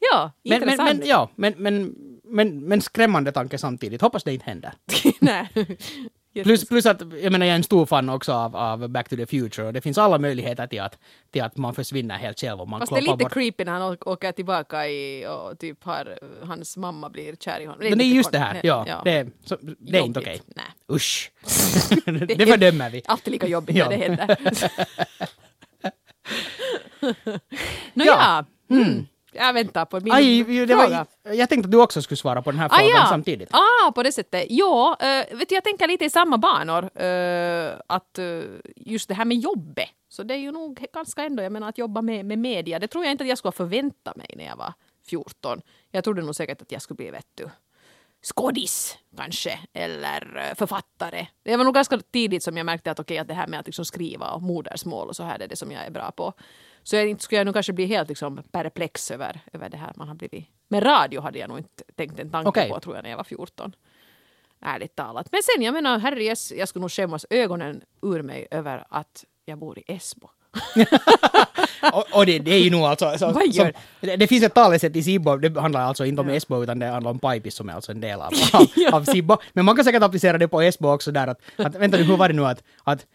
Ja, 0.00 0.32
Men, 0.44 0.60
men, 0.60 0.62
intressant. 0.62 0.98
men, 0.98 1.08
ja, 1.08 1.30
men, 1.34 1.54
men, 1.56 1.94
men, 2.24 2.60
men 2.60 2.82
skrämmande 2.82 3.32
tanke 3.32 3.58
samtidigt. 3.58 4.00
Hoppas 4.00 4.24
det 4.24 4.32
inte 4.32 4.44
händer. 4.46 4.72
Nej. 5.20 5.48
Plus, 6.42 6.68
plus 6.68 6.86
att 6.86 7.00
jag 7.22 7.32
menar 7.32 7.46
jag 7.46 7.52
är 7.52 7.56
en 7.56 7.62
stor 7.62 7.86
fan 7.86 8.08
också 8.08 8.32
av, 8.32 8.56
av 8.56 8.88
Back 8.88 9.08
to 9.08 9.16
the 9.16 9.26
Future 9.26 9.66
och 9.66 9.72
det 9.72 9.80
finns 9.80 9.98
alla 9.98 10.18
möjligheter 10.18 10.66
till 10.66 10.80
att, 10.80 10.98
till 11.30 11.42
att 11.42 11.56
man 11.56 11.74
försvinner 11.74 12.16
helt 12.18 12.40
själv 12.40 12.60
om 12.60 12.70
man 12.70 12.80
Fast 12.80 12.92
det 12.92 12.98
är 12.98 13.02
lite 13.02 13.16
bort. 13.16 13.32
creepy 13.32 13.64
när 13.64 13.72
han 13.72 13.96
åker 14.06 14.32
tillbaka 14.32 14.88
i, 14.88 15.26
och 15.26 15.58
typ 15.58 15.84
har, 15.84 16.18
hans 16.46 16.76
mamma 16.76 17.08
blir 17.10 17.36
kär 17.36 17.60
i 17.60 17.64
honom. 17.64 17.78
Men 17.88 17.98
det 17.98 18.04
är 18.04 18.06
lite 18.06 18.16
just 18.16 18.32
det 18.32 18.38
här, 18.38 18.60
ja. 18.62 19.00
Det, 19.04 19.10
är- 19.12 19.30
så, 19.44 19.56
det 19.78 19.98
är 19.98 20.02
inte 20.02 20.20
okej. 20.20 20.40
Nej. 20.46 20.64
Usch. 20.92 21.32
det 22.36 22.46
fördömer 22.46 22.90
vi. 22.90 23.02
Alltid 23.06 23.32
lika 23.32 23.46
jobbigt 23.46 23.76
Ja. 23.76 23.88
när 23.90 23.98
det 23.98 24.04
händer. 24.04 24.36
Nå 27.94 28.04
Ja. 28.04 28.44
ja. 28.68 28.76
Mm. 28.76 29.06
Jag 29.38 29.52
väntar 29.52 29.84
på 29.84 30.00
min 30.00 30.12
Aj, 30.12 30.44
det 30.44 30.66
fråga. 30.66 31.06
var, 31.24 31.32
jag 31.32 31.48
tänkte 31.48 31.66
att 31.66 31.70
du 31.70 31.80
också 31.82 32.02
skulle 32.02 32.16
svara 32.18 32.42
på 32.42 32.50
den 32.50 32.60
här 32.60 32.66
Ah, 32.66 32.78
frågan 32.78 32.90
ja. 32.96 33.06
samtidigt. 33.08 33.48
Ah, 33.52 33.92
på 33.92 34.02
det 34.02 34.12
sättet. 34.12 34.46
Ja, 34.50 34.96
eh, 35.00 35.36
vet 35.36 35.48
du, 35.48 35.54
jag 35.54 35.64
tänker 35.64 35.88
lite 35.88 36.04
i 36.04 36.10
samma 36.10 36.38
banor. 36.38 36.90
eh, 37.02 37.72
att 37.86 38.18
eh, 38.18 38.40
just 38.76 39.08
det 39.08 39.14
här 39.14 39.24
med 39.24 39.36
jobbet. 39.36 39.88
Så 40.08 40.22
det 40.22 40.34
är 40.34 40.38
ju 40.38 40.52
nog 40.52 40.86
ganska 40.92 41.24
ändå, 41.24 41.42
jag 41.42 41.52
menar 41.52 41.68
att 41.68 41.78
jobba 41.78 42.02
med, 42.02 42.24
med 42.24 42.38
media, 42.38 42.78
det 42.78 42.88
tror 42.88 43.04
jag 43.04 43.12
inte 43.12 43.24
att 43.24 43.28
jag 43.28 43.38
skulle 43.38 43.52
förvänta 43.52 44.12
mig 44.16 44.34
när 44.36 44.44
jag 44.46 44.56
var 44.56 44.72
14. 45.08 45.60
Jag 45.90 46.04
trodde 46.04 46.22
nog 46.22 46.34
säkert 46.34 46.62
att 46.62 46.72
jag 46.72 46.82
skulle 46.82 46.96
bli, 46.96 47.10
vet 47.10 47.26
du, 47.34 47.48
skådis 48.22 48.98
kanske, 49.16 49.58
eller 49.72 50.54
författare. 50.54 51.26
Det 51.42 51.56
var 51.56 51.64
nog 51.64 51.74
ganska 51.74 51.98
tidigt 52.12 52.42
som 52.42 52.56
jag 52.56 52.66
märkte 52.66 52.90
att 52.90 53.00
okej, 53.00 53.18
att 53.18 53.28
det 53.28 53.34
här 53.34 53.46
med 53.46 53.60
att 53.60 53.66
liksom 53.66 53.84
skriva 53.84 54.30
och 54.30 54.42
modersmål 54.42 55.08
och 55.08 55.16
så 55.16 55.22
här, 55.22 55.38
det 55.38 55.44
är 55.44 55.48
det 55.48 55.56
som 55.56 55.72
jag 55.72 55.86
är 55.86 55.90
bra 55.90 56.10
på. 56.10 56.32
Så 56.88 56.96
jag 56.96 57.08
inte 57.08 57.24
skulle 57.24 57.38
jag 57.38 57.44
nog 57.44 57.54
kanske 57.54 57.72
bli 57.72 57.86
helt 57.86 58.08
liksom 58.08 58.42
perplex 58.52 59.10
över, 59.10 59.40
över 59.52 59.68
det 59.68 59.76
här 59.76 59.92
man 59.96 60.08
har 60.08 60.14
blivit. 60.14 60.44
Men 60.68 60.80
radio 60.80 61.20
hade 61.20 61.38
jag 61.38 61.48
nog 61.48 61.58
inte 61.58 61.84
tänkt 61.96 62.20
en 62.20 62.30
tanke 62.30 62.48
Okej. 62.48 62.68
på, 62.68 62.80
tror 62.80 62.94
jag, 62.94 63.02
när 63.02 63.10
jag 63.10 63.16
var 63.16 63.24
14. 63.24 63.72
Ärligt 64.60 64.96
talat. 64.96 65.28
Men 65.32 65.40
sen, 65.42 65.62
jag 65.62 65.74
menar, 65.74 65.98
herre, 65.98 66.24
jag, 66.56 66.68
skulle 66.68 66.80
nog 66.80 66.90
skämmas 66.90 67.26
ögonen 67.30 67.82
ur 68.02 68.22
mig 68.22 68.48
över 68.50 68.86
att 68.90 69.24
jag 69.44 69.58
bor 69.58 69.78
i 69.78 69.84
Esbo. 69.86 70.28
Och, 71.92 72.04
och 72.12 72.26
det, 72.26 72.38
det 72.38 72.50
är 72.50 72.58
ju 72.58 72.70
nog 72.70 72.82
alltså... 72.82 73.18
Så, 73.18 73.24
gör- 73.26 73.52
som, 73.52 73.72
det, 74.00 74.16
det 74.16 74.26
finns 74.26 74.44
ett 74.44 74.54
talesätt 74.54 74.96
i 74.96 75.02
Sibbo, 75.02 75.36
det 75.36 75.60
handlar 75.60 75.80
alltså 75.80 76.04
inte 76.04 76.20
om 76.20 76.28
Esbo 76.28 76.62
utan 76.62 76.78
det 76.78 76.86
handlar 76.86 77.10
om 77.10 77.18
Pipis 77.18 77.54
som 77.54 77.68
är 77.68 77.72
alltså 77.72 77.92
en 77.92 78.00
del 78.00 78.20
av, 78.20 78.32
av, 78.52 78.94
av 78.94 79.04
Sibbo. 79.04 79.36
Men 79.52 79.64
man 79.64 79.76
kan 79.76 79.84
säkert 79.84 80.02
applicera 80.02 80.38
det 80.38 80.48
på 80.48 80.62
Esbo 80.62 80.88
också 80.88 81.12
där 81.12 81.26
att, 81.26 81.40
att 81.56 81.74
vänta 81.74 81.96
nu, 81.96 82.02
hur 82.02 82.16
var 82.16 82.28
det 82.28 82.34
nu 82.34 82.46
att, 82.46 82.62
att 82.84 83.06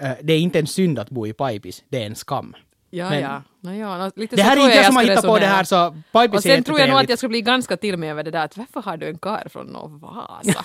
eh, 0.00 0.12
det 0.22 0.32
är 0.32 0.38
inte 0.38 0.58
en 0.58 0.66
synd 0.66 0.98
att 0.98 1.10
bo 1.10 1.26
i 1.26 1.32
Pipis, 1.32 1.82
det 1.88 2.02
är 2.02 2.06
en 2.06 2.14
skam. 2.14 2.54
Ja, 2.90 3.10
Men- 3.10 3.20
ja. 3.20 3.42
No, 3.60 3.72
ja 3.72 4.10
lite 4.16 4.36
Det 4.36 4.42
så 4.42 4.48
här 4.48 4.56
är 4.56 4.64
inte 4.64 4.76
jag 4.76 4.86
som 4.86 4.96
har 4.96 5.02
hittat 5.02 5.24
på 5.24 5.38
det 5.38 5.46
här 5.46 5.64
så 5.64 5.96
Och 6.32 6.42
sen 6.42 6.64
tror 6.64 6.80
jag 6.80 6.88
nog 6.88 6.98
att 6.98 7.08
jag 7.08 7.18
skulle 7.18 7.28
bli 7.28 7.42
ganska 7.42 7.76
till 7.76 7.96
mig 7.96 8.10
över 8.10 8.22
det 8.24 8.30
där 8.30 8.44
att 8.44 8.56
varför 8.56 8.82
har 8.82 8.96
du 8.96 9.06
en 9.08 9.18
karl 9.18 9.48
från 9.48 9.66
nå 9.66 9.86
Vasa? 9.86 10.64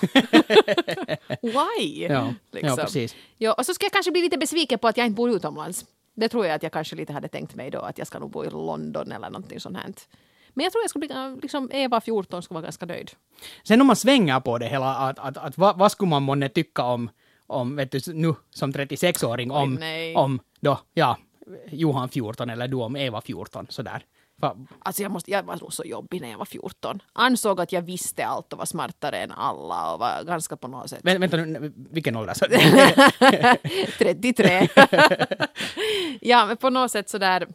Why? 1.42 2.06
Ja, 2.08 2.34
ja, 2.50 2.76
precis. 2.76 3.16
Ja, 3.38 3.52
och 3.52 3.66
så 3.66 3.74
ska 3.74 3.84
jag 3.84 3.92
kanske 3.92 4.10
bli 4.12 4.20
lite 4.20 4.38
besviken 4.38 4.78
på 4.78 4.88
att 4.88 4.96
jag 4.96 5.06
inte 5.06 5.16
bor 5.16 5.30
utomlands. 5.30 5.84
Det 6.14 6.28
tror 6.28 6.46
jag 6.46 6.54
att 6.54 6.62
jag 6.62 6.72
kanske 6.72 6.96
lite 6.96 7.12
hade 7.12 7.28
tänkt 7.28 7.54
mig 7.54 7.70
då, 7.70 7.78
att 7.78 7.98
jag 7.98 8.06
ska 8.06 8.18
nog 8.18 8.30
bo 8.30 8.44
i 8.44 8.50
London 8.50 9.12
eller 9.12 9.30
någonting 9.30 9.60
sånt 9.60 9.76
här. 9.76 9.86
Men 10.54 10.64
jag 10.64 10.72
tror 10.72 10.82
jag 10.82 10.90
skulle 10.90 11.06
bli, 11.06 11.16
äh, 11.16 11.36
liksom 11.42 11.70
Eva 11.72 12.00
14 12.00 12.42
skulle 12.42 12.54
vara 12.54 12.62
ganska 12.62 12.86
nöjd. 12.86 13.10
Sen 13.62 13.80
om 13.80 13.86
man 13.86 13.96
svänger 13.96 14.40
på 14.40 14.58
det 14.58 14.66
hela, 14.66 14.94
att, 14.94 15.18
att, 15.18 15.36
att 15.36 15.58
vad, 15.58 15.78
vad 15.78 15.92
skulle 15.92 16.08
man 16.10 16.22
månne 16.22 16.48
tycka 16.48 16.82
om, 16.82 17.10
om 17.46 17.76
vet 17.76 17.90
du, 17.92 18.00
nu 18.14 18.34
som 18.50 18.72
36-åring 18.72 19.50
om, 19.50 19.78
Oj, 19.82 20.14
om 20.14 20.40
då, 20.60 20.80
ja, 20.94 21.18
Johan 21.70 22.08
14 22.08 22.50
eller 22.50 22.68
du 22.68 22.76
om 22.76 22.96
Eva 22.96 23.20
14 23.20 23.66
sådär. 23.70 24.04
Va, 24.36 24.56
Alltså 24.78 25.02
jag, 25.02 25.12
måste, 25.12 25.30
jag 25.30 25.42
var 25.42 25.56
nog 25.56 25.72
så 25.72 25.84
jobbig 25.84 26.20
när 26.20 26.30
jag 26.30 26.38
var 26.38 26.44
14. 26.44 27.02
Ansåg 27.12 27.60
att 27.60 27.72
jag 27.72 27.82
visste 27.82 28.26
allt 28.26 28.52
och 28.52 28.58
var 28.58 28.66
smartare 28.66 29.16
än 29.18 29.32
alla 29.32 29.92
och 29.94 29.98
var 30.00 30.24
ganska 30.24 30.56
på 30.56 30.68
något 30.68 30.90
sätt. 30.90 31.02
vä- 31.02 31.18
vänta 31.18 31.36
nu, 31.36 31.72
vilken 31.76 32.16
ålder? 32.16 32.34
Så- 32.34 32.46
33. 33.98 34.68
ja, 36.20 36.46
men 36.46 36.56
på 36.56 36.70
något 36.70 36.90
sätt 36.90 37.08
sådär, 37.08 37.46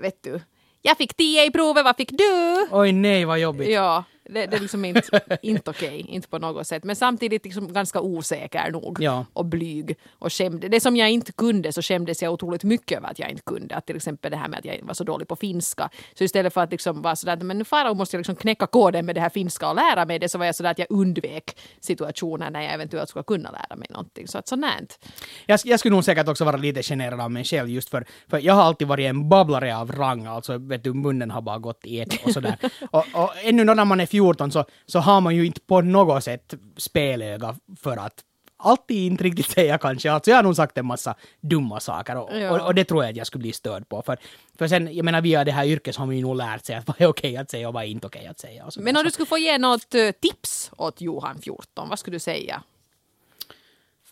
vet 0.00 0.22
du. 0.22 0.40
Jag 0.82 0.96
fick 0.96 1.14
10 1.16 1.44
i 1.44 1.50
provet, 1.50 1.84
vad 1.84 1.96
fick 1.96 2.10
du? 2.18 2.66
Oj 2.70 2.92
nej 2.92 3.24
vad 3.24 3.38
jobbigt. 3.38 3.68
Ja, 3.68 4.04
Det, 4.24 4.46
det 4.46 4.56
är 4.56 4.60
liksom 4.60 4.84
inte, 4.84 5.20
inte 5.42 5.70
okej, 5.70 5.88
okay, 5.88 6.14
inte 6.14 6.28
på 6.28 6.38
något 6.38 6.66
sätt. 6.66 6.84
Men 6.84 6.96
samtidigt 6.96 7.44
liksom 7.44 7.72
ganska 7.72 8.00
osäker 8.00 8.70
nog 8.70 8.98
Ja. 9.00 9.26
och 9.32 9.44
blyg. 9.44 9.96
Och 10.18 10.32
skämde. 10.32 10.68
Det 10.68 10.80
som 10.80 10.96
jag 10.96 11.10
inte 11.10 11.32
kunde 11.32 11.72
så 11.72 11.82
skämdes 11.82 12.22
jag 12.22 12.32
otroligt 12.32 12.64
mycket 12.64 12.98
över 12.98 13.08
att 13.08 13.18
jag 13.18 13.30
inte 13.30 13.42
kunde. 13.42 13.76
Att 13.76 13.86
till 13.86 13.96
exempel 13.96 14.30
det 14.30 14.36
här 14.36 14.48
med 14.48 14.58
att 14.58 14.64
jag 14.64 14.78
var 14.82 14.94
så 14.94 15.04
dålig 15.04 15.28
på 15.28 15.36
finska. 15.36 15.90
Så 16.14 16.24
istället 16.24 16.54
för 16.54 16.60
att 16.60 16.70
liksom 16.70 17.02
vara 17.02 17.16
sådär, 17.16 17.36
men 17.36 17.58
nu 17.58 17.64
fara 17.64 17.94
måste 17.94 18.16
jag 18.16 18.18
liksom 18.18 18.36
knäcka 18.36 18.66
koden 18.66 19.06
med 19.06 19.14
det 19.14 19.20
här 19.20 19.28
finska 19.28 19.68
och 19.68 19.74
lära 19.74 20.04
mig 20.04 20.18
det 20.18 20.28
så 20.28 20.38
var 20.38 20.46
jag 20.46 20.54
sådär 20.54 20.70
att 20.70 20.78
jag 20.78 20.86
undvek 20.90 21.56
situationer 21.80 22.50
när 22.50 22.60
jag 22.62 22.72
eventuellt 22.72 23.08
skulle 23.08 23.22
kunna 23.22 23.50
lära 23.50 23.76
mig 23.76 23.88
någonting. 23.90 24.28
Så 24.28 24.38
att 24.38 24.48
sånt. 24.48 24.98
Jag, 25.46 25.60
jag 25.64 25.80
skulle 25.80 25.94
nog 25.94 26.04
säkert 26.04 26.28
också 26.28 26.44
vara 26.44 26.56
lite 26.56 26.82
generad 26.82 27.20
av 27.20 27.30
mig 27.30 27.44
själv 27.44 27.68
just 27.68 27.90
för, 27.90 28.04
för 28.28 28.38
jag 28.38 28.54
har 28.54 28.62
alltid 28.62 28.88
varit 28.88 29.06
en 29.06 29.28
babblare 29.28 29.76
av 29.76 29.92
rang, 29.92 30.26
alltså 30.26 30.58
vet 30.58 30.84
du, 30.84 30.94
munnen 30.94 31.30
har 31.30 31.42
bara 31.42 31.58
gått 31.58 31.80
i 31.86 32.00
ett 32.00 32.26
och 32.26 32.32
sådär. 32.32 32.56
och, 32.90 33.04
och 33.12 33.30
ännu 33.42 33.64
när 33.64 33.84
man 33.84 34.00
är 34.00 34.06
14 34.14 34.52
så, 34.52 34.64
så 34.86 34.98
har 34.98 35.20
man 35.20 35.36
ju 35.36 35.46
inte 35.46 35.60
på 35.60 35.80
något 35.80 36.24
sätt 36.24 36.54
spelöga 36.76 37.56
för 37.80 37.96
att 37.96 38.24
alltid 38.56 38.96
inte 38.96 39.24
riktigt 39.24 39.50
säga 39.50 39.78
kanske. 39.78 40.12
Alltså 40.12 40.30
jag 40.30 40.38
har 40.38 40.42
nog 40.42 40.56
sagt 40.56 40.78
en 40.78 40.86
massa 40.86 41.14
dumma 41.40 41.80
saker 41.80 42.16
och, 42.16 42.30
Ja. 42.40 42.50
och, 42.50 42.66
och 42.66 42.74
det 42.74 42.84
tror 42.84 43.04
jag 43.04 43.10
att 43.10 43.16
jag 43.16 43.26
skulle 43.26 43.42
bli 43.42 43.52
störd 43.52 43.88
på. 43.88 44.02
För, 44.02 44.18
för 44.58 44.68
sen, 44.68 44.96
jag 44.96 45.04
menar 45.04 45.20
via 45.20 45.44
det 45.44 45.52
här 45.52 45.64
yrket 45.64 45.96
har 45.96 46.06
man 46.06 46.16
ju 46.16 46.22
nog 46.22 46.36
lärt 46.36 46.64
sig 46.64 46.76
att 46.76 46.86
vad 46.88 47.00
är 47.00 47.06
okej 47.06 47.36
att 47.36 47.50
säga 47.50 47.68
och 47.68 47.74
vad 47.74 47.82
är 47.82 47.86
inte 47.88 48.06
okej 48.06 48.26
att 48.26 48.40
säga. 48.40 48.68
Men 48.76 48.96
om 48.96 49.04
du 49.04 49.10
skulle 49.10 49.26
få 49.26 49.38
ge 49.38 49.58
något 49.58 49.94
eh, 49.94 50.10
tips 50.20 50.70
åt 50.76 51.00
Johan 51.00 51.38
14, 51.42 51.88
vad 51.88 51.98
skulle 51.98 52.14
du 52.14 52.20
säga? 52.20 52.62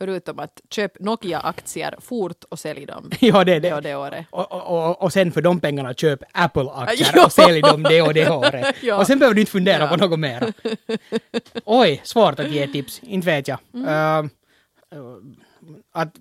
Förutom 0.03 0.39
att 0.39 0.61
köp 0.71 0.99
Nokia-aktier 1.01 1.95
fort 2.01 2.45
och 2.49 2.59
sälj 2.59 2.87
dem 2.87 3.11
Ja, 3.21 3.45
det 3.45 3.53
är 3.55 3.61
det 3.61 3.69
det. 3.69 3.75
och 3.75 3.83
det 3.83 3.95
året. 3.97 4.27
Och, 4.31 4.53
och, 4.53 4.89
och, 4.91 5.03
och 5.03 5.13
sen 5.13 5.33
för 5.33 5.43
de 5.43 5.61
pengarna 5.61 5.95
köp 5.95 6.21
Apple-aktier 6.33 7.25
och 7.25 7.33
sälj 7.33 7.61
dem 7.61 7.83
det 7.83 8.03
och 8.03 8.15
det 8.15 8.31
året. 8.31 8.77
Ja. 8.83 8.97
Och 8.97 9.07
sen 9.07 9.19
behöver 9.19 9.35
du 9.35 9.41
inte 9.41 9.53
fundera 9.53 9.79
Ja. 9.83 9.89
på 9.89 9.97
något 9.97 10.19
mer. 10.19 10.53
Oj, 11.65 12.01
svårt 12.05 12.39
att 12.41 12.51
ge 12.51 12.67
tips. 12.67 13.01
Inte 13.03 13.27
vet 13.27 13.49
jag. 13.49 13.59
Mm. 13.75 14.25
Uh, 14.25 14.31
att, 15.93 16.15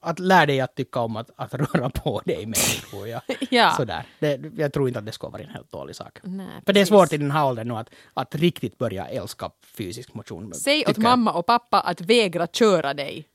att 0.00 0.18
lära 0.18 0.46
dig 0.46 0.60
att 0.60 0.74
tycka 0.74 1.00
om 1.00 1.16
att, 1.16 1.30
att 1.36 1.54
röra 1.54 1.90
på 1.90 2.20
dig 2.24 2.46
mer, 2.46 2.90
tror 2.90 3.08
jag. 3.08 3.20
Ja. 3.50 3.74
Sådär. 3.76 4.04
Det, 4.18 4.40
jag 4.56 4.72
tror 4.72 4.88
inte 4.88 4.98
att 4.98 5.06
det 5.06 5.12
ska 5.12 5.28
vara 5.28 5.42
en 5.42 5.48
helt 5.50 5.72
dålig 5.72 5.96
sak. 5.96 6.18
Nej, 6.22 6.46
För 6.66 6.72
det 6.72 6.80
är 6.80 6.84
precis. 6.84 6.88
svårt 6.88 7.12
i 7.12 7.16
den 7.16 7.30
här 7.30 7.46
åldern 7.46 7.68
nu 7.68 7.74
att, 7.76 7.90
att 8.14 8.34
riktigt 8.34 8.78
börja 8.78 9.08
älska 9.08 9.50
fysisk 9.62 10.14
motion. 10.14 10.54
Säg 10.54 10.80
åt 10.80 10.88
jag. 10.88 10.98
mamma 10.98 11.32
och 11.32 11.46
pappa 11.46 11.80
att 11.80 12.00
vägra 12.00 12.46
köra 12.46 12.94
dig 12.94 13.26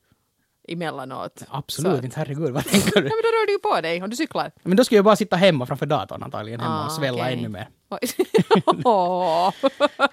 emellanåt. 0.68 1.44
Absolut 1.50 2.00
Så- 2.00 2.06
inte, 2.06 2.20
herregud, 2.20 2.50
vad 2.54 2.66
tänker 2.66 2.92
du? 2.92 3.02
Nej, 3.02 3.04
men 3.04 3.10
då 3.10 3.28
rör 3.28 3.48
du 3.48 3.54
ju 3.54 3.60
på 3.60 3.82
dig 3.82 4.04
om 4.04 4.10
du 4.10 4.16
cyklar. 4.16 4.52
Men 4.64 4.78
då 4.78 4.84
ska 4.84 4.96
jag 4.96 5.06
bara 5.06 5.16
sitta 5.16 5.36
hemma 5.36 5.66
framför 5.66 5.86
datorn 5.86 6.24
antagligen 6.24 6.60
hemma 6.60 6.82
Ah, 6.82 6.86
och 6.86 6.92
svälla 6.92 7.22
okej. 7.24 7.34
ännu 7.34 7.50
mer. 7.50 7.70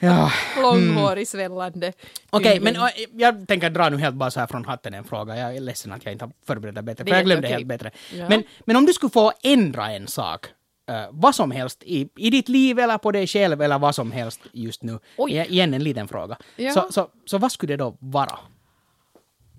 Ja. 0.01 0.31
långhårig 0.63 1.29
svällande. 1.29 1.93
Okej, 2.31 2.57
yngling. 2.57 2.75
men 2.75 2.91
jag 3.13 3.49
tänker 3.49 3.71
dra 3.71 3.89
nu 3.89 3.97
helt 3.99 4.15
bara 4.17 4.31
så 4.31 4.41
här 4.41 4.47
från 4.47 4.65
hatten 4.65 4.95
en 4.95 5.05
fråga. 5.05 5.37
Jag 5.39 5.57
är 5.57 5.61
ledsen 5.61 5.93
att 5.93 6.05
jag 6.05 6.13
inte 6.13 6.25
har 6.25 6.33
förberett 6.47 6.75
det 6.75 6.83
bättre, 6.83 7.05
för 7.05 7.11
jag 7.15 7.25
glömde 7.25 7.47
okej. 7.47 7.53
helt 7.57 7.67
bättre. 7.67 7.91
Ja. 8.15 8.29
Men, 8.29 8.43
men 8.65 8.77
om 8.77 8.87
du 8.87 8.93
skulle 8.93 9.11
få 9.11 9.33
ändra 9.43 9.91
en 9.91 10.07
sak, 10.07 10.47
äh, 10.91 10.95
vad 11.11 11.35
som 11.35 11.51
helst 11.51 11.83
i, 11.83 12.09
i 12.17 12.31
ditt 12.31 12.49
liv 12.49 12.79
eller 12.79 12.99
på 12.99 13.11
dig 13.13 13.27
själv 13.27 13.63
eller 13.63 13.79
vad 13.79 13.95
som 13.95 14.13
helst 14.13 14.41
just 14.53 14.83
nu. 14.83 14.99
Oj. 15.17 15.33
Igen 15.49 15.75
en 15.75 15.85
liten 15.85 16.09
fråga. 16.09 16.37
Ja. 16.57 16.73
Så, 16.73 16.87
så, 16.93 17.09
så 17.27 17.39
vad 17.39 17.53
skulle 17.53 17.73
det 17.73 17.77
då 17.85 17.97
vara? 18.01 18.39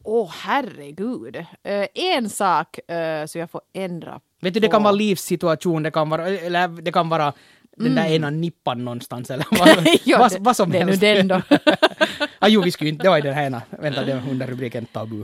Åh 0.03 0.31
herregud. 0.33 1.35
Eh, 1.63 1.87
en 1.93 2.29
sak 2.29 2.79
uh, 2.91 3.25
så 3.25 3.37
jag 3.39 3.51
får 3.51 3.61
ändra 3.73 4.19
Vet 4.41 4.53
du, 4.53 4.59
det 4.59 4.67
på. 4.67 4.71
kan 4.71 4.83
vara 4.83 4.91
livssituation, 4.91 5.83
det 5.83 5.91
kan 5.91 6.09
vara, 6.09 6.27
eller 6.27 6.67
det 6.67 6.91
kan 6.91 7.09
vara 7.09 7.33
den 7.77 7.95
där 7.95 8.05
ena 8.05 8.29
nippan 8.29 8.85
någonstans 8.85 9.29
eller 9.31 9.45
vad, 9.59 9.69
Mm. 9.77 9.85
Ja, 10.03 10.17
vad, 10.19 10.31
det- 10.31 10.37
vad 10.39 10.55
som 10.55 10.69
det 10.71 10.77
är 10.77 10.85
nu 10.85 10.91
helst. 10.91 11.01
den 11.01 11.27
då. 11.27 11.41
ah, 12.39 12.47
jo, 12.47 12.61
vi 12.61 12.71
skulle 12.71 12.89
inte, 12.89 13.03
det 13.03 13.09
var 13.09 13.17
ju 13.17 13.21
den 13.23 13.33
här 13.33 13.45
ena. 13.45 13.61
Vänta, 13.69 14.03
det 14.03 14.13
var 14.13 14.29
under 14.31 14.47
rubriken 14.47 14.85
tabu. 14.85 15.23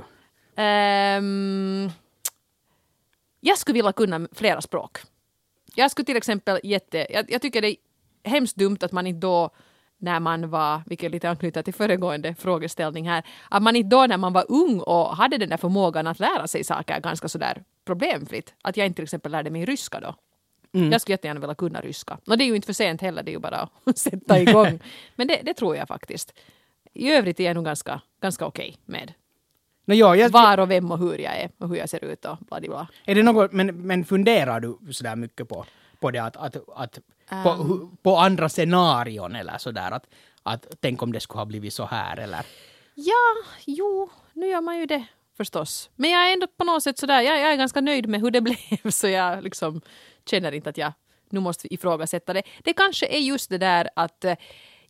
Ehm, 0.55 1.91
jag 3.41 3.57
skulle 3.57 3.73
vilja 3.73 3.91
kunna 3.91 4.27
flera 4.31 4.61
språk. 4.61 4.97
Jag 5.75 5.91
skulle 5.91 6.05
till 6.05 6.17
exempel 6.17 6.59
jätte... 6.63 7.07
Jag, 7.09 7.31
jag 7.31 7.41
tycker 7.41 7.61
det 7.61 7.67
är 7.69 7.75
hemskt 8.23 8.55
dumt 8.57 8.77
att 8.81 8.91
man 8.91 9.07
inte 9.07 9.27
då 9.27 9.49
när 9.99 10.19
man 10.19 10.49
var, 10.49 10.81
vilket 10.85 11.11
lite 11.11 11.29
anknyter 11.29 11.61
till 11.61 11.73
föregående 11.73 12.35
frågeställning 12.35 13.09
här, 13.09 13.23
att 13.49 13.63
man 13.63 13.75
inte 13.75 13.95
då 13.95 14.05
när 14.05 14.17
man 14.17 14.33
var 14.33 14.45
ung 14.49 14.79
och 14.79 15.17
hade 15.17 15.37
den 15.37 15.49
där 15.49 15.57
förmågan 15.57 16.07
att 16.07 16.19
lära 16.19 16.47
sig 16.47 16.63
saker 16.63 16.99
ganska 16.99 17.27
sådär 17.27 17.63
problemfritt, 17.85 18.53
att 18.61 18.77
jag 18.77 18.87
inte 18.87 18.95
till 18.95 19.03
exempel 19.03 19.31
lärde 19.31 19.49
mig 19.49 19.65
ryska 19.65 19.99
då. 19.99 20.15
Jag 20.71 21.01
skulle 21.01 21.13
jättegärna 21.13 21.39
vilja 21.39 21.55
kunna 21.55 21.81
ryska. 21.81 22.17
Och 22.27 22.37
det 22.37 22.43
är 22.43 22.45
ju 22.45 22.55
inte 22.55 22.65
för 22.65 22.73
sent 22.73 23.01
heller, 23.01 23.23
det 23.23 23.31
är 23.31 23.33
ju 23.33 23.39
bara 23.39 23.69
att 23.83 23.97
sätta 23.97 24.39
igång. 24.39 24.79
Men 25.15 25.27
det, 25.27 25.39
det 25.43 25.53
tror 25.53 25.75
jag 25.75 25.87
faktiskt. 25.87 26.33
I 26.93 27.11
övrigt 27.11 27.39
är 27.39 27.43
jag 27.43 27.55
nog 27.55 27.65
ganska, 27.65 28.01
ganska 28.21 28.45
okej 28.45 28.77
med 28.85 29.13
No, 29.89 29.93
ja, 29.93 30.15
jag, 30.15 30.29
var 30.29 30.59
och 30.59 30.71
vem 30.71 30.91
och 30.91 30.97
hur 30.97 31.17
jag 31.17 31.37
är 31.37 31.49
och 31.57 31.69
hur 31.69 31.75
jag 31.75 31.89
ser 31.89 32.03
ut 32.05 32.25
och 32.25 32.37
bla 32.37 32.59
bla. 32.59 32.87
Är 33.05 33.15
det 33.15 33.23
något, 33.23 33.51
men, 33.51 33.87
men 33.87 34.05
funderar 34.05 34.59
du 34.59 34.93
sådär 34.93 35.15
mycket 35.15 35.49
på, 35.49 35.65
på 35.99 36.11
det 36.11 36.19
att, 36.19 36.37
att, 36.37 36.55
att 36.75 36.99
på, 37.43 37.49
Um. 37.49 37.71
hu- 37.71 37.97
på 38.03 38.17
andra 38.17 38.49
scenarion 38.49 39.35
eller 39.35 39.57
sådär 39.57 39.91
att, 39.91 40.07
att 40.43 40.65
tänk 40.81 41.01
om 41.01 41.11
det 41.13 41.19
skulle 41.19 41.39
ha 41.39 41.45
blivit 41.45 41.73
så 41.73 41.85
här 41.85 42.17
eller? 42.17 42.45
Ja, 42.95 43.35
jo, 43.65 44.09
nu 44.33 44.47
gör 44.47 44.61
man 44.61 44.77
ju 44.77 44.85
det 44.85 45.05
förstås. 45.37 45.89
Men 45.95 46.09
jag 46.11 46.29
är 46.29 46.33
ändå 46.33 46.47
på 46.57 46.63
något 46.63 46.83
sätt 46.83 46.97
sådär, 46.97 47.21
jag, 47.21 47.39
jag 47.39 47.51
är 47.51 47.55
ganska 47.55 47.81
nöjd 47.81 48.09
med 48.09 48.21
hur 48.21 48.31
det 48.31 48.41
blev 48.81 48.91
så 48.91 49.07
jag 49.07 49.43
liksom 49.43 49.81
känner 50.29 50.51
inte 50.51 50.69
att 50.69 50.77
jag 50.77 50.93
nu 51.29 51.39
måste 51.39 51.73
ifrågasätta 51.73 52.33
det. 52.33 52.43
Det 52.63 52.73
kanske 52.73 53.05
är 53.07 53.19
just 53.19 53.49
det 53.49 53.57
där 53.57 53.89
att 53.95 54.25
eh, 54.25 54.35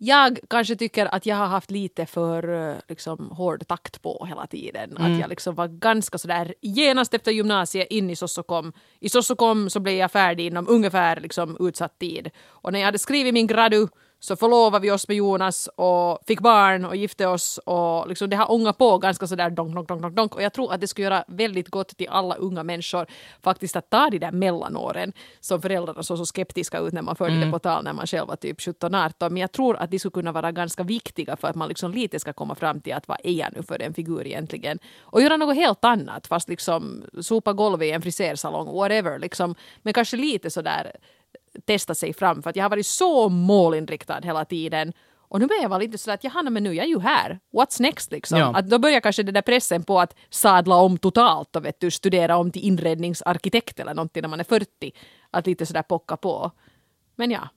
jag 0.02 0.40
kanske 0.50 0.76
tycker 0.76 1.06
att 1.06 1.26
jag 1.26 1.36
har 1.36 1.46
haft 1.46 1.72
lite 1.72 2.06
för 2.06 2.70
eh, 2.70 2.76
liksom, 2.88 3.32
hård 3.32 3.68
takt 3.68 4.02
på 4.02 4.26
hela 4.30 4.48
tiden. 4.48 4.98
Att 4.98 5.20
jag 5.20 5.30
liksom 5.30 5.56
var 5.56 5.68
ganska 5.68 6.18
sådär 6.18 6.54
genast 6.62 7.14
efter 7.14 7.32
gymnasiet 7.32 7.88
in 7.90 8.10
i 8.10 8.16
Sossokom. 8.16 8.74
I 9.00 9.10
Sossokom 9.10 9.70
så 9.70 9.80
blev 9.80 9.96
jag 9.96 10.12
färdig 10.12 10.46
inom 10.46 10.66
ungefär 10.70 11.20
liksom, 11.20 11.58
utsatt 11.60 12.00
tid. 12.00 12.30
Och 12.48 12.74
när 12.74 12.80
jag 12.80 12.86
hade 12.86 13.00
skrivit 13.00 13.34
min 13.34 13.48
gradu 13.48 13.88
så 14.20 14.36
förlovade 14.36 14.82
vi 14.82 14.92
oss 14.92 15.08
med 15.08 15.18
Jonas 15.18 15.70
och 15.76 16.20
fick 16.28 16.40
barn 16.40 16.86
och 16.86 16.96
gifte 16.96 17.28
oss 17.28 17.58
och 17.58 18.08
liksom 18.08 18.30
det 18.30 18.36
har 18.36 18.52
ångat 18.52 18.78
på 18.78 18.98
ganska 18.98 19.28
sådär 19.28 19.50
donk, 19.50 19.76
donk, 19.76 19.88
donk, 19.88 20.16
donk. 20.16 20.36
Och 20.36 20.42
jag 20.42 20.54
tror 20.54 20.74
att 20.74 20.82
det 20.82 20.88
skulle 20.88 21.06
göra 21.06 21.24
väldigt 21.28 21.70
gott 21.70 21.98
till 21.98 22.08
alla 22.10 22.36
unga 22.36 22.64
människor 22.64 23.06
faktiskt 23.42 23.76
att 23.76 23.90
ta 23.90 24.10
de 24.10 24.20
där 24.20 24.32
mellanåren 24.32 25.14
som 25.40 25.62
föräldrarna 25.62 26.04
såg 26.04 26.18
så 26.18 26.26
skeptiska 26.26 26.80
ut 26.80 26.94
när 26.94 27.02
man 27.02 27.16
förde 27.16 27.46
det 27.46 27.52
på 27.52 27.60
tal 27.60 27.84
när 27.84 27.94
man 27.94 28.08
själv 28.08 28.28
var 28.28 28.36
typ 28.36 28.60
17-18. 28.60 29.30
Men 29.30 29.38
jag 29.38 29.52
tror 29.52 29.78
att 29.78 29.92
de 29.92 30.00
skulle 30.00 30.12
kunna 30.12 30.32
vara 30.32 30.52
ganska 30.52 30.84
viktiga 30.84 31.38
för 31.38 31.48
att 31.48 31.56
man 31.56 31.70
liksom 31.70 31.92
lite 31.92 32.20
ska 32.20 32.34
komma 32.34 32.56
fram 32.56 32.82
till 32.82 32.94
att 32.94 33.08
vad 33.08 33.18
är 33.24 33.32
jag 33.32 33.50
nu 33.56 33.64
för 33.64 33.82
en 33.82 33.94
figur 33.94 34.28
egentligen? 34.28 34.80
Och 35.02 35.22
göra 35.22 35.38
något 35.38 35.56
helt 35.56 35.86
annat 35.86 36.28
fast 36.28 36.50
liksom 36.50 37.04
sopa 37.22 37.54
golvet 37.54 37.88
i 37.88 37.92
en 37.92 38.02
frisersalong, 38.02 38.76
whatever 38.76 39.20
liksom. 39.20 39.56
Men 39.82 39.94
kanske 39.94 40.18
lite 40.18 40.50
sådär 40.50 40.92
testa 41.66 41.96
sig 41.96 42.14
fram 42.14 42.44
för 42.44 42.50
att 42.50 42.56
jag 42.56 42.64
har 42.64 42.70
varit 42.70 42.86
så 42.86 43.30
målinriktad 43.30 44.20
hela 44.24 44.46
tiden. 44.46 44.94
Och 45.32 45.40
nu 45.40 45.48
börjar 45.48 45.62
jag 45.62 45.70
vara 45.70 45.80
lite 45.80 45.98
sådär 45.98 46.14
att 46.14 46.24
jaha, 46.24 46.44
men 46.44 46.64
nu 46.64 46.70
är 46.70 46.74
jag 46.74 46.88
ju 46.88 47.00
här. 47.00 47.40
What's 47.54 47.82
next 47.82 48.12
liksom? 48.12 48.40
Ja. 48.40 48.56
Att 48.56 48.70
då 48.70 48.80
börjar 48.80 49.00
kanske 49.00 49.24
den 49.24 49.34
där 49.34 49.42
pressen 49.42 49.84
på 49.84 50.00
att 50.00 50.16
sadla 50.30 50.76
om 50.76 50.98
totalt 50.98 51.56
och 51.56 51.66
vet 51.66 51.80
du, 51.80 51.92
studera 51.92 52.38
om 52.38 52.52
till 52.52 52.62
inredningsarkitekt 52.64 53.80
eller 53.80 53.94
någonting 53.94 54.22
när 54.22 54.30
man 54.30 54.40
är 54.40 54.44
40. 54.44 54.68
Att 55.32 55.48
lite 55.48 55.66
sådär 55.66 55.82
pocka 55.82 56.18
på. 56.18 56.52
Men 57.16 57.32
ja, 57.32 57.50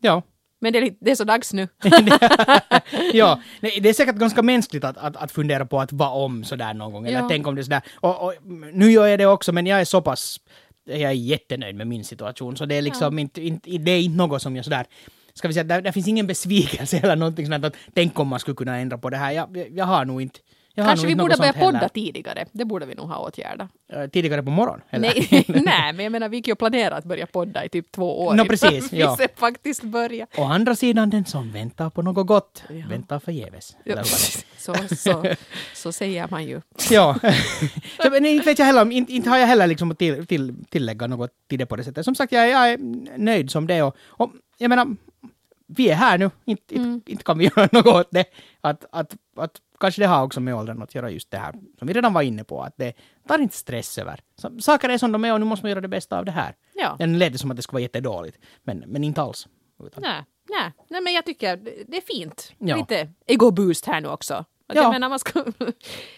Ja. 0.00 0.22
men 0.58 0.72
det 0.72 0.78
är, 0.78 0.94
det 1.00 1.10
är 1.10 1.14
så 1.14 1.24
dags 1.24 1.52
nu. 1.52 1.68
ja, 3.12 3.40
nej, 3.60 3.78
det 3.80 3.88
är 3.88 3.92
säkert 3.92 4.16
ganska 4.16 4.42
mänskligt 4.42 4.84
att, 4.84 4.96
att, 4.96 5.16
att 5.16 5.32
fundera 5.32 5.66
på 5.66 5.80
att 5.80 5.92
vara 5.92 6.10
om 6.10 6.44
sådär 6.44 6.74
någon 6.74 6.92
gång. 6.92 7.06
Eller 7.06 7.18
Ja. 7.20 7.28
tänk 7.28 7.46
om 7.46 7.54
det 7.54 7.64
sådär. 7.64 7.82
Och, 8.00 8.24
och, 8.26 8.34
nu 8.72 8.90
gör 8.92 9.06
jag 9.06 9.18
det 9.18 9.26
också, 9.26 9.52
men 9.52 9.66
jag 9.66 9.80
är 9.80 9.84
så 9.84 10.02
pass... 10.02 10.40
Jag 10.84 11.00
är 11.00 11.10
jättenöjd 11.10 11.76
med 11.76 11.86
min 11.86 12.04
situation, 12.04 12.56
så 12.56 12.66
det 12.66 12.74
är 12.74 12.82
liksom 12.82 13.18
inte, 13.18 13.42
inte, 13.42 13.70
det 13.70 13.90
är 13.90 14.00
inte 14.00 14.16
något 14.16 14.42
som 14.42 14.56
jag 14.56 14.64
sådär... 14.64 14.86
Ska 15.34 15.48
vi 15.48 15.54
säga, 15.54 15.64
där, 15.64 15.82
där 15.82 15.92
finns 15.92 16.08
ingen 16.08 16.26
besvikelse 16.26 16.98
eller 17.02 17.16
någonting 17.16 17.46
sånt 17.46 17.64
att 17.64 17.76
tänk 17.94 18.18
om 18.18 18.28
man 18.28 18.40
skulle 18.40 18.54
kunna 18.54 18.78
ändra 18.78 18.98
på 18.98 19.10
det 19.10 19.16
här. 19.16 19.32
Jag, 19.32 19.56
jag, 19.56 19.70
jag 19.70 19.84
har 19.84 20.04
nog 20.04 20.22
inte... 20.22 20.40
Jag 20.74 20.86
Kanske 20.86 21.06
vi 21.06 21.16
borde 21.16 21.36
börja 21.36 21.52
sånt 21.52 21.56
heller. 21.64 21.72
podda 21.78 21.88
tidigare. 21.88 22.46
Det 22.52 22.64
borde 22.64 22.86
vi 22.86 22.94
nog 22.94 23.08
ha 23.08 23.18
åtgärdat. 23.18 23.68
Eh, 23.92 24.06
Tidigare 24.06 24.42
på 24.42 24.50
morgonen? 24.50 24.82
Nej, 24.90 25.28
nej, 25.48 25.92
men 25.92 25.98
jag 26.04 26.12
menar 26.12 26.28
vi 26.28 26.36
gick 26.36 26.46
ju 26.46 26.52
och 26.52 26.58
planera 26.58 26.96
att 26.96 27.04
börja 27.04 27.26
podda 27.26 27.64
i 27.64 27.68
typ 27.68 27.92
två 27.92 28.20
år. 28.24 28.34
Innan 28.34 28.48
precis, 28.48 28.92
vi 28.92 28.98
ja. 29.00 29.16
sen 29.16 29.28
faktiskt 29.36 29.82
börja. 29.82 30.26
Å 30.36 30.42
andra 30.44 30.74
sidan, 30.76 31.10
den 31.10 31.24
som 31.24 31.52
väntar 31.52 31.90
på 31.90 32.02
något 32.02 32.26
gott 32.26 32.62
Ja. 32.68 32.86
väntar 32.88 33.18
förgäves. 33.18 33.76
Ja, 33.84 34.04
så, 34.58 34.74
så, 34.96 35.24
så 35.74 35.92
säger 35.92 36.26
man 36.30 36.44
ju. 36.44 36.60
Ja. 36.90 37.16
så, 38.02 38.10
men 38.10 38.26
inte 38.26 38.46
vet 38.46 38.58
jag 38.58 38.66
heller, 38.66 38.90
inte, 38.92 39.12
inte 39.12 39.30
har 39.30 39.38
jag 39.38 39.46
heller 39.46 39.66
liksom 39.66 39.96
till, 39.96 40.26
till, 40.26 40.54
tillägga 40.70 41.06
något 41.06 41.30
till 41.48 41.58
det 41.58 41.66
på 41.66 41.76
det 41.76 41.84
sättet. 41.84 42.04
Som 42.04 42.14
sagt, 42.14 42.32
jag, 42.32 42.48
jag 42.48 42.70
är 42.72 42.78
nöjd 43.18 43.50
som 43.50 43.66
det 43.66 43.82
och, 43.82 43.96
och 44.06 44.30
jag 44.58 44.68
menar, 44.68 44.96
vi 45.76 45.90
är 45.90 45.94
här 45.94 46.18
nu, 46.18 46.30
inte, 46.44 46.74
Mm. 46.76 47.02
inte, 47.06 47.24
kan 47.24 47.38
vi 47.38 47.44
göra 47.56 47.68
något 47.72 47.86
åt 47.86 48.08
det. 48.10 48.24
Att, 48.60 48.84
att, 48.92 49.16
att 49.36 49.56
kanske 49.80 50.02
det 50.02 50.06
har 50.06 50.22
också 50.24 50.40
med 50.40 50.54
åldern 50.54 50.82
att 50.82 50.94
göra 50.94 51.10
just 51.10 51.30
det 51.30 51.38
här 51.38 51.52
som 51.78 51.88
vi 51.88 51.92
redan 51.94 52.12
var 52.12 52.22
inne 52.22 52.44
på, 52.44 52.62
att 52.62 52.74
det 52.76 52.92
tar 53.28 53.38
inte 53.38 53.56
stress 53.56 53.98
över. 53.98 54.20
Så, 54.36 54.60
saker 54.60 54.88
är 54.88 54.98
som 54.98 55.12
de 55.12 55.24
är 55.24 55.32
och 55.32 55.40
nu 55.40 55.46
måste 55.46 55.64
man 55.64 55.70
göra 55.70 55.80
det 55.80 55.88
bästa 55.88 56.18
av 56.18 56.24
det 56.24 56.30
här. 56.32 56.54
Ja. 56.74 56.96
Det 56.98 57.06
lät 57.06 57.40
som 57.40 57.50
att 57.50 57.56
det 57.56 57.62
skulle 57.62 57.74
vara 57.76 57.82
jättedåligt, 57.82 58.38
men, 58.62 58.78
men 58.78 59.04
inte 59.04 59.22
alls. 59.22 59.48
Utan, 59.86 60.02
Nej, 60.02 60.24
Nej, 60.50 60.72
nej, 60.88 61.00
men 61.00 61.12
jag 61.12 61.26
tycker 61.26 61.56
det- 61.56 61.84
det 61.88 61.96
är 61.96 62.00
fint. 62.00 62.52
Ja. 62.58 62.76
Lite 62.76 63.08
ego-boost 63.26 63.86
här 63.86 64.00
nu 64.00 64.08
också. 64.08 64.44
Att 64.72 64.76
Ja. 64.76 64.82
Jag 64.82 64.90
menar, 64.92 65.08
man 65.08 65.18
ska... 65.18 65.44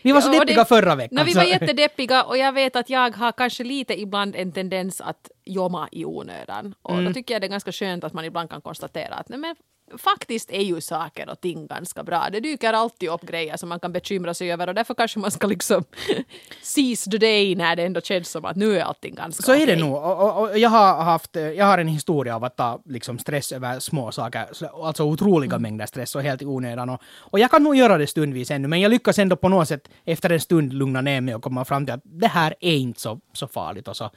Vi 0.02 0.12
var 0.12 0.20
så 0.20 0.32
Ja, 0.34 0.40
deppiga 0.40 0.64
förra 0.64 0.94
veckan. 0.94 1.08
Nej, 1.16 1.24
vi 1.24 1.32
så- 1.32 1.38
var 1.38 1.46
jättedeppiga 1.46 2.22
och 2.22 2.38
jag 2.38 2.52
vet 2.52 2.76
att 2.76 2.90
jag 2.90 3.16
har 3.16 3.32
kanske 3.32 3.64
lite 3.64 4.00
ibland 4.00 4.36
en 4.36 4.52
tendens 4.52 5.00
att 5.00 5.30
jomma 5.44 5.88
i 5.92 6.04
onödan. 6.04 6.74
Och 6.82 6.92
Mm. 6.92 7.04
då 7.04 7.12
tycker 7.12 7.34
jag 7.34 7.42
det 7.42 7.46
är 7.46 7.50
ganska 7.50 7.72
skönt 7.72 8.04
att 8.04 8.12
man 8.12 8.24
ibland 8.24 8.50
kan 8.50 8.60
konstatera 8.60 9.14
att 9.14 9.28
nej, 9.28 9.38
men 9.38 9.56
faktiskt 9.98 10.50
är 10.50 10.60
ju 10.62 10.80
saker 10.80 11.28
och 11.28 11.40
ting 11.40 11.66
ganska 11.66 12.02
bra. 12.02 12.28
Det 12.32 12.40
dyker 12.40 12.72
alltid 12.72 13.08
upp 13.08 13.22
grejer 13.22 13.56
som 13.56 13.68
man 13.68 13.80
kan 13.80 13.92
bekymra 13.92 14.34
sig 14.34 14.52
över 14.52 14.68
och 14.68 14.74
därför 14.74 14.94
kanske 14.94 15.18
man 15.18 15.30
ska 15.30 15.46
liksom 15.46 15.84
seize 16.62 17.10
the 17.10 17.18
day 17.18 17.54
när 17.54 17.76
det 17.76 17.82
ändå 17.84 18.00
känns 18.00 18.28
som 18.30 18.44
att 18.44 18.56
nu 18.56 18.78
är 18.78 18.82
allting 18.84 19.14
ganska 19.14 19.42
Så 19.42 19.54
är 19.54 19.66
det 19.66 19.76
nog. 19.76 19.96
Och, 19.96 20.20
och, 20.22 20.42
och 20.50 20.58
jag, 20.58 20.70
har 20.70 21.04
haft, 21.04 21.36
jag 21.36 21.66
har 21.66 21.78
en 21.78 21.88
historia 21.88 22.36
av 22.36 22.44
att 22.44 22.56
ta 22.56 22.82
liksom, 22.84 23.18
stress 23.18 23.52
över 23.52 23.80
små 23.80 24.12
saker, 24.12 24.46
så- 24.52 24.84
alltså 24.84 25.04
otroliga 25.04 25.58
mängder 25.58 25.86
stress 25.86 26.14
och 26.16 26.22
helt 26.22 26.42
i 26.42 26.46
onödan. 26.46 26.88
Och, 26.90 27.02
och 27.18 27.38
jag 27.38 27.50
kan 27.50 27.62
nog 27.62 27.76
göra 27.76 27.98
det 27.98 28.06
stundvis 28.06 28.50
ännu, 28.50 28.68
men 28.68 28.80
jag 28.80 28.90
lyckas 28.90 29.18
ändå 29.18 29.36
på 29.36 29.48
något 29.48 29.68
sätt 29.68 29.88
efter 30.04 30.30
en 30.30 30.40
stund 30.40 30.72
lugna 30.72 31.00
ner 31.00 31.20
mig 31.20 31.34
och 31.34 31.42
komma 31.42 31.64
fram 31.64 31.86
till 31.86 31.94
att 31.94 32.02
det 32.04 32.28
här 32.28 32.54
är 32.60 32.76
inte 32.76 33.00
så, 33.00 33.20
så 33.32 33.48
farligt. 33.48 33.88
Och 33.88 33.96
så, 33.96 34.10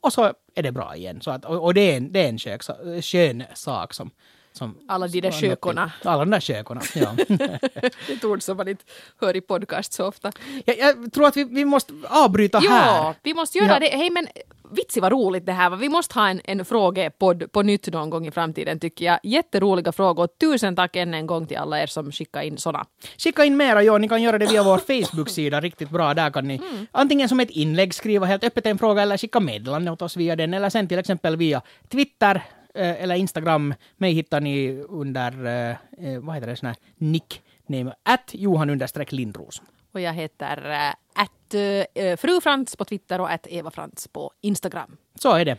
och 0.00 0.12
så 0.12 0.32
är 0.54 0.62
det 0.62 0.72
bra 0.72 0.96
igen. 0.96 1.20
Så 1.20 1.30
att, 1.30 1.44
och, 1.44 1.64
och 1.64 1.74
det 1.74 1.92
är 1.92 1.96
en, 1.96 2.12
det 2.12 2.20
är 2.24 2.28
en 2.28 2.38
skön, 2.38 3.02
skön 3.02 3.44
sak 3.54 3.94
som, 3.94 4.10
som... 4.58 4.74
Alla 4.88 5.08
de 5.08 5.20
där 5.20 5.30
till- 5.30 5.48
skökorna. 5.48 5.92
Alla 6.04 6.18
de 6.24 6.30
där 6.30 6.40
skökorna, 6.40 6.80
ja. 6.94 7.14
Det 7.28 7.42
är 8.08 8.12
ett 8.16 8.24
ord 8.24 8.42
som 8.42 8.56
man 8.56 8.68
inte 8.68 8.84
hör 9.20 9.36
i 9.36 9.40
podcast 9.40 9.92
så 9.92 10.06
ofta. 10.06 10.32
jag, 10.64 10.78
jag 10.78 11.12
tror 11.12 11.26
att 11.26 11.36
vi, 11.36 11.44
vi 11.44 11.64
måste 11.64 11.92
avbryta 12.08 12.60
Ja, 12.64 12.70
här. 12.70 13.14
vi 13.22 13.34
måste 13.34 13.58
göra 13.58 13.72
Ja. 13.72 13.78
det. 13.78 13.86
Hej 13.96 14.10
men 14.10 14.26
vitsi 14.70 15.00
vad 15.00 15.12
roligt 15.12 15.46
det 15.46 15.52
här 15.52 15.70
var. 15.70 15.76
Vi 15.76 15.88
måste 15.88 16.14
ha 16.18 16.28
en, 16.28 16.40
en 16.44 16.64
frågepodd 16.64 17.52
på 17.52 17.62
nytt 17.62 17.92
någon 17.92 18.10
gång 18.10 18.26
i 18.26 18.30
framtiden 18.30 18.80
tycker 18.80 19.04
jag. 19.04 19.18
Jätteroliga 19.22 19.92
frågor. 19.92 20.26
Tusen 20.40 20.76
tack 20.76 20.96
än 20.96 21.14
en 21.14 21.26
gång 21.26 21.46
till 21.46 21.56
alla 21.56 21.80
er 21.82 21.86
som 21.86 22.12
skickar 22.12 22.42
in 22.42 22.58
såna. 22.58 22.84
Skicka 23.18 23.44
in 23.44 23.56
mera, 23.56 23.82
ja, 23.82 23.98
ni 23.98 24.08
kan 24.08 24.22
göra 24.22 24.38
det 24.38 24.46
via 24.46 24.62
vår 24.62 24.78
Facebook-sida, 24.78 25.60
riktigt 25.60 25.90
bra. 25.90 26.14
Där 26.14 26.30
kan 26.30 26.48
ni 26.48 26.60
antingen 26.92 27.28
som 27.28 27.40
ett 27.40 27.50
inlägg 27.50 27.94
skriva 27.94 28.26
helt 28.26 28.44
öppet 28.44 28.66
en 28.66 28.78
fråga 28.78 29.02
eller 29.02 29.16
skicka 29.18 29.40
meddelande 29.40 29.90
åt 29.90 30.02
oss 30.02 30.16
via 30.16 30.36
den, 30.36 30.54
eller 30.54 30.70
sen 30.70 30.88
till 30.88 30.98
exempel 30.98 31.36
via 31.36 31.62
Twitter 31.88 32.42
eller 32.74 33.14
Instagram. 33.14 33.74
Mig 33.96 34.12
hittar 34.12 34.40
ni 34.40 34.84
under, 34.88 35.46
eh, 35.46 35.76
eh, 36.06 36.20
vad 36.20 36.34
heter 36.34 36.46
det, 36.46 36.56
sån 36.56 36.66
här 36.66 36.76
nickname, 36.96 37.94
att 38.02 38.30
Johan 38.34 38.70
understreck 38.70 39.12
Lindros. 39.12 39.62
Och 39.92 40.00
jag 40.00 40.12
heter 40.12 40.70
äh, 40.70 41.22
att 41.22 41.54
äh, 41.94 42.16
frufrans 42.16 42.76
på 42.76 42.84
Twitter 42.84 43.20
och 43.20 43.32
att 43.32 43.46
Eva 43.46 43.70
Frans 43.70 44.08
på 44.08 44.32
Instagram. 44.40 44.96
Så 45.14 45.34
är 45.34 45.44
det. 45.44 45.56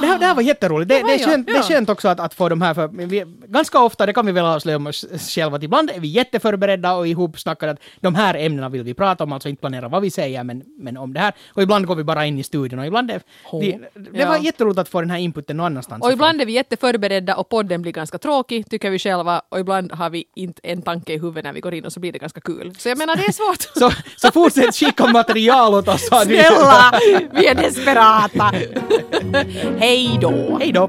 Det, 0.00 0.06
här, 0.06 0.18
det 0.18 0.26
här 0.26 0.34
var 0.34 0.42
jätteroligt. 0.42 0.88
Det, 0.88 0.94
Det 1.02 1.14
är 1.14 1.18
skönt, 1.26 1.46
det 1.46 1.52
är 1.52 1.62
skönt 1.62 1.88
också 1.90 2.08
att, 2.08 2.20
att 2.20 2.34
få 2.34 2.48
de 2.48 2.62
här, 2.62 2.74
för 2.74 2.88
vi, 2.88 3.24
ganska 3.48 3.78
ofta, 3.80 4.06
det 4.06 4.12
kan 4.12 4.26
vi 4.26 4.32
väl 4.32 4.44
avslöja 4.44 4.76
om 4.76 4.86
oss 4.86 5.04
själva, 5.28 5.56
att 5.56 5.62
ibland 5.62 5.90
är 5.90 6.00
vi 6.00 6.08
jätteförberedda 6.08 6.92
och 6.94 7.08
ihopsnackade 7.08 7.72
att 7.72 7.78
de 8.00 8.14
här 8.14 8.34
ämnena 8.34 8.68
vill 8.68 8.82
vi 8.82 8.94
prata 8.94 9.24
om, 9.24 9.32
alltså 9.32 9.48
inte 9.48 9.60
planera 9.60 9.88
vad 9.88 10.02
vi 10.02 10.10
säger, 10.10 10.44
men, 10.44 10.62
men 10.78 10.96
om 10.96 11.12
det 11.12 11.20
här. 11.20 11.32
Och 11.48 11.62
ibland 11.62 11.86
går 11.86 11.94
vi 11.94 12.04
bara 12.04 12.26
in 12.26 12.38
i 12.38 12.42
studion 12.42 12.78
och 12.78 12.86
ibland 12.86 13.10
är, 13.10 13.20
det, 13.60 13.78
det 14.12 14.24
var 14.24 14.34
Ja. 14.36 14.42
jätteroligt 14.42 14.78
att 14.78 14.88
få 14.88 15.00
den 15.00 15.10
här 15.10 15.18
inputen 15.18 15.56
någon 15.56 15.66
annanstans 15.66 16.02
Och 16.02 16.08
ifrån. 16.08 16.12
ibland 16.14 16.40
är 16.40 16.46
vi 16.46 16.52
jätteförberedda 16.52 17.34
och 17.36 17.48
podden 17.48 17.82
blir 17.82 17.92
ganska 17.92 18.18
tråkig, 18.18 18.70
tycker 18.70 18.90
vi 18.90 18.98
själva. 18.98 19.42
Och 19.48 19.58
ibland 19.60 19.92
har 19.92 20.10
vi 20.10 20.24
inte 20.36 20.60
en 20.64 20.82
tanke 20.82 21.12
i 21.12 21.18
huvudet 21.18 21.44
när 21.44 21.52
vi 21.52 21.60
går 21.60 21.74
in 21.74 21.84
och 21.84 21.92
så 21.92 22.00
blir 22.00 22.12
det 22.12 22.18
ganska 22.18 22.40
kul. 22.40 22.74
Så 22.78 22.88
jag 22.88 22.98
menar, 22.98 23.16
det 23.16 23.22
är 23.24 23.32
svårt. 23.32 23.62
Så, 23.78 23.90
så 24.16 24.30
fortsätt 24.32 24.74
skicka 24.76 25.06
material 25.06 25.74
åt 25.74 25.88
oss. 25.88 26.08
vi- 26.26 26.36
Snälla, 26.38 26.92
vi 27.32 27.46
är 27.46 27.54
desperata. 27.54 28.52
Hej 29.78 30.18
då! 30.20 30.58
Hej 30.60 30.72
då! 30.72 30.88